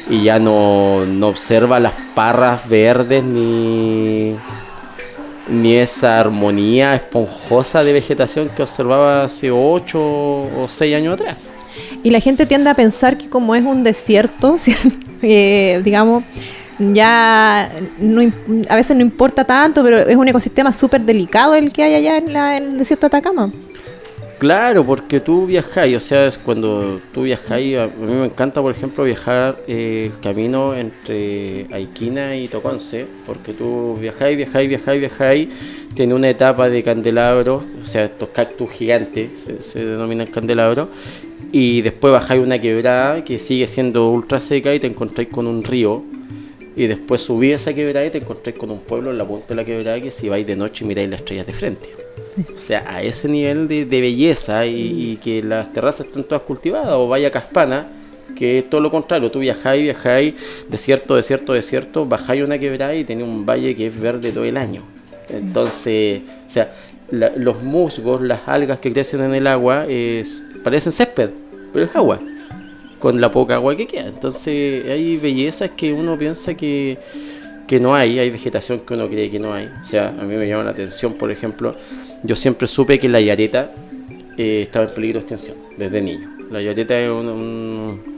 y 0.10 0.24
ya 0.24 0.40
no, 0.40 1.06
no 1.06 1.28
observa 1.28 1.80
las 1.80 1.94
parras 2.16 2.68
verdes 2.68 3.24
ni, 3.24 4.36
ni 5.48 5.76
esa 5.76 6.20
armonía 6.20 6.96
esponjosa 6.96 7.84
de 7.84 7.94
vegetación 7.94 8.50
que 8.50 8.64
observaba 8.64 9.24
hace 9.24 9.52
8 9.52 10.00
o 10.00 10.68
6 10.68 10.96
años 10.96 11.14
atrás. 11.20 11.53
Y 12.04 12.10
la 12.12 12.20
gente 12.20 12.46
tiende 12.46 12.70
a 12.70 12.74
pensar 12.76 13.18
que 13.18 13.30
como 13.30 13.56
es 13.56 13.64
un 13.64 13.84
desierto, 13.84 14.58
eh, 15.22 15.82
digamos, 15.84 16.24
ya 16.80 17.72
no 18.00 18.22
a 18.70 18.76
veces 18.76 18.96
no 18.96 19.02
importa 19.04 19.44
tanto, 19.46 19.84
pero 19.84 20.00
es 20.00 20.16
un 20.16 20.28
ecosistema 20.28 20.74
súper 20.74 21.02
delicado 21.02 21.56
el 21.56 21.72
que 21.72 21.84
hay 21.84 21.96
allá 21.96 22.18
en, 22.18 22.34
la- 22.34 22.58
en 22.58 22.64
el 22.72 22.78
desierto 22.78 23.08
de 23.08 23.18
Atacama. 23.18 23.52
Claro, 24.40 24.84
porque 24.84 25.22
tú 25.22 25.46
viajáis, 25.46 25.96
o 25.96 26.00
sea, 26.02 26.26
es 26.28 26.38
cuando 26.38 27.00
tú 27.14 27.22
viajáis, 27.22 27.78
a 27.78 27.88
mí 27.88 28.14
me 28.14 28.26
encanta, 28.26 28.62
por 28.62 28.74
ejemplo, 28.76 29.06
viajar 29.06 29.58
eh, 29.70 30.12
el 30.14 30.20
camino 30.20 30.76
entre 30.76 31.68
Aiquina 31.72 32.36
y 32.36 32.50
Toconce, 32.50 33.08
porque 33.26 33.54
tú 33.54 33.96
viajáis, 33.98 34.36
viajáis, 34.36 34.68
viajáis, 34.68 35.00
viajáis, 35.00 35.50
tiene 35.96 36.14
una 36.14 36.30
etapa 36.30 36.68
de 36.68 36.84
candelabro, 36.84 37.64
o 37.82 37.86
sea, 37.86 38.04
estos 38.06 38.30
cactus 38.30 38.70
gigantes 38.72 39.40
se, 39.46 39.62
se 39.62 39.86
denominan 39.86 40.28
candelabros, 40.28 40.90
y 41.54 41.82
después 41.82 42.12
bajáis 42.12 42.42
una 42.42 42.60
quebrada 42.60 43.24
que 43.24 43.40
sigue 43.40 43.68
siendo 43.70 44.10
ultra 44.10 44.42
seca 44.42 44.74
y 44.76 44.80
te 44.82 44.88
encontráis 44.88 45.30
con 45.30 45.48
un 45.48 45.64
río, 45.64 46.04
y 46.76 46.88
después 46.88 47.22
subís 47.22 47.54
esa 47.54 47.74
quebrada 47.74 48.06
y 48.06 48.10
te 48.10 48.18
encontráis 48.18 48.58
con 48.58 48.72
un 48.72 48.80
pueblo 48.80 49.12
en 49.12 49.20
la 49.20 49.26
punta 49.26 49.46
de 49.50 49.56
la 49.56 49.64
quebrada 49.64 50.02
que 50.02 50.10
si 50.10 50.28
vais 50.28 50.46
de 50.46 50.56
noche 50.56 50.84
miráis 50.84 51.08
las 51.10 51.20
estrellas 51.20 51.46
de 51.48 51.54
frente. 51.54 51.90
O 52.56 52.58
sea, 52.58 52.84
a 52.88 53.04
ese 53.04 53.30
nivel 53.30 53.68
de, 53.68 53.86
de 53.86 54.02
belleza 54.02 54.66
y, 54.66 55.12
y 55.12 55.16
que 55.18 55.44
las 55.44 55.72
terrazas 55.72 56.08
están 56.08 56.24
todas 56.24 56.42
cultivadas, 56.42 56.90
o 56.94 57.08
vaya 57.08 57.30
Caspana, 57.30 57.88
que 58.36 58.58
es 58.58 58.70
todo 58.72 58.82
lo 58.82 58.90
contrario, 58.90 59.30
tú 59.30 59.38
viajáis, 59.38 59.84
viajáis, 59.84 60.34
desierto, 60.68 61.16
desierto, 61.16 61.54
desierto, 61.54 62.08
bajáis 62.08 62.44
una 62.44 62.58
quebrada 62.58 62.96
y 62.96 63.04
tenés 63.04 63.26
un 63.28 63.46
valle 63.46 63.76
que 63.76 63.86
es 63.86 64.00
verde 64.02 64.32
todo 64.32 64.46
el 64.46 64.58
año. 64.58 64.82
Entonces, 65.30 66.22
o 66.48 66.50
sea, 66.50 66.74
la- 67.12 67.34
los 67.36 67.62
musgos, 67.62 68.22
las 68.22 68.48
algas 68.48 68.80
que 68.80 68.92
crecen 68.92 69.22
en 69.22 69.36
el 69.36 69.46
agua, 69.46 69.86
es, 69.88 70.44
parecen 70.64 70.92
césped, 70.92 71.30
pero 71.74 71.86
es 71.86 71.96
agua, 71.96 72.20
con 73.00 73.20
la 73.20 73.32
poca 73.32 73.56
agua 73.56 73.76
que 73.76 73.88
queda. 73.88 74.08
Entonces, 74.08 74.86
hay 74.88 75.18
bellezas 75.18 75.72
que 75.72 75.92
uno 75.92 76.18
piensa 76.18 76.54
que, 76.56 76.98
que 77.68 77.80
no 77.80 77.96
hay, 77.96 78.20
hay 78.20 78.30
vegetación 78.30 78.82
que 78.82 78.94
uno 78.94 79.10
cree 79.10 79.30
que 79.30 79.40
no 79.40 79.54
hay. 79.54 79.70
O 79.82 79.86
sea, 79.86 80.10
a 80.10 80.24
mí 80.24 80.36
me 80.36 80.48
llama 80.48 80.64
la 80.64 80.72
atención, 80.72 81.14
por 81.14 81.32
ejemplo, 81.32 81.76
yo 82.24 82.36
siempre 82.36 82.68
supe 82.68 82.98
que 83.00 83.10
la 83.10 83.20
yareta 83.20 83.72
eh, 84.38 84.62
estaba 84.64 84.86
en 84.86 84.92
peligro 84.94 85.20
de 85.20 85.26
extinción 85.26 85.58
desde 85.78 86.02
niño. 86.02 86.30
La 86.52 86.62
yareta 86.62 86.98
es 87.00 87.10
un- 87.10 87.28
un- 87.28 88.14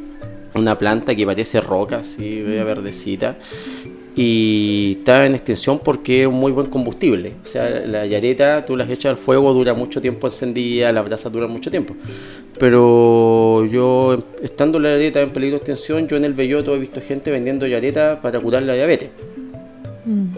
una 0.56 0.78
planta 0.78 1.14
que 1.16 1.26
parece 1.26 1.60
roca, 1.60 1.98
así, 2.00 2.42
verdecita, 2.42 3.36
y 4.16 4.98
está 5.00 5.26
en 5.26 5.36
extinción 5.36 5.80
porque 5.84 6.22
es 6.22 6.28
un 6.28 6.36
muy 6.36 6.52
buen 6.52 6.68
combustible. 6.68 7.34
O 7.44 7.48
sea, 7.48 7.70
la 7.70 8.06
yareta 8.06 8.66
tú 8.66 8.78
las 8.78 8.90
echas 8.90 9.12
al 9.12 9.18
fuego, 9.18 9.54
dura 9.54 9.74
mucho 9.74 10.00
tiempo 10.00 10.28
encendida, 10.28 10.92
las 10.92 11.06
brasas 11.06 11.32
duran 11.32 11.52
mucho 11.52 11.70
tiempo. 11.70 11.96
Pero 12.58 13.66
yo, 13.66 14.24
estando 14.42 14.80
la 14.80 14.92
yareta 14.92 15.22
en 15.22 15.32
peligro 15.32 15.58
de 15.58 15.58
extinción, 15.58 16.08
yo 16.08 16.16
en 16.16 16.24
el 16.24 16.34
Belloto 16.34 16.74
he 16.76 16.80
visto 16.80 17.02
gente 17.02 17.30
vendiendo 17.30 17.68
yareta 17.68 18.22
para 18.22 18.40
curar 18.40 18.64
la 18.64 18.74
diabetes. 18.74 19.10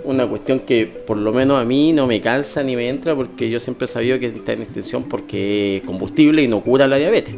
Una 0.05 0.25
cuestión 0.25 0.61
que 0.61 0.85
por 0.85 1.17
lo 1.17 1.33
menos 1.33 1.61
a 1.61 1.65
mí 1.65 1.91
no 1.91 2.07
me 2.07 2.21
calza 2.21 2.63
ni 2.63 2.75
me 2.75 2.89
entra 2.89 3.15
porque 3.15 3.49
yo 3.49 3.59
siempre 3.59 3.85
he 3.85 3.87
sabido 3.87 4.17
que 4.17 4.27
está 4.27 4.53
en 4.53 4.61
extinción 4.61 5.03
porque 5.03 5.77
es 5.77 5.83
combustible 5.83 6.41
y 6.41 6.47
no 6.47 6.61
cura 6.61 6.87
la 6.87 6.97
diabetes. 6.97 7.35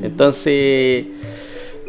Entonces, 0.00 1.06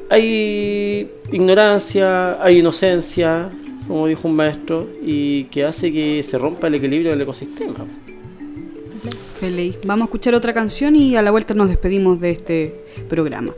hay 0.09 1.07
ignorancia, 1.31 2.43
hay 2.43 2.59
inocencia, 2.59 3.49
como 3.87 4.07
dijo 4.07 4.27
un 4.27 4.35
maestro, 4.35 4.87
y 5.01 5.45
que 5.45 5.63
hace 5.65 5.91
que 5.91 6.21
se 6.23 6.37
rompa 6.37 6.67
el 6.67 6.75
equilibrio 6.75 7.11
del 7.11 7.21
ecosistema. 7.21 7.85
Feliz. 9.39 9.77
Vamos 9.85 10.05
a 10.05 10.07
escuchar 10.07 10.33
otra 10.33 10.53
canción 10.53 10.95
y 10.95 11.15
a 11.15 11.21
la 11.21 11.31
vuelta 11.31 11.53
nos 11.53 11.69
despedimos 11.69 12.19
de 12.19 12.31
este 12.31 12.75
programa. 13.07 13.53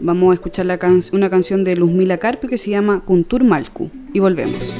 Vamos 0.00 0.32
a 0.32 0.34
escuchar 0.34 0.66
una 1.12 1.30
canción 1.30 1.64
de 1.64 1.76
Luzmila 1.76 2.18
Carpio 2.18 2.48
que 2.48 2.58
se 2.58 2.70
llama 2.70 3.04
Kuntur 3.04 3.44
Malku 3.44 3.90
y 4.12 4.20
volvemos. 4.20 4.72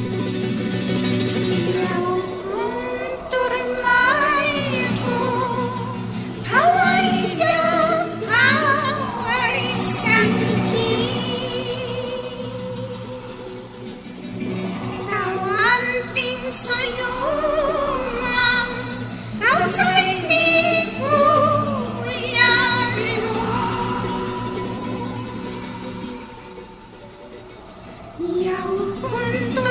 Miau, 28.32 28.72
mundo. 29.02 29.63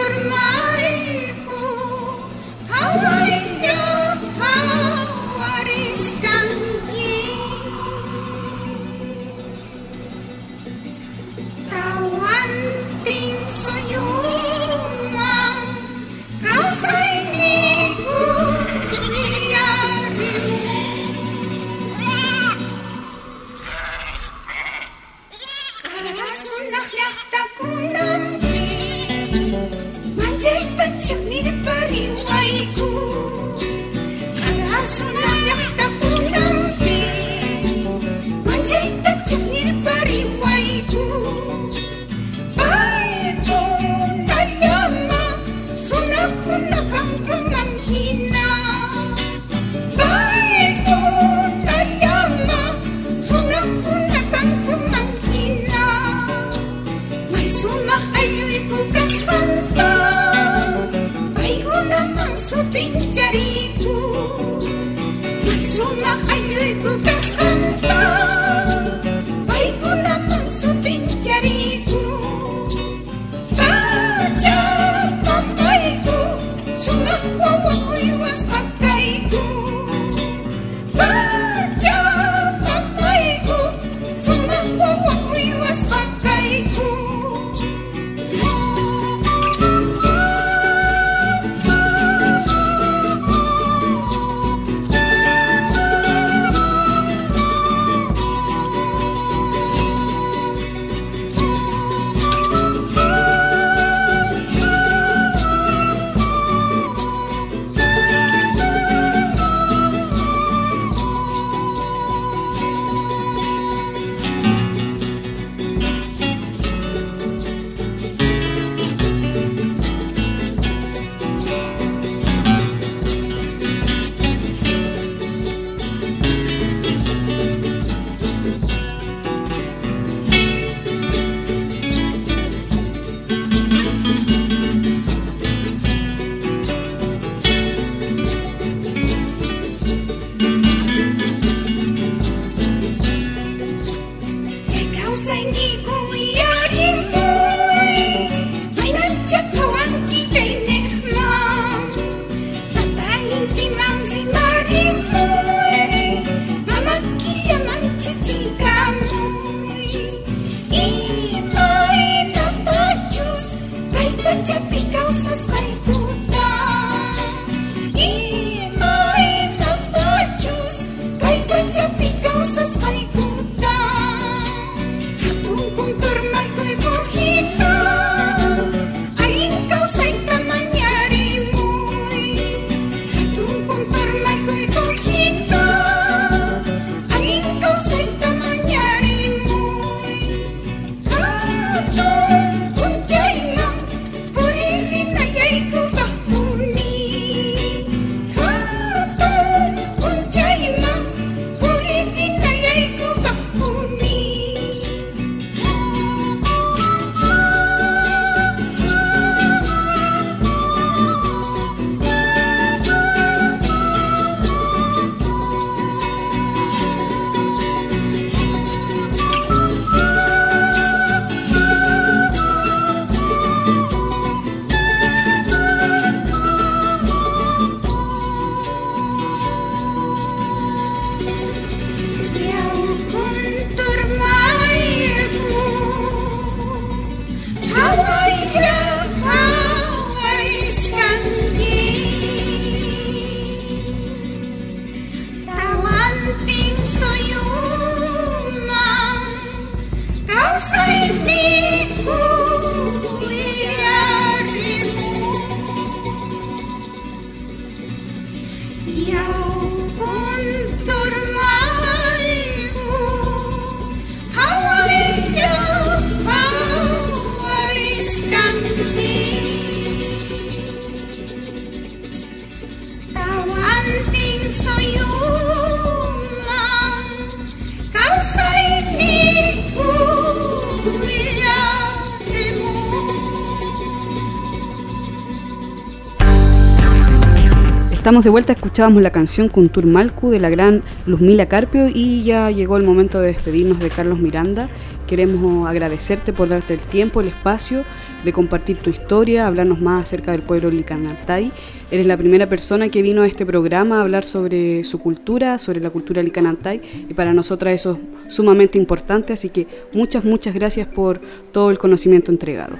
Estamos 288.03 288.25
de 288.25 288.31
vuelta, 288.31 288.51
escuchábamos 288.51 289.01
la 289.01 289.13
canción 289.13 289.47
Kuntur 289.47 289.85
Malcu 289.85 290.29
de 290.29 290.41
la 290.41 290.49
gran 290.49 290.83
Luzmila 291.05 291.45
Carpio 291.45 291.87
y 291.87 292.23
ya 292.23 292.51
llegó 292.51 292.75
el 292.75 292.83
momento 292.83 293.21
de 293.21 293.27
despedirnos 293.27 293.79
de 293.79 293.89
Carlos 293.89 294.19
Miranda. 294.19 294.67
Queremos 295.07 295.69
agradecerte 295.69 296.33
por 296.33 296.49
darte 296.49 296.73
el 296.73 296.81
tiempo, 296.81 297.21
el 297.21 297.29
espacio 297.29 297.85
de 298.25 298.33
compartir 298.33 298.75
tu 298.79 298.89
historia, 298.89 299.47
hablarnos 299.47 299.79
más 299.79 300.03
acerca 300.03 300.33
del 300.33 300.41
pueblo 300.41 300.69
Licanantay. 300.69 301.53
Eres 301.91 302.05
la 302.05 302.17
primera 302.17 302.49
persona 302.49 302.89
que 302.89 303.01
vino 303.01 303.21
a 303.21 303.25
este 303.25 303.45
programa 303.45 303.99
a 303.99 304.01
hablar 304.01 304.25
sobre 304.25 304.83
su 304.83 304.99
cultura, 304.99 305.57
sobre 305.57 305.79
la 305.79 305.89
cultura 305.89 306.21
Licanantay 306.21 306.81
y 307.09 307.13
para 307.13 307.31
nosotras 307.31 307.73
eso 307.73 307.97
es 308.27 308.33
sumamente 308.33 308.77
importante, 308.77 309.31
así 309.31 309.47
que 309.47 309.65
muchas, 309.93 310.25
muchas 310.25 310.53
gracias 310.53 310.87
por 310.87 311.21
todo 311.53 311.71
el 311.71 311.77
conocimiento 311.77 312.31
entregado. 312.31 312.75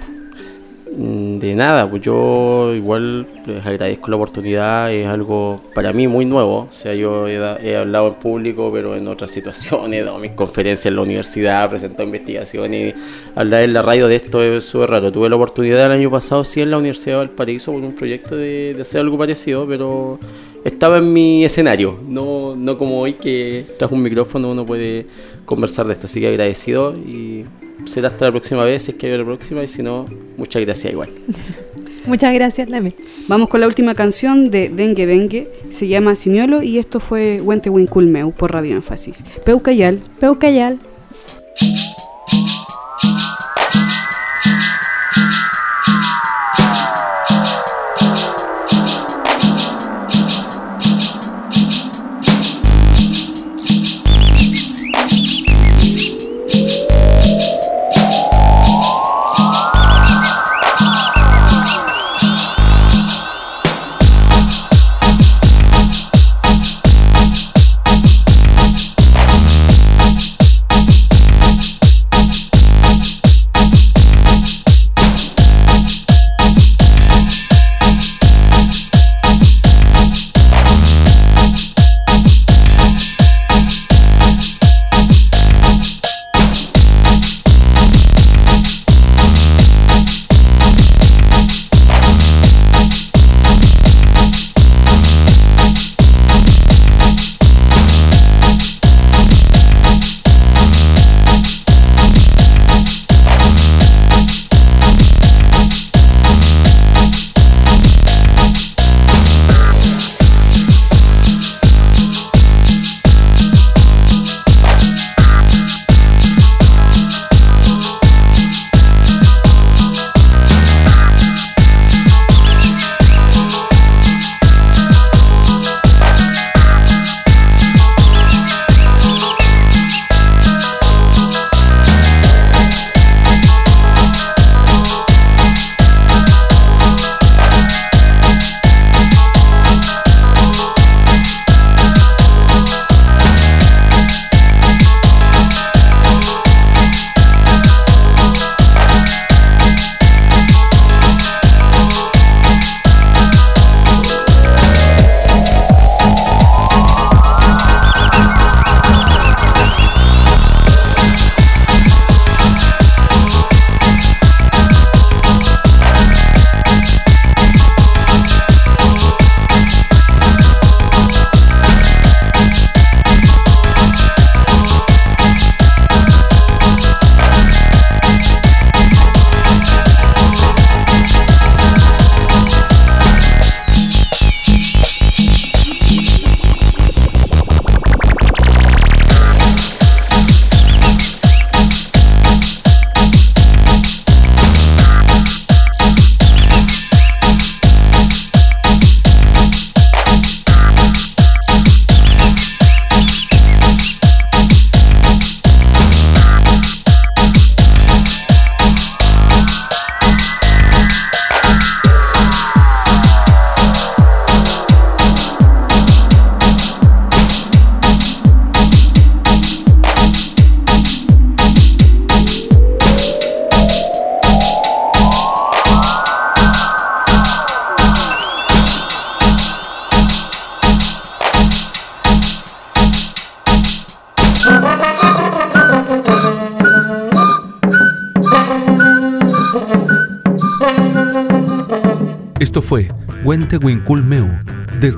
Mm, 0.96 1.38
de 1.38 1.54
nada, 1.54 1.90
pues 1.90 2.02
yo 2.02 2.72
igual 2.72 3.26
les 3.46 3.66
agradezco 3.66 4.10
la 4.10 4.16
oportunidad, 4.16 4.92
es 4.92 5.06
algo 5.06 5.60
para 5.74 5.92
mí 5.92 6.06
muy 6.06 6.24
nuevo, 6.24 6.68
o 6.70 6.72
sea, 6.72 6.94
yo 6.94 7.26
he, 7.26 7.76
hablado 7.76 8.08
en 8.08 8.14
público, 8.14 8.70
pero 8.72 8.96
en 8.96 9.08
otras 9.08 9.30
situaciones, 9.32 10.02
he 10.02 10.04
dado 10.04 10.18
mis 10.18 10.32
conferencias 10.32 10.86
en 10.86 10.96
la 10.96 11.02
universidad, 11.02 11.64
he 11.64 11.68
presentado 11.70 12.04
investigaciones, 12.04 12.94
hablar 13.34 13.62
en 13.62 13.72
la 13.72 13.82
radio 13.82 14.06
de 14.06 14.16
esto 14.16 14.40
es 14.42 14.64
súper 14.64 14.90
raro. 14.90 15.10
Tuve 15.10 15.28
la 15.28 15.36
oportunidad 15.36 15.86
el 15.86 15.92
año 15.92 16.10
pasado, 16.10 16.44
sí, 16.44 16.60
en 16.60 16.70
la 16.70 16.78
Universidad 16.78 17.14
de 17.14 17.26
Valparaíso, 17.26 17.72
con 17.72 17.82
un 17.82 17.94
proyecto 17.94 18.36
de, 18.36 18.74
de 18.74 18.82
hacer 18.82 19.00
algo 19.00 19.18
parecido, 19.18 19.66
pero 19.66 20.20
estaba 20.64 20.98
en 20.98 21.12
mi 21.12 21.44
escenario, 21.44 21.98
no, 22.06 22.54
no 22.54 22.78
como 22.78 23.00
hoy 23.00 23.14
que 23.14 23.66
tras 23.78 23.90
un 23.90 24.02
micrófono 24.02 24.50
uno 24.52 24.64
puede 24.64 25.06
conversar 25.44 25.86
de 25.86 25.94
esto, 25.94 26.06
así 26.06 26.20
que 26.20 26.28
agradecido 26.28 26.94
y 26.94 27.44
será 27.84 28.08
hasta 28.08 28.26
la 28.26 28.30
próxima 28.30 28.64
vez, 28.64 28.84
si 28.84 28.92
es 28.92 28.96
que 28.96 29.06
hay 29.06 29.18
la 29.18 29.24
próxima, 29.24 29.62
y 29.62 29.68
si 29.68 29.82
no, 29.82 30.04
muchas 30.36 30.62
gracias 30.62 30.92
igual. 30.92 31.10
muchas 32.06 32.34
gracias, 32.34 32.68
Lame. 32.70 32.94
Vamos 33.28 33.48
con 33.48 33.60
la 33.60 33.66
última 33.66 33.94
canción 33.94 34.50
de 34.50 34.68
Dengue 34.68 35.06
Dengue, 35.06 35.50
se 35.70 35.88
llama 35.88 36.14
Simiolo 36.14 36.62
y 36.62 36.78
esto 36.78 37.00
fue 37.00 37.40
Wente 37.40 37.70
Winculmeu 37.70 38.32
por 38.32 38.52
Radio 38.52 38.76
Énfasis. 38.76 39.24
Peucayal. 39.44 40.00
Peucayal. 40.20 40.78
Winculmeu, 41.60 42.03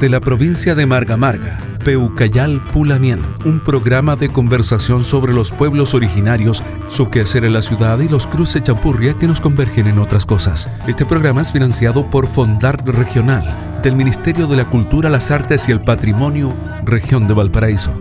desde 0.06 0.18
la 0.18 0.20
provincia 0.20 0.76
de 0.76 0.86
Marga 0.86 1.16
Marga, 1.16 1.58
Peucayal 1.84 2.62
Pulamien, 2.70 3.20
un 3.44 3.58
programa 3.58 4.14
de 4.14 4.28
conversación 4.28 5.02
sobre 5.02 5.32
los 5.32 5.50
pueblos 5.50 5.94
originarios, 5.94 6.62
su 6.86 7.10
quehacer 7.10 7.44
en 7.44 7.54
la 7.54 7.60
ciudad 7.60 7.98
y 7.98 8.08
los 8.08 8.28
cruces 8.28 8.62
champurria 8.62 9.14
que 9.14 9.26
nos 9.26 9.40
convergen 9.40 9.88
en 9.88 9.98
otras 9.98 10.24
cosas. 10.24 10.70
Este 10.86 11.04
programa 11.04 11.40
es 11.40 11.50
financiado 11.50 12.08
por 12.08 12.28
Fondart 12.28 12.86
Regional, 12.86 13.42
del 13.82 13.96
Ministerio 13.96 14.46
de 14.46 14.58
la 14.58 14.70
Cultura, 14.70 15.10
las 15.10 15.32
Artes 15.32 15.68
y 15.68 15.72
el 15.72 15.80
Patrimonio, 15.80 16.54
Región 16.84 17.26
de 17.26 17.34
Valparaíso. 17.34 18.00